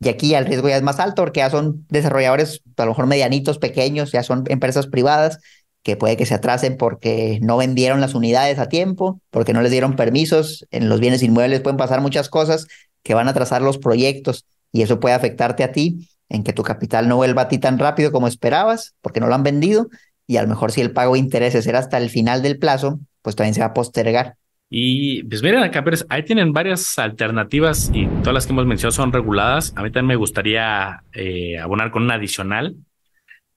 Y 0.00 0.08
aquí 0.08 0.34
el 0.34 0.46
riesgo 0.46 0.68
ya 0.68 0.76
es 0.76 0.82
más 0.82 0.98
alto 0.98 1.22
porque 1.22 1.38
ya 1.40 1.50
son 1.50 1.86
desarrolladores 1.88 2.62
a 2.76 2.84
lo 2.84 2.90
mejor 2.90 3.06
medianitos, 3.06 3.58
pequeños, 3.58 4.10
ya 4.10 4.24
son 4.24 4.42
empresas 4.48 4.88
privadas 4.88 5.38
que 5.84 5.96
puede 5.96 6.16
que 6.16 6.26
se 6.26 6.34
atrasen 6.34 6.76
porque 6.76 7.38
no 7.42 7.56
vendieron 7.56 8.00
las 8.00 8.14
unidades 8.14 8.58
a 8.58 8.68
tiempo, 8.68 9.20
porque 9.30 9.52
no 9.52 9.62
les 9.62 9.70
dieron 9.70 9.94
permisos. 9.94 10.66
En 10.72 10.88
los 10.88 10.98
bienes 10.98 11.22
inmuebles 11.22 11.60
pueden 11.60 11.76
pasar 11.76 12.00
muchas 12.00 12.28
cosas 12.28 12.66
que 13.04 13.14
van 13.14 13.28
a 13.28 13.30
atrasar 13.30 13.62
los 13.62 13.78
proyectos 13.78 14.44
y 14.72 14.82
eso 14.82 14.98
puede 14.98 15.14
afectarte 15.14 15.62
a 15.62 15.70
ti 15.70 16.08
en 16.32 16.42
que 16.42 16.52
tu 16.52 16.62
capital 16.62 17.08
no 17.08 17.16
vuelva 17.16 17.42
a 17.42 17.48
ti 17.48 17.58
tan 17.58 17.78
rápido 17.78 18.10
como 18.10 18.26
esperabas 18.26 18.94
porque 19.00 19.20
no 19.20 19.26
lo 19.26 19.34
han 19.34 19.42
vendido 19.42 19.88
y 20.26 20.36
a 20.36 20.42
lo 20.42 20.48
mejor 20.48 20.72
si 20.72 20.80
el 20.80 20.92
pago 20.92 21.14
de 21.14 21.20
intereses 21.20 21.66
era 21.66 21.78
hasta 21.78 21.98
el 21.98 22.10
final 22.10 22.42
del 22.42 22.58
plazo, 22.58 23.00
pues 23.22 23.36
también 23.36 23.54
se 23.54 23.60
va 23.60 23.66
a 23.66 23.74
postergar. 23.74 24.36
Y 24.68 25.22
pues 25.24 25.42
miren 25.42 25.62
acá, 25.62 25.84
ahí 26.08 26.24
tienen 26.24 26.52
varias 26.52 26.98
alternativas 26.98 27.90
y 27.92 28.06
todas 28.06 28.32
las 28.32 28.46
que 28.46 28.52
hemos 28.52 28.66
mencionado 28.66 28.92
son 28.92 29.12
reguladas. 29.12 29.74
A 29.76 29.82
mí 29.82 29.90
también 29.90 30.06
me 30.06 30.16
gustaría 30.16 31.02
eh, 31.12 31.58
abonar 31.58 31.90
con 31.90 32.04
una 32.04 32.14
adicional 32.14 32.76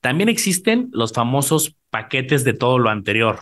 también 0.06 0.30
existen 0.30 0.90
los 0.92 1.14
famosos 1.14 1.76
paquetes 1.90 2.44
de 2.44 2.54
todo 2.54 2.78
lo 2.78 2.92
anterior. 2.92 3.40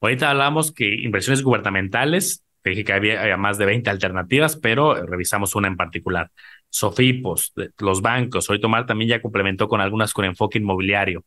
Ahorita 0.00 0.30
hablamos 0.30 0.70
que 0.70 0.94
inversiones 0.94 1.42
gubernamentales, 1.42 2.44
dije 2.62 2.84
que 2.84 2.92
había, 2.92 3.36
más 3.36 3.58
de 3.58 3.66
20 3.66 3.90
alternativas, 3.90 4.54
pero 4.54 4.94
revisamos 4.94 5.56
una 5.56 5.66
en 5.66 5.76
particular. 5.76 6.30
Sofipos, 6.74 7.52
los 7.78 8.02
bancos, 8.02 8.50
hoy 8.50 8.60
Tomar 8.60 8.84
también 8.84 9.08
ya 9.08 9.22
complementó 9.22 9.68
con 9.68 9.80
algunas 9.80 10.12
con 10.12 10.24
enfoque 10.24 10.58
inmobiliario. 10.58 11.24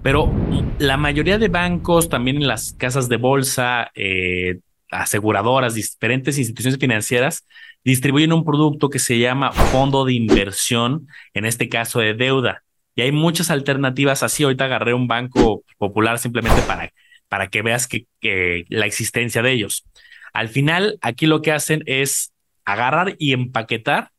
Pero 0.00 0.32
la 0.78 0.96
mayoría 0.96 1.38
de 1.38 1.48
bancos, 1.48 2.08
también 2.08 2.36
en 2.36 2.46
las 2.46 2.72
casas 2.72 3.08
de 3.08 3.16
bolsa, 3.16 3.90
eh, 3.96 4.60
aseguradoras, 4.92 5.74
diferentes 5.74 6.38
instituciones 6.38 6.78
financieras, 6.78 7.44
distribuyen 7.82 8.32
un 8.32 8.44
producto 8.44 8.88
que 8.88 9.00
se 9.00 9.18
llama 9.18 9.50
fondo 9.50 10.04
de 10.04 10.12
inversión, 10.12 11.08
en 11.34 11.46
este 11.46 11.68
caso 11.68 11.98
de 11.98 12.14
deuda. 12.14 12.62
Y 12.94 13.02
hay 13.02 13.10
muchas 13.10 13.50
alternativas 13.50 14.22
así. 14.22 14.44
Ahorita 14.44 14.66
agarré 14.66 14.94
un 14.94 15.08
banco 15.08 15.64
popular 15.78 16.20
simplemente 16.20 16.62
para, 16.62 16.92
para 17.28 17.48
que 17.48 17.62
veas 17.62 17.88
que, 17.88 18.06
que 18.20 18.66
la 18.68 18.86
existencia 18.86 19.42
de 19.42 19.50
ellos. 19.50 19.84
Al 20.32 20.48
final, 20.48 20.96
aquí 21.00 21.26
lo 21.26 21.42
que 21.42 21.50
hacen 21.50 21.82
es 21.86 22.32
agarrar 22.64 23.16
y 23.18 23.32
empaquetar 23.32 24.10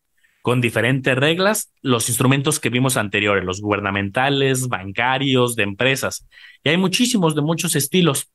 con 0.47 0.61
diferentes 0.61 1.13
reglas 1.13 1.73
los 1.81 2.07
instrumentos 2.07 2.61
que 2.61 2.69
vimos 2.69 2.95
anteriores, 2.95 3.43
los 3.43 3.59
gubernamentales, 3.59 4.69
bancarios, 4.69 5.57
de 5.57 5.63
empresas. 5.63 6.25
Y 6.63 6.69
hay 6.69 6.77
muchísimos 6.77 7.35
de 7.35 7.41
muchos 7.41 7.75
estilos. 7.75 8.31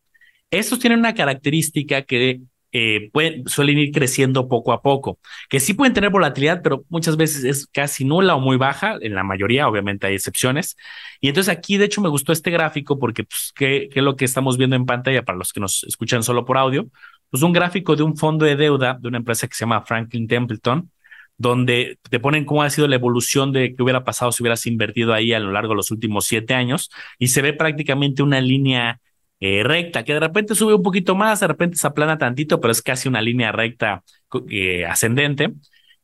Estos 0.50 0.78
tienen 0.78 0.98
una 0.98 1.14
característica 1.14 2.02
que 2.02 2.42
eh, 2.70 3.08
pueden, 3.14 3.48
suelen 3.48 3.78
ir 3.78 3.92
creciendo 3.92 4.46
poco 4.46 4.74
a 4.74 4.82
poco, 4.82 5.20
que 5.48 5.58
sí 5.58 5.72
pueden 5.72 5.94
tener 5.94 6.10
volatilidad, 6.10 6.60
pero 6.62 6.84
muchas 6.90 7.16
veces 7.16 7.44
es 7.44 7.66
casi 7.66 8.04
nula 8.04 8.34
o 8.34 8.40
muy 8.40 8.58
baja, 8.58 8.98
en 9.00 9.14
la 9.14 9.22
mayoría, 9.24 9.66
obviamente 9.66 10.06
hay 10.06 10.14
excepciones. 10.14 10.76
Y 11.18 11.28
entonces 11.28 11.50
aquí, 11.50 11.78
de 11.78 11.86
hecho, 11.86 12.02
me 12.02 12.10
gustó 12.10 12.34
este 12.34 12.50
gráfico 12.50 12.98
porque, 12.98 13.24
pues, 13.24 13.54
¿qué, 13.54 13.88
es 13.90 14.02
lo 14.02 14.16
que 14.16 14.26
estamos 14.26 14.58
viendo 14.58 14.76
en 14.76 14.84
pantalla 14.84 15.22
para 15.22 15.38
los 15.38 15.50
que 15.50 15.60
nos 15.60 15.82
escuchan 15.84 16.22
solo 16.22 16.44
por 16.44 16.58
audio? 16.58 16.90
Pues 17.30 17.42
un 17.42 17.54
gráfico 17.54 17.96
de 17.96 18.02
un 18.02 18.18
fondo 18.18 18.44
de 18.44 18.56
deuda 18.56 18.98
de 19.00 19.08
una 19.08 19.16
empresa 19.16 19.48
que 19.48 19.54
se 19.54 19.60
llama 19.60 19.80
Franklin 19.80 20.28
Templeton, 20.28 20.90
donde 21.38 21.98
te 22.08 22.20
ponen 22.20 22.44
cómo 22.44 22.62
ha 22.62 22.70
sido 22.70 22.88
la 22.88 22.96
evolución 22.96 23.52
de 23.52 23.74
qué 23.74 23.82
hubiera 23.82 24.04
pasado 24.04 24.32
si 24.32 24.42
hubieras 24.42 24.66
invertido 24.66 25.12
ahí 25.12 25.32
a 25.32 25.40
lo 25.40 25.52
largo 25.52 25.70
de 25.70 25.76
los 25.76 25.90
últimos 25.90 26.26
siete 26.26 26.54
años 26.54 26.90
y 27.18 27.28
se 27.28 27.42
ve 27.42 27.52
prácticamente 27.52 28.22
una 28.22 28.40
línea 28.40 29.00
eh, 29.40 29.64
recta, 29.64 30.04
que 30.04 30.14
de 30.14 30.20
repente 30.20 30.54
sube 30.54 30.74
un 30.74 30.84
poquito 30.84 31.16
más, 31.16 31.40
de 31.40 31.48
repente 31.48 31.76
se 31.76 31.86
aplana 31.86 32.16
tantito, 32.16 32.60
pero 32.60 32.70
es 32.70 32.80
casi 32.80 33.08
una 33.08 33.20
línea 33.20 33.50
recta 33.50 34.04
eh, 34.48 34.84
ascendente. 34.86 35.52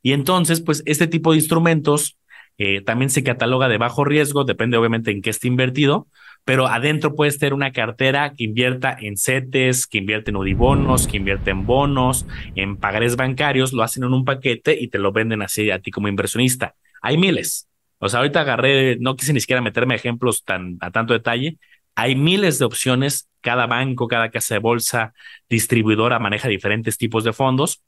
Y 0.02 0.12
entonces, 0.12 0.60
pues 0.60 0.82
este 0.86 1.06
tipo 1.06 1.30
de 1.30 1.38
instrumentos 1.38 2.18
eh, 2.58 2.80
también 2.80 3.10
se 3.10 3.22
cataloga 3.22 3.68
de 3.68 3.78
bajo 3.78 4.04
riesgo, 4.04 4.42
depende 4.42 4.76
obviamente 4.76 5.12
en 5.12 5.22
qué 5.22 5.30
esté 5.30 5.46
invertido, 5.46 6.08
pero 6.48 6.66
adentro 6.66 7.14
puedes 7.14 7.38
tener 7.38 7.52
una 7.52 7.72
cartera 7.72 8.32
que 8.34 8.44
invierta 8.44 8.96
en 8.98 9.18
CETES, 9.18 9.86
que 9.86 9.98
invierte 9.98 10.30
en 10.30 10.36
UDIBONOS, 10.38 11.06
que 11.06 11.18
invierte 11.18 11.50
en 11.50 11.66
bonos, 11.66 12.24
en 12.54 12.78
pagarés 12.78 13.16
bancarios, 13.16 13.74
lo 13.74 13.82
hacen 13.82 14.04
en 14.04 14.14
un 14.14 14.24
paquete 14.24 14.74
y 14.80 14.88
te 14.88 14.96
lo 14.96 15.12
venden 15.12 15.42
así 15.42 15.70
a 15.70 15.80
ti 15.80 15.90
como 15.90 16.08
inversionista. 16.08 16.74
Hay 17.02 17.18
miles. 17.18 17.68
O 17.98 18.08
sea, 18.08 18.20
ahorita 18.20 18.40
agarré, 18.40 18.96
no 18.98 19.14
quise 19.14 19.34
ni 19.34 19.40
siquiera 19.40 19.60
meterme 19.60 19.94
ejemplos 19.94 20.42
tan 20.42 20.78
a 20.80 20.90
tanto 20.90 21.12
detalle, 21.12 21.58
hay 21.94 22.14
miles 22.16 22.58
de 22.58 22.64
opciones, 22.64 23.28
cada 23.42 23.66
banco, 23.66 24.08
cada 24.08 24.30
casa 24.30 24.54
de 24.54 24.60
bolsa, 24.60 25.12
distribuidora 25.50 26.18
maneja 26.18 26.48
diferentes 26.48 26.96
tipos 26.96 27.24
de 27.24 27.34
fondos. 27.34 27.82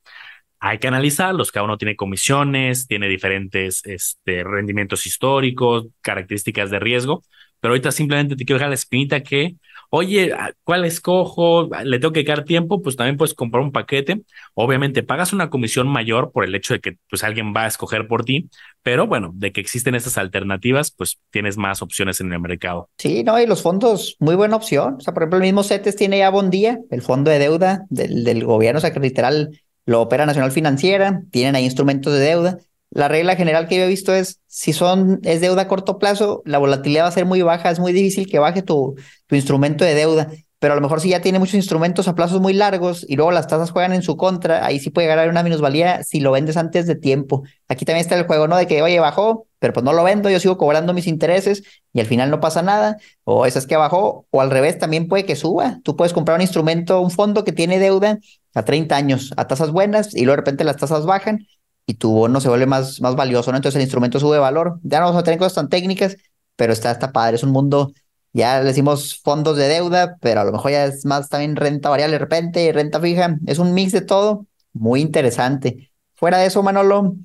Hay 0.58 0.76
que 0.76 0.88
analizarlos, 0.88 1.50
cada 1.50 1.64
uno 1.64 1.78
tiene 1.78 1.96
comisiones, 1.96 2.86
tiene 2.86 3.08
diferentes 3.08 3.80
este, 3.86 4.44
rendimientos 4.44 5.06
históricos, 5.06 5.86
características 6.02 6.70
de 6.70 6.78
riesgo, 6.78 7.22
pero 7.60 7.72
ahorita 7.72 7.92
simplemente 7.92 8.36
te 8.36 8.44
quiero 8.44 8.58
dejar 8.58 8.70
la 8.70 8.74
espinita 8.74 9.22
que 9.22 9.56
oye, 9.90 10.32
¿cuál 10.64 10.84
escojo? 10.84 11.68
¿Le 11.84 11.98
tengo 11.98 12.12
que 12.12 12.24
quedar 12.24 12.44
tiempo? 12.44 12.80
Pues 12.80 12.96
también 12.96 13.16
puedes 13.16 13.34
comprar 13.34 13.62
un 13.62 13.72
paquete. 13.72 14.22
Obviamente 14.54 15.02
pagas 15.02 15.32
una 15.32 15.50
comisión 15.50 15.88
mayor 15.88 16.30
por 16.32 16.44
el 16.44 16.54
hecho 16.54 16.74
de 16.74 16.80
que 16.80 16.96
pues 17.10 17.24
alguien 17.24 17.52
va 17.54 17.64
a 17.64 17.66
escoger 17.66 18.06
por 18.06 18.24
ti, 18.24 18.48
pero 18.82 19.06
bueno, 19.06 19.32
de 19.34 19.52
que 19.52 19.60
existen 19.60 19.96
estas 19.96 20.16
alternativas, 20.16 20.92
pues 20.92 21.18
tienes 21.30 21.56
más 21.56 21.82
opciones 21.82 22.20
en 22.20 22.32
el 22.32 22.40
mercado. 22.40 22.88
Sí, 22.98 23.24
no, 23.24 23.38
y 23.40 23.46
los 23.46 23.62
fondos, 23.62 24.16
muy 24.20 24.36
buena 24.36 24.56
opción. 24.56 24.94
O 24.94 25.00
sea, 25.00 25.12
por 25.12 25.24
ejemplo, 25.24 25.38
el 25.38 25.44
mismo 25.44 25.62
CETES 25.62 25.96
tiene 25.96 26.18
ya 26.18 26.30
Bondía, 26.30 26.78
el 26.90 27.02
fondo 27.02 27.30
de 27.30 27.40
deuda 27.40 27.84
del, 27.90 28.24
del 28.24 28.44
gobierno, 28.44 28.78
o 28.78 28.80
sea, 28.80 28.92
que 28.92 29.00
literal 29.00 29.60
lo 29.86 30.00
opera 30.00 30.24
Nacional 30.24 30.52
Financiera, 30.52 31.22
tienen 31.32 31.56
ahí 31.56 31.64
instrumentos 31.64 32.12
de 32.12 32.20
deuda 32.20 32.58
la 32.90 33.08
regla 33.08 33.36
general 33.36 33.68
que 33.68 33.76
yo 33.76 33.84
he 33.84 33.88
visto 33.88 34.12
es, 34.12 34.40
si 34.46 34.72
son, 34.72 35.20
es 35.22 35.40
deuda 35.40 35.62
a 35.62 35.68
corto 35.68 35.98
plazo, 35.98 36.42
la 36.44 36.58
volatilidad 36.58 37.04
va 37.04 37.08
a 37.08 37.12
ser 37.12 37.24
muy 37.24 37.42
baja, 37.42 37.70
es 37.70 37.78
muy 37.78 37.92
difícil 37.92 38.28
que 38.28 38.38
baje 38.38 38.62
tu, 38.62 38.96
tu 39.26 39.36
instrumento 39.36 39.84
de 39.84 39.94
deuda, 39.94 40.28
pero 40.60 40.74
a 40.74 40.76
lo 40.76 40.82
mejor 40.82 41.00
si 41.00 41.08
ya 41.08 41.22
tiene 41.22 41.38
muchos 41.38 41.54
instrumentos 41.54 42.06
a 42.06 42.14
plazos 42.14 42.40
muy 42.40 42.52
largos 42.52 43.06
y 43.08 43.16
luego 43.16 43.32
las 43.32 43.46
tasas 43.46 43.70
juegan 43.70 43.94
en 43.94 44.02
su 44.02 44.18
contra, 44.18 44.66
ahí 44.66 44.78
sí 44.78 44.90
puede 44.90 45.08
ganar 45.08 45.30
una 45.30 45.42
minusvalía 45.42 46.02
si 46.04 46.20
lo 46.20 46.32
vendes 46.32 46.58
antes 46.58 46.86
de 46.86 46.96
tiempo. 46.96 47.44
Aquí 47.66 47.86
también 47.86 48.02
está 48.02 48.14
el 48.18 48.26
juego, 48.26 48.46
¿no? 48.46 48.58
De 48.58 48.66
que, 48.66 48.82
oye, 48.82 49.00
bajó, 49.00 49.46
pero 49.58 49.72
pues 49.72 49.84
no 49.84 49.94
lo 49.94 50.04
vendo, 50.04 50.28
yo 50.28 50.38
sigo 50.38 50.58
cobrando 50.58 50.92
mis 50.92 51.06
intereses 51.06 51.62
y 51.94 52.00
al 52.00 52.06
final 52.06 52.30
no 52.30 52.40
pasa 52.40 52.60
nada, 52.60 52.98
o 53.24 53.46
esa 53.46 53.58
es 53.58 53.66
que 53.66 53.76
bajó, 53.76 54.26
o 54.28 54.40
al 54.42 54.50
revés, 54.50 54.78
también 54.78 55.08
puede 55.08 55.24
que 55.24 55.34
suba. 55.34 55.80
Tú 55.82 55.96
puedes 55.96 56.12
comprar 56.12 56.36
un 56.36 56.42
instrumento, 56.42 57.00
un 57.00 57.10
fondo 57.10 57.42
que 57.42 57.52
tiene 57.52 57.78
deuda 57.78 58.18
a 58.54 58.62
30 58.62 58.94
años 58.94 59.32
a 59.38 59.46
tasas 59.46 59.70
buenas 59.70 60.14
y 60.14 60.24
luego 60.24 60.32
de 60.32 60.36
repente 60.42 60.64
las 60.64 60.76
tasas 60.76 61.06
bajan 61.06 61.46
y 61.90 61.94
tu 61.94 62.12
bono 62.12 62.40
se 62.40 62.48
vuelve 62.48 62.66
más, 62.66 63.00
más 63.00 63.16
valioso, 63.16 63.50
¿no? 63.50 63.56
Entonces 63.56 63.74
el 63.76 63.82
instrumento 63.82 64.20
sube 64.20 64.38
valor. 64.38 64.78
Ya 64.84 65.00
no 65.00 65.06
vamos 65.06 65.20
a 65.20 65.24
tener 65.24 65.40
cosas 65.40 65.54
tan 65.54 65.68
técnicas, 65.68 66.16
pero 66.54 66.72
está, 66.72 66.92
está 66.92 67.10
padre, 67.10 67.34
es 67.34 67.42
un 67.42 67.50
mundo, 67.50 67.92
ya 68.32 68.60
le 68.60 68.66
decimos 68.66 69.20
fondos 69.20 69.56
de 69.56 69.66
deuda, 69.66 70.16
pero 70.20 70.40
a 70.40 70.44
lo 70.44 70.52
mejor 70.52 70.70
ya 70.70 70.84
es 70.84 71.04
más 71.04 71.28
también 71.28 71.56
renta 71.56 71.88
variable 71.88 72.12
de 72.12 72.18
repente, 72.20 72.72
renta 72.72 73.00
fija, 73.00 73.36
es 73.44 73.58
un 73.58 73.74
mix 73.74 73.90
de 73.90 74.02
todo, 74.02 74.46
muy 74.72 75.00
interesante. 75.00 75.90
Fuera 76.14 76.38
de 76.38 76.46
eso, 76.46 76.62
Manolo, 76.62 77.16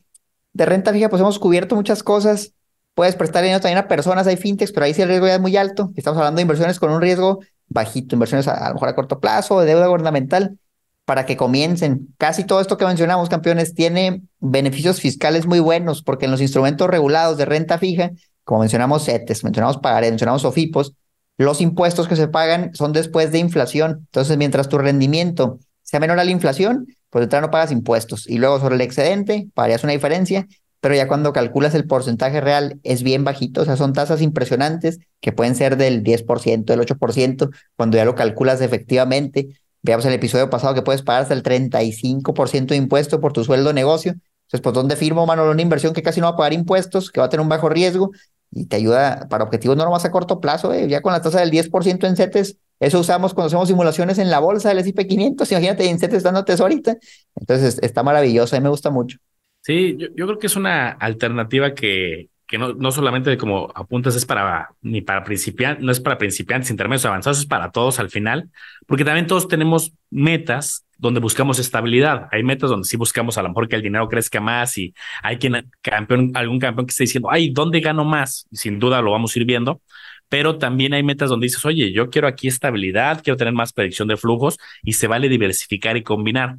de 0.53 0.65
renta 0.65 0.91
fija 0.91 1.09
pues 1.09 1.21
hemos 1.21 1.37
cubierto 1.37 1.75
muchas 1.75 2.01
cosas, 2.01 2.53
puedes 2.95 3.15
prestar 3.15 3.43
dinero 3.43 3.61
también 3.61 3.77
a 3.77 3.87
personas, 3.87 4.25
hay 4.25 4.37
fintechs, 4.37 4.71
pero 4.71 4.87
ahí 4.87 4.95
sí 4.95 5.03
el 5.03 5.09
riesgo 5.09 5.27
ya 5.27 5.35
es 5.35 5.41
muy 5.41 5.55
alto, 5.57 5.91
estamos 5.95 6.17
hablando 6.17 6.37
de 6.37 6.41
inversiones 6.41 6.79
con 6.79 6.89
un 6.89 7.01
riesgo 7.01 7.41
bajito, 7.67 8.15
inversiones 8.15 8.47
a, 8.47 8.65
a 8.65 8.69
lo 8.69 8.75
mejor 8.75 8.89
a 8.89 8.95
corto 8.95 9.19
plazo, 9.19 9.59
de 9.59 9.67
deuda 9.67 9.85
gubernamental, 9.85 10.57
para 11.05 11.25
que 11.25 11.37
comiencen. 11.37 12.13
Casi 12.17 12.43
todo 12.43 12.61
esto 12.61 12.77
que 12.77 12.85
mencionamos, 12.85 13.29
campeones, 13.29 13.73
tiene 13.73 14.23
beneficios 14.39 14.99
fiscales 14.99 15.45
muy 15.45 15.59
buenos, 15.59 16.01
porque 16.01 16.25
en 16.25 16.31
los 16.31 16.41
instrumentos 16.41 16.89
regulados 16.89 17.37
de 17.37 17.45
renta 17.45 17.77
fija, 17.77 18.11
como 18.43 18.61
mencionamos 18.61 19.05
CETES, 19.05 19.43
mencionamos 19.43 19.77
pagaré, 19.77 20.09
mencionamos 20.09 20.45
OFIPOS, 20.45 20.93
los 21.37 21.61
impuestos 21.61 22.07
que 22.07 22.15
se 22.15 22.27
pagan 22.27 22.73
son 22.73 22.93
después 22.93 23.31
de 23.31 23.39
inflación. 23.39 24.05
Entonces, 24.05 24.37
mientras 24.37 24.69
tu 24.69 24.77
rendimiento 24.77 25.59
sea 25.83 25.99
menor 25.99 26.19
a 26.19 26.23
la 26.23 26.31
inflación, 26.31 26.87
pues 27.09 27.29
de 27.29 27.41
no 27.41 27.51
pagas 27.51 27.71
impuestos. 27.71 28.27
Y 28.27 28.37
luego 28.39 28.59
sobre 28.59 28.75
el 28.75 28.81
excedente, 28.81 29.47
pagarías 29.53 29.83
una 29.83 29.93
diferencia, 29.93 30.47
pero 30.79 30.95
ya 30.95 31.07
cuando 31.07 31.33
calculas 31.33 31.73
el 31.73 31.87
porcentaje 31.87 32.41
real 32.41 32.79
es 32.83 33.03
bien 33.03 33.23
bajito, 33.23 33.61
o 33.61 33.65
sea, 33.65 33.75
son 33.75 33.93
tasas 33.93 34.21
impresionantes 34.21 34.99
que 35.19 35.31
pueden 35.31 35.55
ser 35.55 35.77
del 35.77 36.03
10%, 36.03 36.65
del 36.65 36.79
8%, 36.81 37.49
cuando 37.75 37.97
ya 37.97 38.05
lo 38.05 38.15
calculas 38.15 38.61
efectivamente. 38.61 39.47
Veamos 39.85 40.03
el 40.05 40.13
episodio 40.13 40.49
pasado 40.49 40.73
que 40.73 40.81
puedes 40.81 41.03
pagar 41.03 41.21
hasta 41.21 41.35
el 41.35 41.43
35% 41.43 42.73
de 42.73 42.75
impuesto 42.75 43.21
por 43.21 43.33
tu 43.33 43.43
sueldo 43.43 43.67
de 43.67 43.75
negocio. 43.75 44.13
Entonces, 44.13 44.61
pues, 44.61 44.73
¿dónde 44.73 44.95
firmo, 44.95 45.27
Manolo, 45.27 45.51
una 45.51 45.61
inversión 45.61 45.93
que 45.93 46.01
casi 46.01 46.19
no 46.19 46.25
va 46.25 46.33
a 46.33 46.35
pagar 46.35 46.53
impuestos, 46.53 47.11
que 47.11 47.19
va 47.19 47.27
a 47.27 47.29
tener 47.29 47.41
un 47.41 47.49
bajo 47.49 47.69
riesgo 47.69 48.09
y 48.49 48.65
te 48.65 48.77
ayuda 48.77 49.27
para 49.29 49.43
objetivos 49.43 49.77
no 49.77 49.95
a 49.95 50.11
corto 50.11 50.41
plazo? 50.41 50.73
Eh? 50.73 50.87
Ya 50.87 51.01
con 51.01 51.13
la 51.13 51.21
tasa 51.21 51.39
del 51.39 51.51
10% 51.51 52.07
en 52.07 52.15
CETES, 52.15 52.57
eso 52.79 52.99
usamos 52.99 53.35
cuando 53.35 53.47
hacemos 53.47 53.67
simulaciones 53.67 54.17
en 54.17 54.31
la 54.31 54.39
bolsa 54.39 54.69
del 54.69 54.79
S&P 54.79 55.05
500. 55.05 55.51
Imagínate, 55.51 55.87
en 55.87 55.99
CETES 55.99 56.23
dándote 56.23 56.53
eso 56.53 56.63
ahorita. 56.63 56.97
Entonces, 57.35 57.77
está 57.83 58.01
maravilloso, 58.01 58.55
a 58.55 58.59
mí 58.59 58.63
me 58.63 58.69
gusta 58.69 58.89
mucho. 58.89 59.19
Sí, 59.61 59.97
yo 59.99 60.25
creo 60.25 60.39
que 60.39 60.47
es 60.47 60.55
una 60.55 60.89
alternativa 60.89 61.75
que, 61.75 62.29
que 62.47 62.57
no, 62.57 62.73
no 62.73 62.91
solamente 62.91 63.37
como 63.37 63.71
apuntas 63.75 64.15
es 64.15 64.25
para 64.25 64.69
ni 64.81 65.01
para 65.01 65.23
principiantes, 65.23 65.83
no 65.83 65.91
es 65.91 65.99
para 65.99 66.17
principiantes, 66.17 66.69
intermedios 66.69 67.05
avanzados, 67.05 67.39
es 67.39 67.45
para 67.45 67.71
todos 67.71 67.99
al 67.99 68.09
final, 68.09 68.49
porque 68.85 69.03
también 69.03 69.27
todos 69.27 69.47
tenemos 69.47 69.93
metas 70.11 70.85
donde 70.97 71.19
buscamos 71.19 71.59
estabilidad. 71.59 72.27
Hay 72.31 72.43
metas 72.43 72.69
donde 72.69 72.87
sí 72.87 72.97
buscamos 72.97 73.37
a 73.37 73.41
lo 73.41 73.49
mejor 73.49 73.67
que 73.67 73.75
el 73.75 73.81
dinero 73.81 74.07
crezca 74.07 74.39
más 74.39 74.77
y 74.77 74.93
hay 75.21 75.37
quien 75.37 75.69
campeón, 75.81 76.31
algún 76.35 76.59
campeón 76.59 76.85
que 76.85 76.91
esté 76.91 77.03
diciendo, 77.03 77.29
ay, 77.31 77.49
¿dónde 77.49 77.79
gano 77.79 78.05
más? 78.05 78.47
Sin 78.51 78.79
duda 78.79 79.01
lo 79.01 79.11
vamos 79.11 79.35
a 79.35 79.39
ir 79.39 79.45
viendo. 79.45 79.81
Pero 80.29 80.57
también 80.57 80.93
hay 80.93 81.03
metas 81.03 81.29
donde 81.29 81.45
dices, 81.45 81.63
oye, 81.65 81.91
yo 81.91 82.09
quiero 82.09 82.27
aquí 82.27 82.47
estabilidad, 82.47 83.21
quiero 83.23 83.37
tener 83.37 83.53
más 83.53 83.73
predicción 83.73 84.07
de 84.07 84.17
flujos 84.17 84.57
y 84.81 84.93
se 84.93 85.07
vale 85.07 85.29
diversificar 85.29 85.97
y 85.97 86.03
combinar. 86.03 86.55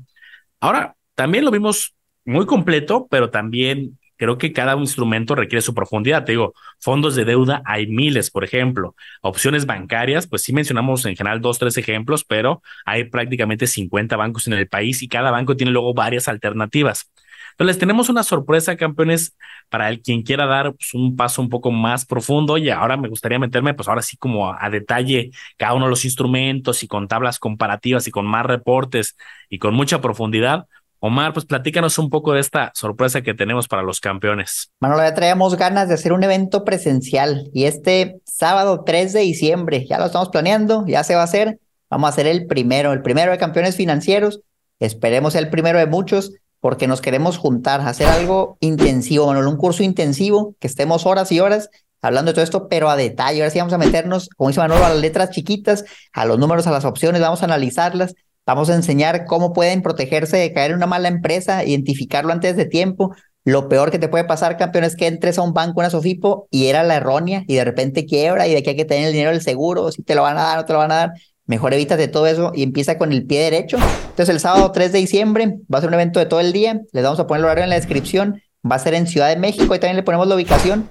Ahora, 0.61 0.95
también 1.15 1.45
lo 1.45 1.51
vimos 1.51 1.95
muy 2.25 2.47
completo, 2.47 3.09
pero 3.11 3.31
también 3.31 3.99
creo 4.17 4.39
que 4.39 4.53
cada 4.53 4.77
instrumento 4.77 5.35
requiere 5.35 5.63
su 5.63 5.75
profundidad. 5.75 6.25
Te 6.25 6.33
digo, 6.33 6.55
fondos 6.81 7.15
de 7.15 7.25
deuda 7.25 7.63
hay 7.65 7.87
miles, 7.87 8.31
por 8.31 8.45
ejemplo. 8.45 8.95
Opciones 9.23 9.67
bancarias, 9.67 10.27
pues 10.27 10.43
sí 10.43 10.53
mencionamos 10.53 11.05
en 11.07 11.17
general 11.17 11.41
dos, 11.41 11.59
tres 11.59 11.77
ejemplos, 11.77 12.25
pero 12.25 12.63
hay 12.85 13.05
prácticamente 13.05 13.67
50 13.67 14.17
bancos 14.17 14.47
en 14.47 14.55
el 14.55 14.69
país 14.69 15.03
y 15.03 15.09
cada 15.09 15.31
banco 15.31 15.57
tiene 15.57 15.73
luego 15.73 15.95
varias 15.95 16.29
alternativas. 16.29 17.11
Entonces, 17.53 17.79
tenemos 17.79 18.11
una 18.11 18.23
sorpresa, 18.23 18.77
campeones, 18.77 19.35
para 19.71 19.89
el 19.89 20.03
quien 20.03 20.23
quiera 20.23 20.45
dar 20.47 20.75
pues, 20.75 20.93
un 20.93 21.17
paso 21.17 21.41
un 21.41 21.49
poco 21.49 21.71
más 21.71 22.05
profundo. 22.05 22.59
Y 22.59 22.69
ahora 22.69 22.97
me 22.99 23.09
gustaría 23.09 23.39
meterme, 23.39 23.73
pues 23.73 23.89
ahora 23.89 24.03
sí, 24.03 24.17
como 24.19 24.51
a, 24.51 24.59
a 24.65 24.69
detalle 24.71 25.31
cada 25.57 25.73
uno 25.75 25.87
de 25.87 25.91
los 25.91 26.05
instrumentos 26.05 26.83
y 26.83 26.89
con 26.89 27.09
tablas 27.09 27.39
comparativas 27.39 28.07
y 28.07 28.11
con 28.11 28.27
más 28.27 28.45
reportes 28.45 29.17
y 29.49 29.59
con 29.59 29.75
mucha 29.75 30.03
profundidad 30.03 30.67
Omar, 31.01 31.33
pues 31.33 31.45
platícanos 31.45 31.99
un 31.99 32.09
poco 32.09 32.33
de 32.33 32.41
esta 32.41 32.73
sorpresa 32.75 33.23
que 33.23 33.35
tenemos 33.35 33.69
para 33.69 33.83
los 33.83 34.01
campeones. 34.01 34.71
Manolo, 34.81 35.03
ya 35.03 35.15
traíamos 35.15 35.57
ganas 35.57 35.89
de 35.89 35.95
hacer 35.95 36.13
un 36.13 36.25
evento 36.25 36.65
presencial 36.65 37.51
y 37.53 37.65
este 37.65 38.21
sábado 38.25 38.83
3 38.85 39.13
de 39.13 39.21
diciembre, 39.21 39.87
ya 39.87 39.99
lo 39.99 40.07
estamos 40.07 40.31
planeando, 40.31 40.85
ya 40.87 41.05
se 41.05 41.15
va 41.15 41.21
a 41.21 41.25
hacer. 41.25 41.59
Vamos 41.91 42.09
a 42.09 42.11
hacer 42.11 42.27
el 42.27 42.47
primero, 42.47 42.93
el 42.93 43.03
primero 43.03 43.31
de 43.31 43.39
campeones 43.39 43.77
financieros. 43.77 44.41
Esperemos 44.81 45.35
el 45.35 45.51
primero 45.51 45.79
de 45.79 45.87
muchos 45.87 46.33
porque 46.61 46.89
nos 46.89 47.01
queremos 47.01 47.39
juntar, 47.39 47.81
hacer 47.83 48.09
algo 48.09 48.57
intensivo, 48.61 49.27
Manolo, 49.27 49.51
un 49.51 49.57
curso 49.57 49.83
intensivo, 49.83 50.57
que 50.59 50.67
estemos 50.67 51.07
horas 51.07 51.31
y 51.31 51.41
horas 51.41 51.71
hablando 52.03 52.31
de 52.31 52.35
todo 52.35 52.45
esto, 52.45 52.69
pero 52.69 52.89
a 52.89 52.97
detalle. 52.97 53.41
Ahora 53.41 53.51
sí 53.51 53.59
vamos 53.59 53.75
a 53.75 53.79
meternos, 53.79 54.29
como 54.37 54.49
dice 54.49 54.61
Manolo, 54.61 54.85
a 54.85 54.91
las 54.91 54.99
letras 54.99 55.31
chiquitas, 55.31 55.85
a 56.13 56.25
los 56.25 56.39
números, 56.39 56.67
a 56.67 56.71
las 56.71 56.85
opciones, 56.85 57.21
vamos 57.21 57.43
a 57.43 57.45
analizarlas 57.45 58.15
Vamos 58.47 58.71
a 58.71 58.77
enseñar 58.77 59.25
cómo 59.27 59.53
pueden 59.53 59.83
protegerse 59.83 60.37
de 60.37 60.53
caer 60.53 60.71
en 60.71 60.77
una 60.77 60.87
mala 60.87 61.09
empresa, 61.09 61.65
identificarlo 61.65 62.33
antes 62.33 62.57
de 62.57 62.65
tiempo. 62.65 63.13
Lo 63.45 63.69
peor 63.69 63.91
que 63.91 63.99
te 63.99 64.07
puede 64.07 64.23
pasar, 64.23 64.57
campeón, 64.57 64.85
es 64.85 64.95
que 64.95 65.09
entres 65.09 65.39
a 65.39 65.43
un 65.43 65.53
banco, 65.53 65.81
una 65.81 65.91
Sofipo, 65.91 66.47
y 66.53 66.67
era 66.67 66.85
la 66.85 66.95
errónea, 66.95 67.43
y 67.49 67.57
de 67.57 67.65
repente 67.65 68.07
quiebra, 68.07 68.47
y 68.47 68.55
de 68.55 68.63
que 68.63 68.71
hay 68.71 68.77
que 68.77 68.85
tener 68.85 69.09
el 69.09 69.13
dinero 69.13 69.33
del 69.33 69.43
seguro, 69.43 69.91
si 69.91 70.05
te 70.05 70.15
lo 70.15 70.23
van 70.23 70.39
a 70.39 70.43
dar 70.43 70.59
o 70.61 70.65
te 70.65 70.73
lo 70.73 70.79
van 70.79 70.93
a 70.93 70.97
dar. 70.97 71.11
Mejor 71.47 71.75
evítate 71.75 72.07
todo 72.07 72.29
eso 72.29 72.53
y 72.55 72.63
empieza 72.63 72.99
con 72.99 73.13
el 73.13 73.27
pie 73.27 73.43
derecho. 73.43 73.79
Entonces, 74.11 74.29
el 74.29 74.41
sábado 74.41 74.71
3 74.71 74.93
de 74.93 74.99
diciembre 74.99 75.59
va 75.73 75.79
a 75.79 75.81
ser 75.81 75.89
un 75.89 75.95
evento 75.95 76.21
de 76.21 76.27
todo 76.27 76.41
el 76.41 76.53
día. 76.53 76.81
Les 76.93 77.05
vamos 77.05 77.19
a 77.19 77.27
poner 77.27 77.41
el 77.41 77.45
horario 77.47 77.65
en 77.65 77.71
la 77.71 77.77
descripción. 77.77 78.43
Va 78.69 78.77
a 78.77 78.81
ser 78.81 78.95
en 78.95 79.07
Ciudad 79.07 79.29
de 79.29 79.37
México 79.37 79.75
y 79.75 79.79
también 79.79 79.97
le 79.97 80.03
ponemos 80.03 80.27
la 80.27 80.35
ubicación 80.35 80.91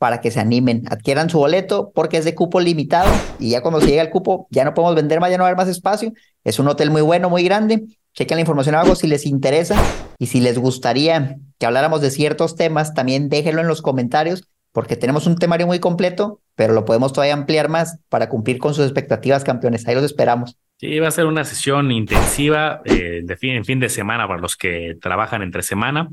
para 0.00 0.22
que 0.22 0.30
se 0.30 0.40
animen, 0.40 0.84
adquieran 0.88 1.28
su 1.28 1.36
boleto 1.36 1.92
porque 1.94 2.16
es 2.16 2.24
de 2.24 2.34
cupo 2.34 2.58
limitado 2.58 3.12
y 3.38 3.50
ya 3.50 3.60
cuando 3.60 3.80
llega 3.80 4.00
el 4.00 4.08
cupo 4.08 4.48
ya 4.50 4.64
no 4.64 4.72
podemos 4.72 4.96
vender 4.96 5.20
más, 5.20 5.30
ya 5.30 5.36
no 5.36 5.42
va 5.42 5.48
a 5.48 5.50
haber 5.50 5.58
más 5.58 5.68
espacio. 5.68 6.14
Es 6.42 6.58
un 6.58 6.68
hotel 6.68 6.90
muy 6.90 7.02
bueno, 7.02 7.28
muy 7.28 7.44
grande. 7.44 7.84
Chequen 8.14 8.38
la 8.38 8.40
información 8.40 8.76
abajo 8.76 8.94
si 8.94 9.06
les 9.06 9.26
interesa 9.26 9.78
y 10.18 10.28
si 10.28 10.40
les 10.40 10.56
gustaría 10.56 11.36
que 11.58 11.66
habláramos 11.66 12.00
de 12.00 12.10
ciertos 12.10 12.56
temas, 12.56 12.94
también 12.94 13.28
déjenlo 13.28 13.60
en 13.60 13.68
los 13.68 13.82
comentarios 13.82 14.48
porque 14.72 14.96
tenemos 14.96 15.26
un 15.26 15.36
temario 15.36 15.66
muy 15.66 15.80
completo, 15.80 16.40
pero 16.54 16.72
lo 16.72 16.86
podemos 16.86 17.12
todavía 17.12 17.34
ampliar 17.34 17.68
más 17.68 17.98
para 18.08 18.30
cumplir 18.30 18.56
con 18.56 18.72
sus 18.72 18.86
expectativas, 18.86 19.44
campeones. 19.44 19.86
Ahí 19.86 19.94
los 19.94 20.04
esperamos. 20.04 20.56
Sí, 20.78 20.98
va 20.98 21.08
a 21.08 21.10
ser 21.10 21.26
una 21.26 21.44
sesión 21.44 21.92
intensiva 21.92 22.80
eh, 22.86 23.22
en 23.28 23.64
fin 23.66 23.80
de 23.80 23.90
semana 23.90 24.26
para 24.26 24.40
los 24.40 24.56
que 24.56 24.96
trabajan 24.98 25.42
entre 25.42 25.62
semana. 25.62 26.08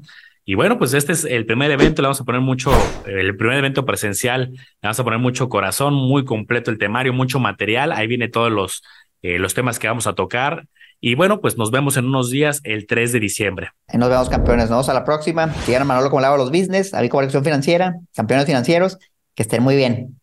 Y 0.49 0.55
bueno, 0.55 0.77
pues 0.77 0.93
este 0.93 1.11
es 1.11 1.25
el 1.25 1.45
primer 1.45 1.71
evento, 1.71 2.01
le 2.01 2.05
vamos 2.05 2.21
a 2.21 2.23
poner 2.23 2.39
mucho, 2.39 2.71
el 3.05 3.35
primer 3.35 3.57
evento 3.57 3.83
presencial, 3.83 4.51
le 4.53 4.59
vamos 4.81 4.97
a 4.97 5.03
poner 5.03 5.19
mucho 5.19 5.49
corazón, 5.49 5.93
muy 5.93 6.23
completo 6.23 6.71
el 6.71 6.77
temario, 6.77 7.11
mucho 7.11 7.37
material, 7.37 7.91
ahí 7.91 8.07
viene 8.07 8.29
todos 8.29 8.49
los, 8.49 8.81
eh, 9.23 9.39
los 9.39 9.53
temas 9.53 9.77
que 9.77 9.89
vamos 9.89 10.07
a 10.07 10.13
tocar. 10.13 10.65
Y 11.01 11.15
bueno, 11.15 11.41
pues 11.41 11.57
nos 11.57 11.69
vemos 11.69 11.97
en 11.97 12.05
unos 12.05 12.31
días, 12.31 12.61
el 12.63 12.87
3 12.87 13.11
de 13.11 13.19
diciembre. 13.19 13.71
Nos 13.93 14.09
vemos 14.09 14.29
campeones, 14.29 14.69
nos 14.69 14.77
vemos 14.77 14.89
a 14.89 14.93
la 14.93 15.03
próxima. 15.03 15.53
Sigan 15.65 15.81
a 15.81 15.85
Manolo 15.85 16.09
como 16.09 16.23
hago 16.23 16.37
los 16.37 16.49
business, 16.49 16.93
a 16.93 17.01
mí 17.01 17.09
como 17.09 17.27
Financiera, 17.29 17.95
campeones 18.15 18.45
financieros, 18.45 18.99
que 19.35 19.43
estén 19.43 19.61
muy 19.61 19.75
bien. 19.75 20.16